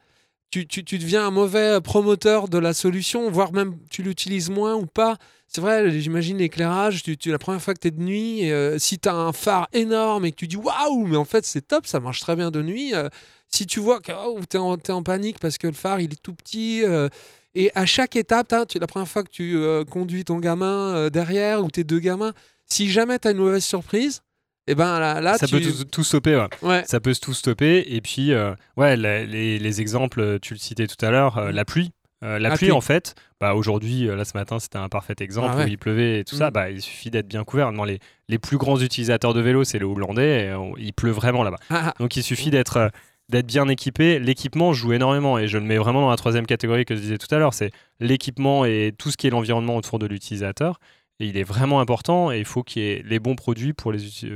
tu, 0.49 0.65
tu, 0.65 0.83
tu, 0.83 0.97
deviens 0.97 1.27
un 1.27 1.31
mauvais 1.31 1.79
promoteur 1.81 2.47
de 2.47 2.57
la 2.57 2.73
solution, 2.73 3.29
voire 3.29 3.51
même 3.51 3.77
tu 3.89 4.01
l'utilises 4.01 4.49
moins 4.49 4.75
ou 4.75 4.85
pas. 4.85 5.17
C'est 5.47 5.59
vrai, 5.59 5.91
j'imagine 5.99 6.37
l'éclairage, 6.37 7.03
tu, 7.03 7.29
la 7.29 7.37
première 7.37 7.61
fois 7.61 7.73
que 7.73 7.79
tu 7.79 7.89
es 7.89 7.91
de 7.91 8.01
nuit, 8.01 8.49
euh, 8.49 8.79
si 8.79 8.97
tu 8.97 9.09
as 9.09 9.15
un 9.15 9.33
phare 9.33 9.67
énorme 9.73 10.23
et 10.23 10.31
que 10.31 10.37
tu 10.37 10.47
dis 10.47 10.55
waouh, 10.55 11.05
mais 11.05 11.17
en 11.17 11.25
fait 11.25 11.45
c'est 11.45 11.67
top, 11.67 11.85
ça 11.85 11.99
marche 11.99 12.21
très 12.21 12.37
bien 12.37 12.51
de 12.51 12.61
nuit. 12.61 12.95
Euh, 12.95 13.09
si 13.49 13.67
tu 13.67 13.81
vois 13.81 13.99
que 13.99 14.13
oh, 14.13 14.39
tu 14.49 14.55
es, 14.55 14.91
en 14.91 15.03
panique 15.03 15.39
parce 15.39 15.57
que 15.57 15.67
le 15.67 15.73
phare 15.73 15.99
il 15.99 16.13
est 16.13 16.21
tout 16.21 16.33
petit, 16.33 16.83
euh, 16.85 17.09
et 17.55 17.71
à 17.75 17.85
chaque 17.85 18.15
étape, 18.15 18.53
tu, 18.67 18.79
la 18.79 18.87
première 18.87 19.07
fois 19.07 19.23
que 19.23 19.29
tu 19.29 19.59
conduis 19.89 20.23
ton 20.23 20.39
gamin 20.39 21.09
derrière 21.09 21.63
ou 21.63 21.69
tes 21.69 21.83
deux 21.83 21.99
gamins, 21.99 22.33
si 22.65 22.89
jamais 22.89 23.19
tu 23.19 23.27
as 23.27 23.31
une 23.31 23.37
mauvaise 23.37 23.63
surprise, 23.63 24.21
et 24.67 24.73
eh 24.73 24.75
ben 24.75 24.99
là, 24.99 25.37
ça 25.37 25.47
peut 25.47 25.59
tout, 25.91 26.03
stopper. 26.03 26.45
Ouais. 26.61 26.83
Ça 26.85 26.99
peut 26.99 27.13
tout 27.15 27.33
stopper. 27.33 27.83
Et 27.87 27.99
puis, 27.99 28.31
ouais, 28.77 28.95
les, 28.95 29.57
les, 29.59 29.81
exemples, 29.81 30.39
tu 30.39 30.53
le 30.53 30.59
citais 30.59 30.87
tout 30.87 31.03
à 31.03 31.09
l'heure, 31.09 31.51
la 31.51 31.65
pluie. 31.65 31.91
Euh, 32.23 32.37
la 32.37 32.51
pluie, 32.51 32.71
en 32.71 32.81
fait, 32.81 33.15
bah, 33.39 33.55
aujourd'hui, 33.55 34.07
euh, 34.07 34.15
là 34.15 34.25
ce 34.25 34.37
matin, 34.37 34.59
c'était 34.59 34.77
un 34.77 34.89
parfait 34.89 35.15
exemple 35.19 35.55
ah 35.57 35.63
où 35.63 35.67
il 35.67 35.77
pleuvait 35.77 36.19
et 36.19 36.23
tout 36.23 36.35
ça. 36.35 36.49
Mm. 36.49 36.53
Bah, 36.53 36.69
il 36.69 36.81
suffit 36.81 37.09
d'être 37.09 37.27
bien 37.27 37.43
couvert. 37.43 37.71
les, 37.71 37.99
les 38.27 38.37
plus 38.37 38.57
grands 38.57 38.79
utilisateurs 38.79 39.33
de 39.33 39.41
vélo, 39.41 39.63
c'est 39.63 39.79
les 39.79 39.85
Hollandais. 39.85 40.53
il 40.77 40.93
pleut 40.93 41.11
vraiment 41.11 41.43
là-bas. 41.43 41.57
Ah, 41.69 41.87
ah. 41.87 41.93
Donc 41.99 42.15
il 42.15 42.23
suffit 42.23 42.49
mm. 42.49 42.51
d'être 42.51 42.77
euh, 42.77 42.89
d'être 43.31 43.47
bien 43.47 43.67
équipé. 43.67 44.19
L'équipement 44.19 44.73
joue 44.73 44.93
énormément 44.93 45.39
et 45.39 45.47
je 45.47 45.57
le 45.57 45.63
mets 45.63 45.77
vraiment 45.77 46.01
dans 46.01 46.09
la 46.09 46.17
troisième 46.17 46.45
catégorie 46.45 46.85
que 46.85 46.95
je 46.95 47.01
disais 47.01 47.17
tout 47.17 47.33
à 47.33 47.39
l'heure. 47.39 47.53
C'est 47.53 47.71
l'équipement 47.99 48.65
et 48.65 48.93
tout 48.97 49.09
ce 49.09 49.17
qui 49.17 49.27
est 49.27 49.31
l'environnement 49.31 49.75
autour 49.75 49.97
de 49.97 50.05
l'utilisateur. 50.05 50.79
Et 51.19 51.25
il 51.25 51.37
est 51.37 51.43
vraiment 51.43 51.79
important 51.79 52.31
et 52.31 52.39
il 52.39 52.45
faut 52.45 52.63
qu'il 52.63 52.81
y 52.81 52.85
ait 52.85 53.01
les 53.05 53.19
bons 53.19 53.35
produits 53.35 53.73
pour, 53.73 53.93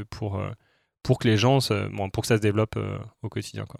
pour, 0.09 0.41
pour 1.03 1.19
que 1.19 1.27
les 1.27 1.37
gens, 1.37 1.59
pour 2.11 2.21
que 2.21 2.27
ça 2.27 2.37
se 2.37 2.41
développe 2.41 2.79
au 3.21 3.29
quotidien. 3.29 3.65
Quoi. 3.65 3.79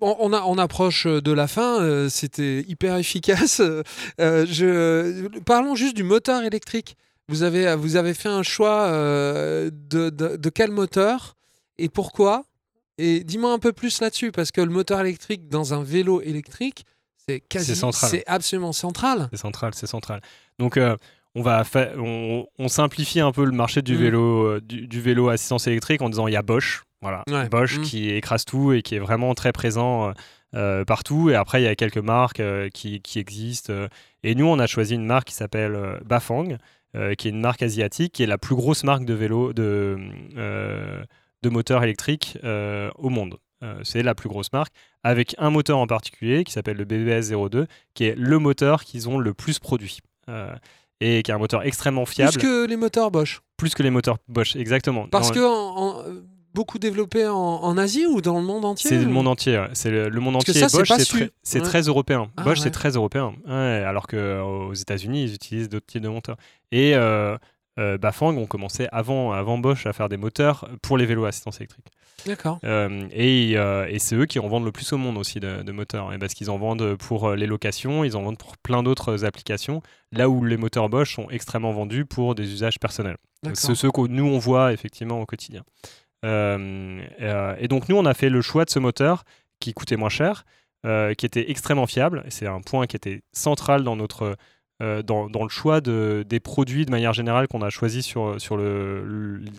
On, 0.00 0.32
a, 0.32 0.42
on, 0.44 0.56
approche 0.56 1.06
de 1.06 1.32
la 1.32 1.46
fin, 1.46 1.82
euh, 1.82 2.08
c'était 2.08 2.64
hyper 2.66 2.96
efficace. 2.96 3.60
Euh, 4.20 5.28
parlons 5.44 5.74
juste 5.74 5.96
du 5.96 6.02
moteur 6.02 6.42
électrique. 6.42 6.96
Vous 7.28 7.42
avez, 7.42 7.74
vous 7.76 7.96
avez 7.96 8.14
fait 8.14 8.28
un 8.28 8.42
choix 8.42 8.86
euh, 8.88 9.70
de, 9.72 10.10
de, 10.10 10.50
quel 10.50 10.70
moteur 10.70 11.36
et 11.78 11.88
pourquoi 11.88 12.44
Et 13.00 13.24
dis-moi 13.24 13.52
un 13.52 13.58
peu 13.58 13.72
plus 13.72 14.00
là-dessus, 14.00 14.30
parce 14.30 14.50
que 14.50 14.60
le 14.60 14.70
moteur 14.70 15.00
électrique 15.00 15.48
dans 15.48 15.74
un 15.74 15.82
vélo 15.82 16.20
électrique, 16.20 16.84
c'est 17.26 17.40
quasi, 17.40 17.74
c'est 17.92 18.24
absolument 18.26 18.72
central. 18.72 19.28
C'est 19.32 19.38
central, 19.38 19.72
c'est 19.74 19.86
central. 19.86 20.20
Donc 20.58 20.78
on 21.34 21.42
va 21.42 21.64
on, 21.96 22.46
on, 22.58 22.68
simplifie 22.68 23.20
un 23.20 23.32
peu 23.32 23.44
le 23.44 23.52
marché 23.52 23.82
du 23.82 23.94
mm. 23.94 23.98
vélo, 23.98 24.60
du, 24.60 24.86
du, 24.86 25.00
vélo 25.00 25.28
assistance 25.28 25.66
électrique 25.66 26.02
en 26.02 26.08
disant 26.08 26.26
il 26.26 26.32
y 26.32 26.36
a 26.36 26.42
Bosch, 26.42 26.82
voilà, 27.02 27.24
Bosch 27.50 27.78
mmh. 27.78 27.82
qui 27.82 28.10
écrase 28.10 28.44
tout 28.44 28.72
et 28.72 28.82
qui 28.82 28.94
est 28.94 28.98
vraiment 28.98 29.34
très 29.34 29.52
présent 29.52 30.08
euh, 30.08 30.12
euh, 30.54 30.84
partout. 30.84 31.30
Et 31.30 31.34
après, 31.34 31.62
il 31.62 31.64
y 31.64 31.68
a 31.68 31.74
quelques 31.74 31.96
marques 31.96 32.40
euh, 32.40 32.68
qui, 32.68 33.00
qui, 33.00 33.18
existent. 33.18 33.72
Et 34.22 34.34
nous, 34.34 34.46
on 34.46 34.58
a 34.58 34.66
choisi 34.66 34.94
une 34.94 35.06
marque 35.06 35.28
qui 35.28 35.34
s'appelle 35.34 36.00
Bafang, 36.04 36.58
qui 37.16 37.28
est 37.28 37.30
une 37.30 37.40
marque 37.40 37.62
asiatique, 37.62 38.12
qui 38.12 38.22
est 38.22 38.26
la 38.26 38.36
plus 38.36 38.54
grosse 38.54 38.84
marque 38.84 39.04
de 39.04 39.14
vélo 39.14 39.52
de, 39.52 39.96
de 41.42 41.48
moteurs 41.48 41.82
électriques 41.82 42.38
au 42.42 43.08
monde. 43.08 43.38
c'est 43.82 44.02
la 44.02 44.14
plus 44.14 44.28
grosse 44.28 44.52
marque, 44.52 44.72
avec 45.02 45.34
un 45.38 45.50
moteur 45.50 45.78
en 45.78 45.86
particulier 45.86 46.44
qui 46.44 46.52
s'appelle 46.52 46.76
le 46.76 46.84
BBS 46.84 47.32
02, 47.32 47.66
qui 47.94 48.04
est 48.04 48.14
le 48.16 48.38
moteur 48.38 48.84
qu'ils 48.84 49.08
ont 49.08 49.18
le 49.18 49.34
plus 49.34 49.58
produit 49.58 49.98
et 51.00 51.22
qui 51.22 51.30
est 51.30 51.34
un 51.34 51.38
moteur 51.38 51.62
extrêmement 51.64 52.06
fiable. 52.06 52.32
Plus 52.32 52.42
que 52.42 52.66
les 52.66 52.76
moteurs 52.76 53.10
Bosch. 53.10 53.40
Plus 53.56 53.74
que 53.74 53.82
les 53.82 53.90
moteurs 53.90 54.18
Bosch, 54.28 54.56
exactement. 54.56 55.06
Parce 55.08 55.30
que 55.30 55.40
en, 55.40 56.04
beaucoup 56.54 56.78
développé 56.78 57.26
en, 57.26 57.76
Asie 57.78 58.06
ou 58.06 58.20
dans 58.20 58.38
le 58.38 58.44
monde 58.44 58.64
entier 58.64 58.90
C'est 58.90 58.98
le 58.98 59.10
monde 59.10 59.28
entier. 59.28 59.62
C'est 59.72 59.90
le, 59.90 60.20
monde 60.20 60.36
entier. 60.36 60.54
Bosch, 60.72 60.92
c'est 61.42 61.60
très, 61.60 61.82
européen. 61.82 62.30
Ah, 62.36 62.42
Bosch, 62.42 62.60
c'est 62.60 62.70
très 62.70 62.90
européen. 62.90 63.34
alors 63.46 64.06
qu'aux 64.06 64.16
euh, 64.16 64.74
États-Unis, 64.74 65.24
ils 65.24 65.34
utilisent 65.34 65.68
d'autres 65.68 65.86
types 65.86 66.02
de 66.02 66.08
moteurs. 66.08 66.36
Et 66.72 66.94
euh, 66.94 67.36
euh, 67.80 67.98
Bafang 67.98 68.36
ont 68.36 68.46
commencé 68.46 68.86
avant, 68.92 69.32
avant 69.32 69.58
Bosch 69.58 69.86
à 69.86 69.92
faire 69.92 70.08
des 70.08 70.16
moteurs 70.16 70.68
pour 70.82 70.96
les 70.98 71.06
vélos 71.06 71.24
à 71.24 71.28
assistance 71.28 71.58
électrique. 71.58 71.86
D'accord. 72.26 72.58
et, 72.62 73.52
et 73.52 73.98
c'est 73.98 74.14
eux 74.14 74.26
qui 74.26 74.38
en 74.38 74.46
vendent 74.46 74.66
le 74.66 74.72
plus 74.72 74.92
au 74.92 74.98
monde 74.98 75.16
aussi 75.16 75.40
de, 75.40 75.72
moteurs. 75.72 76.12
Et 76.12 76.18
parce 76.18 76.34
qu'ils 76.34 76.50
en 76.50 76.58
vendent 76.58 76.94
pour 76.96 77.30
les 77.30 77.46
locations, 77.46 78.04
ils 78.04 78.14
en 78.14 78.22
vendent 78.22 78.36
pour 78.36 78.58
plein 78.58 78.82
d'autres 78.82 79.24
applications, 79.24 79.80
là 80.12 80.28
où 80.28 80.44
les 80.44 80.58
moteurs 80.58 80.90
Bosch 80.90 81.14
sont 81.14 81.30
extrêmement 81.30 81.72
vendus 81.72 82.04
pour 82.04 82.34
des 82.34 82.52
usages 82.52 82.78
personnels. 82.78 83.16
C'est 83.54 83.74
ceux 83.74 83.90
que 83.90 84.06
nous 84.06 84.26
on 84.26 84.38
voit 84.38 84.74
effectivement 84.74 85.18
au 85.18 85.24
quotidien. 85.24 85.62
Euh, 86.24 87.02
euh, 87.20 87.56
et 87.58 87.68
donc 87.68 87.88
nous, 87.88 87.96
on 87.96 88.04
a 88.04 88.14
fait 88.14 88.28
le 88.28 88.42
choix 88.42 88.64
de 88.64 88.70
ce 88.70 88.78
moteur 88.78 89.24
qui 89.58 89.72
coûtait 89.72 89.96
moins 89.96 90.08
cher, 90.08 90.44
euh, 90.86 91.14
qui 91.14 91.26
était 91.26 91.50
extrêmement 91.50 91.86
fiable. 91.86 92.24
C'est 92.28 92.46
un 92.46 92.60
point 92.60 92.86
qui 92.86 92.96
était 92.96 93.22
central 93.32 93.84
dans 93.84 93.96
notre 93.96 94.36
dans, 94.80 95.28
dans, 95.28 95.42
le 95.42 95.48
choix 95.48 95.80
de, 95.80 96.24
des 96.28 96.40
produits 96.40 96.86
de 96.86 96.90
manière 96.90 97.12
générale 97.12 97.48
qu'on 97.48 97.62
a 97.62 97.70
choisi 97.70 98.02
sur, 98.02 98.36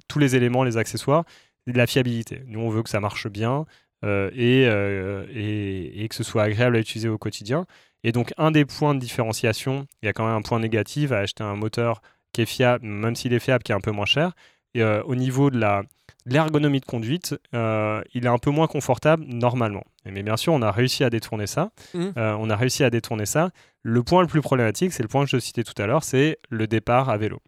tous 0.08 0.20
les 0.20 0.36
éléments, 0.36 0.64
les 0.64 0.78
accessoires, 0.78 1.24
la 1.68 1.88
fiabilité. 1.88 2.42
Nous, 2.48 2.60
on 2.60 2.70
veut 2.70 2.84
que 2.84 2.90
ça 2.90 3.00
marche 3.00 3.28
bien 3.28 3.66
et, 4.04 4.64
et, 4.64 6.04
et, 6.04 6.08
que 6.08 6.16
ce 6.16 6.24
soit 6.24 6.44
agréable 6.44 6.76
à 6.76 6.80
utiliser 6.80 7.08
au 7.08 7.18
quotidien. 7.18 7.66
Et 8.04 8.12
donc, 8.12 8.34
un 8.38 8.52
des 8.52 8.66
points 8.66 8.96
de 8.96 9.00
différenciation, 9.00 9.86
il 10.02 10.08
y 10.08 10.10
a 10.10 10.14
quand 10.14 10.26
même 10.26 10.36
un 10.36 10.42
point 10.42 10.60
négatif 10.60 11.12
à 11.12 11.20
acheter 11.20 11.44
un 11.44 11.56
moteur 11.56 12.02
qui 12.34 12.42
est 12.42 12.48
fiable, 12.48 12.86
même 12.86 13.16
s'il 13.16 13.34
est 13.34 13.40
fiable, 13.40 13.64
qui 13.64 13.72
est 13.72 13.76
un 13.76 13.82
peu 13.82 13.92
moins 13.92 14.06
cher. 14.06 14.34
Et, 14.74 14.84
au 14.84 15.16
niveau 15.16 15.52
de 15.52 15.60
la, 15.60 15.84
l'ergonomie 16.26 16.80
de 16.80 16.86
conduite, 16.86 17.36
euh, 17.54 18.02
il 18.14 18.26
est 18.26 18.30
un 18.30 18.38
peu 18.38 18.52
moins 18.52 18.68
confortable 18.68 19.26
normalement. 19.26 19.84
Mais 20.06 20.24
bien 20.24 20.38
sûr, 20.38 20.54
on 20.54 20.62
a 20.62 20.72
réussi 20.72 21.04
à 21.04 21.10
détourner 21.10 21.48
ça. 21.48 21.72
Mmh. 21.94 22.10
Euh, 22.18 22.36
on 22.40 22.50
a 22.50 22.56
réussi 22.56 22.84
à 22.84 22.90
détourner 22.90 23.26
ça. 23.26 23.52
Le 23.84 24.04
point 24.04 24.22
le 24.22 24.28
plus 24.28 24.42
problématique, 24.42 24.94
c'est 24.94 25.04
le 25.04 25.10
point 25.10 25.24
que 25.24 25.30
je 25.30 25.40
citais 25.40 25.64
tout 25.64 25.80
à 25.82 25.88
l'heure, 25.88 26.04
c'est 26.04 26.40
le 26.50 26.68
départ 26.68 27.10
à 27.10 27.18
vélo. 27.18 27.40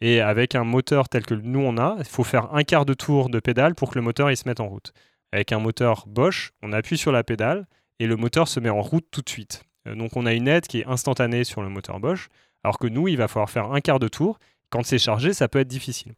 Et 0.00 0.20
avec 0.20 0.54
un 0.54 0.64
moteur 0.64 1.08
tel 1.08 1.24
que 1.24 1.34
nous 1.34 1.60
on 1.60 1.78
a, 1.78 1.96
il 1.98 2.04
faut 2.04 2.24
faire 2.24 2.54
un 2.54 2.62
quart 2.62 2.84
de 2.84 2.94
tour 2.94 3.30
de 3.30 3.40
pédale 3.40 3.74
pour 3.74 3.90
que 3.90 3.98
le 3.98 4.02
moteur 4.02 4.30
il 4.30 4.36
se 4.36 4.48
mette 4.48 4.60
en 4.60 4.68
route. 4.68 4.92
Avec 5.32 5.52
un 5.52 5.58
moteur 5.58 6.04
Bosch, 6.06 6.52
on 6.62 6.72
appuie 6.72 6.98
sur 6.98 7.12
la 7.12 7.24
pédale 7.24 7.66
et 7.98 8.06
le 8.06 8.16
moteur 8.16 8.48
se 8.48 8.60
met 8.60 8.70
en 8.70 8.82
route 8.82 9.06
tout 9.10 9.22
de 9.22 9.28
suite. 9.28 9.64
Euh, 9.88 9.94
donc 9.94 10.16
on 10.16 10.26
a 10.26 10.32
une 10.32 10.48
aide 10.48 10.66
qui 10.66 10.80
est 10.80 10.86
instantanée 10.86 11.44
sur 11.44 11.62
le 11.62 11.68
moteur 11.68 12.00
Bosch, 12.00 12.28
alors 12.62 12.78
que 12.78 12.86
nous, 12.86 13.08
il 13.08 13.16
va 13.16 13.28
falloir 13.28 13.50
faire 13.50 13.72
un 13.72 13.80
quart 13.80 13.98
de 13.98 14.08
tour. 14.08 14.38
Quand 14.70 14.84
c'est 14.84 14.98
chargé, 14.98 15.34
ça 15.34 15.48
peut 15.48 15.60
être 15.60 15.68
difficile. 15.68 16.14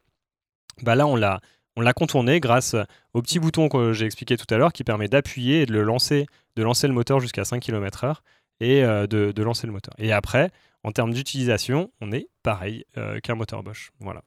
Bah 0.82 0.94
là, 0.94 1.06
on 1.06 1.16
l'a 1.16 1.40
on 1.76 1.82
l'a 1.82 1.92
contourné 1.92 2.40
grâce 2.40 2.74
au 3.14 3.22
petit 3.22 3.38
bouton 3.38 3.68
que 3.68 3.92
j'ai 3.92 4.06
expliqué 4.06 4.36
tout 4.36 4.52
à 4.52 4.56
l'heure 4.56 4.72
qui 4.72 4.84
permet 4.84 5.08
d'appuyer 5.08 5.62
et 5.62 5.66
de 5.66 5.72
le 5.72 5.82
lancer, 5.82 6.26
de 6.56 6.62
lancer 6.62 6.88
le 6.88 6.94
moteur 6.94 7.20
jusqu'à 7.20 7.44
5 7.44 7.60
km/h 7.60 8.16
et 8.60 8.82
euh, 8.84 9.06
de, 9.06 9.42
lancer 9.42 9.66
le 9.66 9.72
moteur. 9.72 9.94
Et 9.98 10.12
après, 10.12 10.50
en 10.82 10.92
termes 10.92 11.12
d'utilisation, 11.12 11.90
on 12.00 12.12
est 12.12 12.28
pareil 12.42 12.84
euh, 12.96 13.20
qu'un 13.20 13.34
moteur 13.34 13.62
Bosch. 13.62 13.92
Voilà. 14.00 14.22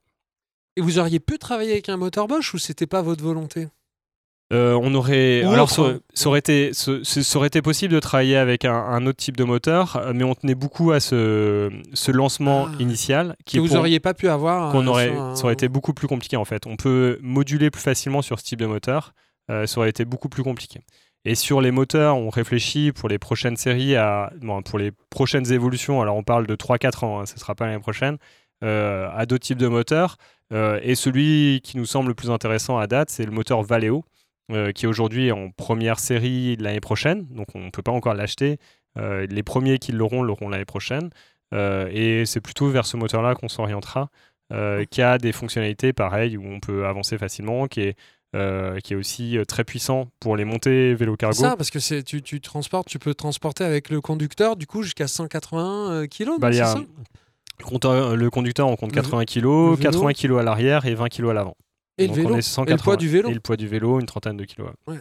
Et 0.76 0.82
vous 0.82 1.00
auriez 1.00 1.20
pu 1.20 1.40
travailler 1.40 1.72
avec 1.72 1.90
un 1.90 1.98
moteur 1.98 2.28
Bosch 2.28 2.54
ou 2.54 2.58
c'était 2.58 2.88
pas 2.88 3.02
votre 3.02 3.24
volonté? 3.24 3.68
Euh, 4.52 4.74
on 4.82 4.96
aurait, 4.96 5.44
alors 5.44 5.70
ça, 5.70 6.00
aurait 6.26 6.40
été, 6.40 6.72
ça, 6.74 6.92
aurait 7.36 7.48
été 7.48 7.62
possible 7.62 7.94
de 7.94 8.00
travailler 8.00 8.36
avec 8.36 8.66
un, 8.66 9.06
autre 9.06 9.18
type 9.18 9.38
de 9.38 9.44
moteur, 9.44 9.98
euh, 9.98 10.12
mais 10.16 10.24
on 10.24 10.34
tenait 10.34 10.56
beaucoup 10.56 10.92
à 10.92 11.00
ce, 11.00 11.70
ce 11.94 12.12
lancement 12.12 12.68
ah. 12.68 12.76
initial 12.80 13.36
qui 13.46 13.58
que 13.58 13.62
vous 13.62 13.76
n'auriez 13.76 14.00
pas 14.00 14.16
pu 14.16 14.28
avoir. 14.28 14.72
Qu'on 14.72 14.88
euh, 14.88 14.90
aurait, 14.90 15.14
ça 15.36 15.44
aurait 15.44 15.54
été 15.54 15.68
beaucoup 15.68 15.94
plus 15.94 16.08
compliqué 16.08 16.36
en 16.36 16.46
fait. 16.46 16.66
On 16.66 16.78
peut 16.78 17.20
moduler 17.22 17.70
plus 17.70 17.82
facilement 17.82 18.24
sur 18.24 18.40
ce 18.40 18.46
type 18.46 18.60
de 18.60 18.66
moteur. 18.66 19.14
ça 19.50 19.78
aurait 19.78 19.90
été 19.90 20.04
beaucoup 20.04 20.30
plus 20.30 20.44
compliqué. 20.44 20.82
Et 21.26 21.36
sur 21.36 21.62
les 21.62 21.70
moteurs, 21.70 22.18
on 22.18 22.30
réfléchit 22.30 22.92
pour 22.92 23.08
les 23.08 23.20
prochaines 23.20 23.58
séries, 23.58 23.96
à, 23.98 24.32
pour 24.66 24.80
les 24.80 24.92
prochaines 25.12 25.52
évolutions. 25.52 26.02
Alors 26.02 26.16
on 26.16 26.24
parle 26.24 26.48
de 26.48 26.56
3-4 26.56 27.06
ans, 27.06 27.20
hein, 27.20 27.26
ce 27.28 27.36
ne 27.36 27.40
sera 27.40 27.54
pas 27.54 27.68
l'année 27.68 27.80
prochaine, 27.80 28.18
à 28.64 29.26
d'autres 29.28 29.46
types 29.46 29.60
de 29.60 29.68
moteurs. 29.68 30.18
et 30.52 30.96
celui 30.96 31.62
qui 31.64 31.78
nous 31.78 31.86
semble 31.86 32.08
le 32.08 32.16
plus 32.16 32.32
intéressant 32.32 32.80
à 32.80 32.88
date, 32.88 33.12
c'est 33.12 33.26
le 33.26 33.32
moteur 33.32 33.62
Valeo. 33.62 34.04
Euh, 34.52 34.72
qui 34.72 34.86
est 34.86 34.88
aujourd'hui 34.88 35.32
en 35.32 35.52
première 35.52 36.00
série 36.00 36.56
l'année 36.56 36.80
prochaine, 36.80 37.28
donc 37.30 37.50
on 37.54 37.66
ne 37.66 37.70
peut 37.70 37.84
pas 37.84 37.92
encore 37.92 38.16
l'acheter. 38.16 38.58
Euh, 38.98 39.28
les 39.30 39.44
premiers 39.44 39.78
qui 39.78 39.92
l'auront, 39.92 40.24
l'auront 40.24 40.50
l'année 40.50 40.66
prochaine. 40.66 41.12
Euh, 41.54 41.88
et 41.92 42.26
c'est 42.26 42.42
plutôt 42.42 42.68
vers 42.68 42.88
ce 42.88 42.98
moteur-là 42.98 43.36
qu'on 43.36 43.48
s'orientera, 43.48 44.10
qui 44.90 45.02
a 45.04 45.20
des 45.20 45.32
fonctionnalités 45.34 45.94
pareilles, 45.94 46.36
où 46.36 46.44
on 46.44 46.60
peut 46.60 46.88
avancer 46.88 47.20
facilement, 47.20 47.68
qui 47.68 47.82
est, 47.82 47.96
qui 48.82 48.94
est 48.94 48.96
aussi 48.96 49.38
très 49.48 49.64
puissant 49.64 50.08
pour 50.20 50.36
les 50.36 50.46
montées 50.46 50.96
vélo 50.96 51.16
cargo. 51.16 51.36
ça, 51.36 51.56
parce 51.56 51.70
que 51.70 52.02
tu, 52.02 52.24
tu, 52.24 52.42
transportes, 52.42 52.88
tu 52.88 52.98
peux 52.98 53.14
transporter 53.14 53.64
avec 53.64 53.92
le 53.92 54.02
conducteur, 54.02 54.56
du 54.56 54.66
coup, 54.66 54.82
jusqu'à 54.82 55.08
180 55.08 56.08
kg. 56.08 56.40
Bah, 56.40 56.50
le, 56.50 58.30
conducteur, 58.30 58.68
on 58.68 58.76
compte 58.76 58.94
80 58.94 59.26
kg, 59.26 59.80
80 59.80 60.14
kg 60.14 60.40
à 60.40 60.44
l'arrière 60.44 60.88
et 60.88 60.96
20 60.96 61.10
kg 61.10 61.30
à 61.30 61.34
l'avant. 61.34 61.56
Et 62.00 62.08
le 62.08 62.14
vélo. 62.14 62.36
et 62.36 62.72
le 62.72 62.78
poids 62.78 62.98
du 62.98 63.08
vélo. 63.08 63.30
Et 63.30 63.34
le 63.34 63.40
poids 63.40 63.58
du 63.58 63.68
vélo, 63.68 64.00
une 64.00 64.06
trentaine 64.06 64.38
de 64.38 64.46
kilos. 64.46 64.72
Ouais. 64.88 65.00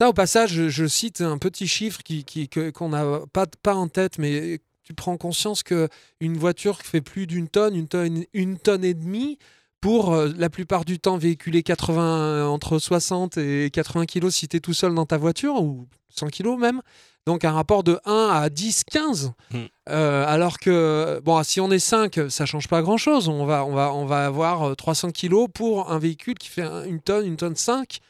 Ça, 0.00 0.08
au 0.08 0.12
passage, 0.12 0.68
je, 0.68 0.86
cite 0.86 1.20
un 1.20 1.38
petit 1.38 1.68
chiffre 1.68 2.00
qu'on 2.02 2.22
qui, 2.24 2.48
n'a 2.88 3.20
pas, 3.32 3.46
pas 3.62 3.74
en 3.74 3.88
tête, 3.88 4.18
mais 4.18 4.60
tu 4.82 4.92
prends 4.92 5.16
conscience 5.16 5.62
que 5.62 5.88
une 6.20 6.36
voiture 6.36 6.78
qui 6.82 6.88
fait 6.88 7.00
plus 7.00 7.26
d'une 7.26 7.48
tonne, 7.48 7.76
une 7.76 7.88
tonne, 7.88 8.24
une 8.32 8.58
tonne 8.58 8.84
et 8.84 8.94
demie, 8.94 9.38
pour 9.80 10.14
euh, 10.14 10.32
la 10.36 10.50
plupart 10.50 10.84
du 10.84 10.98
temps 10.98 11.16
véhiculer 11.16 11.62
80, 11.62 12.48
entre 12.48 12.78
60 12.78 13.36
et 13.36 13.70
80 13.70 14.06
kilos 14.06 14.34
si 14.34 14.48
tu 14.48 14.56
es 14.56 14.60
tout 14.60 14.72
seul 14.72 14.94
dans 14.94 15.06
ta 15.06 15.18
voiture, 15.18 15.62
ou 15.62 15.86
100 16.08 16.28
kilos 16.28 16.58
même. 16.58 16.80
Donc 17.26 17.44
un 17.44 17.52
rapport 17.52 17.82
de 17.82 17.98
1 18.04 18.28
à 18.32 18.50
10, 18.50 18.84
15. 18.84 19.32
Hmm. 19.50 19.58
Euh, 19.88 20.24
alors 20.26 20.58
que, 20.58 21.20
bon, 21.24 21.42
si 21.42 21.60
on 21.60 21.70
est 21.70 21.78
5, 21.78 22.20
ça 22.28 22.44
change 22.44 22.68
pas 22.68 22.82
grand-chose. 22.82 23.28
On 23.28 23.46
va, 23.46 23.64
on, 23.64 23.74
va, 23.74 23.92
on 23.94 24.04
va 24.04 24.26
avoir 24.26 24.76
300 24.76 25.10
kilos 25.10 25.48
pour 25.52 25.90
un 25.90 25.98
véhicule 25.98 26.34
qui 26.34 26.48
fait 26.48 26.64
une 26.86 27.00
tonne, 27.00 27.26
une 27.26 27.36
tonne 27.36 27.56
5. 27.56 28.00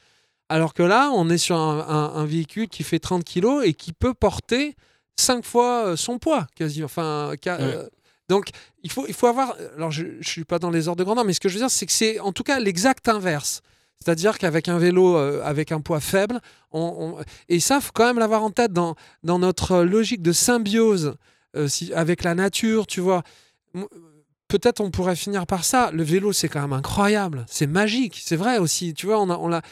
Alors 0.48 0.74
que 0.74 0.82
là, 0.82 1.10
on 1.14 1.30
est 1.30 1.38
sur 1.38 1.56
un, 1.56 2.24
véhicule 2.26 2.68
qui 2.68 2.82
fait 2.82 2.98
30 2.98 3.24
kilos 3.24 3.64
et 3.64 3.72
qui 3.72 3.92
peut 3.92 4.14
porter 4.14 4.76
5 5.16 5.44
fois 5.44 5.86
euh, 5.86 5.96
son 5.96 6.18
poids, 6.18 6.46
quasi. 6.56 6.84
Enfin, 6.84 7.32
donc, 8.28 8.48
il 8.82 8.90
faut, 8.90 9.06
il 9.06 9.14
faut 9.14 9.26
avoir. 9.26 9.56
Alors, 9.76 9.90
je 9.90 10.04
ne 10.04 10.22
suis 10.22 10.44
pas 10.44 10.58
dans 10.58 10.70
les 10.70 10.88
ordres 10.88 10.98
de 10.98 11.04
grandeur, 11.04 11.24
mais 11.24 11.32
ce 11.32 11.40
que 11.40 11.48
je 11.48 11.54
veux 11.54 11.60
dire, 11.60 11.70
c'est 11.70 11.86
que 11.86 11.92
c'est 11.92 12.18
en 12.20 12.32
tout 12.32 12.42
cas 12.42 12.58
l'exact 12.58 13.08
inverse. 13.08 13.62
C'est-à-dire 14.04 14.36
qu'avec 14.36 14.68
un 14.68 14.76
vélo 14.78 15.16
euh, 15.16 15.40
avec 15.44 15.72
un 15.72 15.80
poids 15.80 16.00
faible, 16.00 16.40
et 17.48 17.60
ça, 17.60 17.80
faut 17.80 17.92
quand 17.94 18.06
même 18.06 18.18
l'avoir 18.18 18.42
en 18.42 18.50
tête 18.50 18.72
dans, 18.72 18.96
notre 19.22 19.82
logique 19.82 20.20
de 20.20 20.32
symbiose 20.32 21.14
euh, 21.56 21.68
avec 21.94 22.22
la 22.22 22.34
nature, 22.34 22.86
tu 22.86 23.00
vois. 23.00 23.22
Peut-être 24.48 24.80
on 24.80 24.90
pourrait 24.90 25.16
finir 25.16 25.46
par 25.46 25.64
ça. 25.64 25.90
Le 25.92 26.02
vélo, 26.02 26.32
c'est 26.32 26.48
quand 26.48 26.60
même 26.60 26.74
incroyable. 26.74 27.46
C'est 27.48 27.66
magique. 27.66 28.20
C'est 28.22 28.36
vrai 28.36 28.58
aussi. 28.58 28.92
Tu 28.92 29.06
vois, 29.06 29.20
on 29.20 29.52
a. 29.52 29.62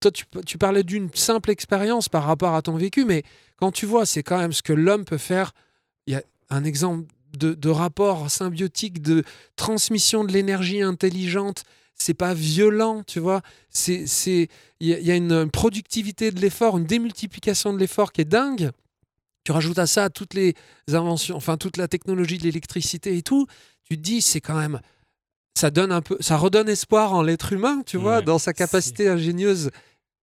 Toi, 0.00 0.10
tu 0.44 0.58
parlais 0.58 0.82
d'une 0.82 1.08
simple 1.14 1.50
expérience 1.50 2.08
par 2.08 2.24
rapport 2.24 2.54
à 2.54 2.62
ton 2.62 2.76
vécu, 2.76 3.04
mais 3.04 3.22
quand 3.56 3.72
tu 3.72 3.86
vois, 3.86 4.04
c'est 4.04 4.22
quand 4.22 4.38
même 4.38 4.52
ce 4.52 4.62
que 4.62 4.72
l'homme 4.72 5.04
peut 5.04 5.18
faire. 5.18 5.52
Il 6.06 6.12
y 6.12 6.16
a 6.16 6.22
un 6.50 6.62
exemple 6.64 7.06
de, 7.36 7.70
rapport 7.70 8.30
symbiotique, 8.30 9.00
de 9.00 9.24
transmission 9.56 10.24
de 10.24 10.32
l'énergie 10.32 10.82
intelligente. 10.82 11.64
C'est 11.98 12.14
pas 12.14 12.32
violent, 12.34 13.02
tu 13.06 13.20
vois. 13.20 13.42
C'est 13.70 14.06
il 14.80 14.88
y, 14.88 15.10
a 15.10 15.16
une 15.16 15.50
productivité 15.50 16.30
de 16.30 16.40
l'effort, 16.40 16.78
une 16.78 16.84
démultiplication 16.84 17.72
de 17.72 17.78
l'effort 17.78 18.12
qui 18.12 18.20
est 18.20 18.24
dingue. 18.24 18.70
Tu 19.44 19.52
rajoutes 19.52 19.78
à 19.78 19.86
ça 19.86 20.08
toutes 20.10 20.34
les 20.34 20.54
inventions, 20.92 21.36
enfin 21.36 21.56
toute 21.56 21.76
la 21.76 21.88
technologie 21.88 22.38
de 22.38 22.44
l'électricité 22.44 23.16
et 23.16 23.22
tout. 23.22 23.46
Tu 23.84 23.96
te 23.96 24.02
dis, 24.02 24.22
c'est 24.22 24.40
quand 24.40 24.56
même, 24.56 24.80
ça 25.56 25.70
donne 25.70 25.90
un 25.90 26.02
peu, 26.02 26.16
ça 26.20 26.36
redonne 26.36 26.68
espoir 26.68 27.12
en 27.12 27.22
l'être 27.22 27.52
humain, 27.52 27.82
tu 27.84 27.96
vois, 27.96 28.22
dans 28.22 28.38
sa 28.38 28.52
capacité 28.52 29.08
ingénieuse 29.08 29.70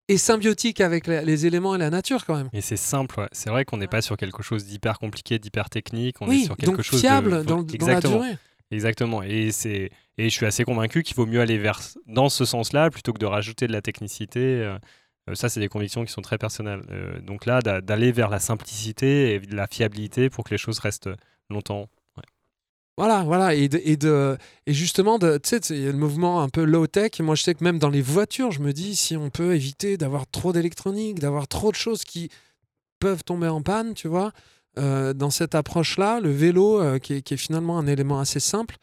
et 0.07 0.17
symbiotique 0.17 0.82
avec 0.82 1.07
les, 1.07 1.45
éléments 1.45 1.76
et 1.76 1.80
la 1.80 1.89
nature 1.89 2.26
quand 2.26 2.36
même. 2.36 2.49
Et 2.53 2.61
c'est 2.61 2.78
simple, 2.78 3.28
c'est 3.32 3.49
vrai 3.49 3.65
qu'on 3.65 3.78
n'est 3.78 3.88
pas 3.88 4.01
sur 4.01 4.17
quelque 4.17 4.43
chose 4.43 4.65
d'hyper 4.65 4.99
compliqué, 4.99 5.39
d'hyper 5.39 5.69
technique, 5.69 6.17
on 6.21 6.30
est 6.30 6.43
sur 6.43 6.55
quelque 6.55 6.76
donc 6.78 6.82
chose 6.82 6.99
fiable 6.99 7.43
dans, 7.43 7.63
dans, 7.63 7.88
la 7.88 7.99
durée. 7.99 8.38
Exactement, 8.71 9.23
et 9.23 9.51
c'est 9.51 9.91
et 10.18 10.30
je 10.30 10.34
suis 10.34 10.45
assez 10.45 10.63
convaincu 10.63 11.03
qu'il 11.03 11.16
vaut 11.16 11.26
mieux 11.26 11.41
aller 11.41 11.57
vers 11.57 11.82
dans 12.07 12.30
ce 12.30 12.45
sens-là 12.45 12.89
plutôt 12.89 13.13
que 13.13 13.20
de 13.20 13.26
rajouter 13.26 13.68
de 13.68 13.74
la 13.74 13.82
technicité. 13.82 14.39
Euh, 14.39 14.78
euh, 15.30 15.36
ça, 15.36 15.49
c'est 15.49 15.59
des 15.59 15.68
convictions 15.68 16.05
qui 16.05 16.11
sont 16.11 16.22
très 16.22 16.38
personnelles. 16.38 16.84
Euh, 16.89 17.20
donc 17.20 17.45
là, 17.45 17.61
d'aller 17.61 18.11
vers 18.11 18.30
la 18.30 18.39
simplicité 18.39 19.34
et 19.34 19.39
la 19.39 19.68
fiabilité 19.68 20.30
pour 20.30 20.43
que 20.45 20.51
les 20.51 20.57
choses 20.57 20.80
restent 20.80 21.09
longtemps 21.49 21.89
voilà, 22.97 23.24
voilà, 23.24 23.53
et, 23.55 23.66
et, 23.84 23.97
de, 23.97 24.38
et 24.68 24.74
justement, 24.74 25.20
tu 25.20 25.28
sais, 25.43 25.59
le 25.70 25.97
mouvement 25.97 26.41
un 26.41 26.47
peu 26.47 26.63
low-tech. 26.63 27.20
Moi, 27.20 27.36
je 27.36 27.43
sais 27.43 27.53
que 27.53 27.61
même 27.61 27.78
dans 27.78 27.89
les 27.89 28.01
voitures, 28.01 28.51
je 28.51 28.61
me 28.61 28.72
dis 28.72 28.95
si 28.95 29.18
on 29.18 29.30
peut 29.30 29.53
éviter 29.53 29.97
d'avoir 29.97 30.26
trop 30.28 30.53
d'électronique, 30.53 31.20
d'avoir 31.20 31.49
trop 31.49 31.72
de 31.72 31.76
choses 31.76 32.05
qui 32.05 32.30
peuvent 32.99 33.26
tomber 33.26 33.49
en 33.49 33.61
panne, 33.61 33.95
tu 33.95 34.07
vois. 34.07 34.32
Dans 34.78 35.30
cette 35.30 35.55
approche-là, 35.55 36.22
le 36.22 36.32
vélo, 36.32 36.97
qui, 37.01 37.16
est, 37.16 37.36
finalement 37.36 37.78
un 37.78 37.88
élément 37.88 38.22
assez 38.22 38.39
simple, 38.39 38.78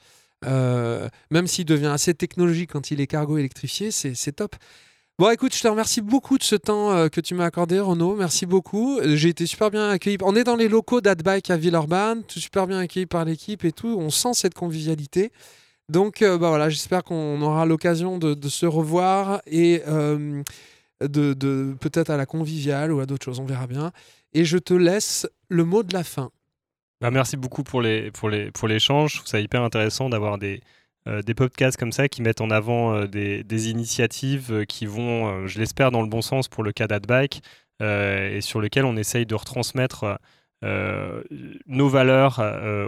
euh, 0.45 1.09
même 1.31 1.47
s'il 1.47 1.65
devient 1.65 1.87
assez 1.87 2.15
technologique 2.15 2.73
quand 2.73 2.91
il 2.91 3.01
est 3.01 3.07
cargo 3.07 3.39
électrifié, 3.39 3.91
c'est 3.91 4.33
top. 4.33 4.57
Bon, 5.19 5.31
écoute, 5.31 5.55
je 5.55 5.61
te 5.63 5.69
remercie 5.69 6.01
beaucoup 6.01 6.39
de 6.39 6.43
ce 6.43 6.57
temps 6.57 6.91
euh, 6.91 7.09
que 7.09 7.21
tu 7.21 7.35
m'as 7.35 7.45
accordé, 7.45 7.79
Renaud. 7.79 8.17
Merci 8.17 8.47
beaucoup. 8.47 8.99
J'ai 9.05 9.29
été 9.29 9.47
super 9.47 9.71
bien 9.71 9.91
accueilli. 9.91 10.17
On 10.23 10.35
est 10.35 10.45
dans 10.45 10.57
les 10.57 10.69
locaux 10.69 11.01
d'Adbike 11.01 11.51
à 11.51 11.57
Villeurbanne, 11.57 12.23
super 12.29 12.67
bien 12.67 12.79
accueilli 12.79 13.07
par 13.07 13.25
l'équipe 13.25 13.65
et 13.65 13.73
tout. 13.73 13.97
On 13.99 14.11
sent 14.11 14.35
cette 14.35 14.55
convivialité. 14.55 15.31
Donc, 15.89 16.23
euh, 16.23 16.39
bah 16.39 16.49
voilà, 16.49 16.71
j'espère 16.71 17.05
qu'on 17.05 17.41
aura 17.43 17.67
l'occasion 17.67 18.19
de, 18.19 18.49
se 18.49 18.67
revoir 18.67 19.43
et 19.47 19.83
de, 21.01 21.75
peut-être 21.81 22.11
à 22.11 22.17
la 22.17 22.27
conviviale 22.27 22.93
ou 22.93 23.01
à 23.01 23.07
d'autres 23.07 23.25
choses. 23.25 23.39
On 23.39 23.45
verra 23.45 23.67
bien. 23.67 23.93
Et 24.33 24.45
je 24.45 24.57
te 24.59 24.73
laisse 24.73 25.29
le 25.49 25.65
mot 25.65 25.83
de 25.83 25.93
la 25.93 26.05
fin. 26.05 26.31
Bah, 27.03 27.11
merci 27.11 27.37
beaucoup 27.37 27.65
pour 27.65 27.83
l'échange. 27.83 28.13
Pour 28.13 28.31
les, 28.31 28.51
pour 28.53 28.69
je 28.69 29.17
trouve 29.17 29.27
ça 29.27 29.41
hyper 29.41 29.63
intéressant 29.63 30.09
d'avoir 30.09 30.39
des 30.39 30.63
euh, 31.09 31.23
des 31.23 31.35
podcasts 31.35 31.77
comme 31.77 31.91
ça 31.91 32.09
qui 32.09 32.23
mettent 32.23 32.41
en 32.41 32.51
avant 32.51 32.95
euh, 32.95 33.07
des, 33.07 33.71
initiatives 33.71 34.53
euh, 34.53 34.65
qui 34.65 34.87
vont, 34.87 35.49
je 35.49 35.59
l'espère, 35.59 35.91
dans 35.91 36.01
le 36.01 36.09
bon 36.09 36.23
sens 36.23 36.47
pour 36.47 36.63
le 36.63 36.73
cas 36.73 36.87
d'Adbike 36.87 37.43
et 37.81 38.41
sur 38.41 38.61
lequel 38.61 38.85
on 38.85 38.97
essaye 38.97 39.27
de 39.27 39.35
retransmettre 39.35 40.21
nos 40.63 41.89
valeurs 41.89 42.39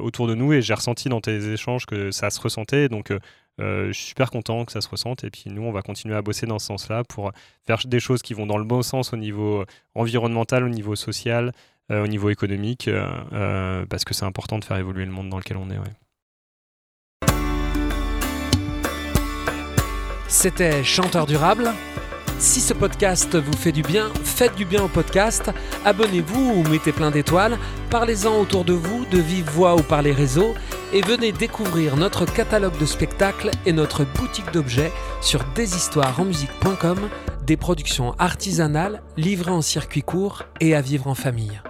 autour 0.05 0.29
de 0.29 0.37
nous. 0.37 0.53
Et 0.53 0.63
j'ai 0.63 0.75
ressenti 0.75 1.09
dans 1.09 1.21
tes 1.21 1.53
échanges 1.53 1.85
que 1.85 2.13
ça 2.13 2.31
se 2.31 2.41
ressentait. 2.41 2.89
Donc, 2.89 3.13
je 3.59 3.91
suis 3.91 4.07
super 4.11 4.31
content 4.31 4.65
que 4.65 4.71
ça 4.71 4.81
se 4.81 4.89
ressente. 4.89 5.25
Et 5.25 5.31
puis, 5.31 5.47
nous, 5.49 5.63
on 5.63 5.73
va 5.73 5.83
continuer 5.83 6.15
à 6.15 6.23
bosser 6.23 6.47
dans 6.47 6.61
ce 6.61 6.67
sens-là 6.67 7.03
pour 7.03 7.33
faire 7.67 7.81
des 7.87 7.99
choses 7.99 8.23
qui 8.23 8.35
vont 8.35 8.47
dans 8.47 8.59
le 8.59 8.63
bon 8.63 8.83
sens 8.83 9.13
au 9.13 9.17
niveau 9.17 9.65
environnemental, 9.97 10.63
au 10.63 10.69
niveau 10.69 10.95
social, 10.95 11.51
au 11.91 12.07
niveau 12.07 12.31
économique, 12.31 12.89
parce 13.89 14.05
que 14.05 14.15
c'est 14.15 14.25
important 14.25 14.59
de 14.59 14.65
faire 14.65 14.79
évoluer 14.79 15.05
le 15.05 15.13
monde 15.13 15.29
dans 15.29 15.39
lequel 15.39 15.57
on 15.57 15.71
est. 15.71 15.79
C'était 20.29 20.83
Chanteur 20.83 21.27
Durable. 21.27 21.71
Si 22.39 22.61
ce 22.61 22.75
podcast 22.75 23.37
vous 23.37 23.57
fait 23.57 23.71
du 23.71 23.83
bien, 23.83 24.11
faites 24.25 24.57
du 24.57 24.65
bien 24.65 24.83
au 24.83 24.89
podcast, 24.89 25.53
abonnez-vous 25.85 26.55
ou 26.57 26.69
mettez 26.69 26.91
plein 26.91 27.13
d'étoiles, 27.13 27.57
parlez-en 27.91 28.41
autour 28.41 28.65
de 28.65 28.73
vous, 28.73 29.07
de 29.07 29.19
vive 29.19 29.49
voix 29.51 29.77
ou 29.77 29.83
par 29.83 30.03
les 30.03 30.11
réseaux, 30.11 30.53
et 30.93 31.01
venez 31.01 31.31
découvrir 31.31 31.97
notre 31.97 32.25
catalogue 32.25 32.77
de 32.79 32.87
spectacles 32.87 33.53
et 33.65 33.73
notre 33.73 34.05
boutique 34.05 34.51
d'objets 34.53 34.93
sur 35.21 35.45
deshistoiresenmusique.com, 35.55 37.09
des 37.47 37.57
productions 37.57 38.15
artisanales 38.19 39.03
livrées 39.17 39.53
en 39.53 39.63
circuit 39.63 40.03
court 40.03 40.43
et 40.61 40.75
à 40.75 40.81
vivre 40.81 41.07
en 41.07 41.15
famille. 41.15 41.63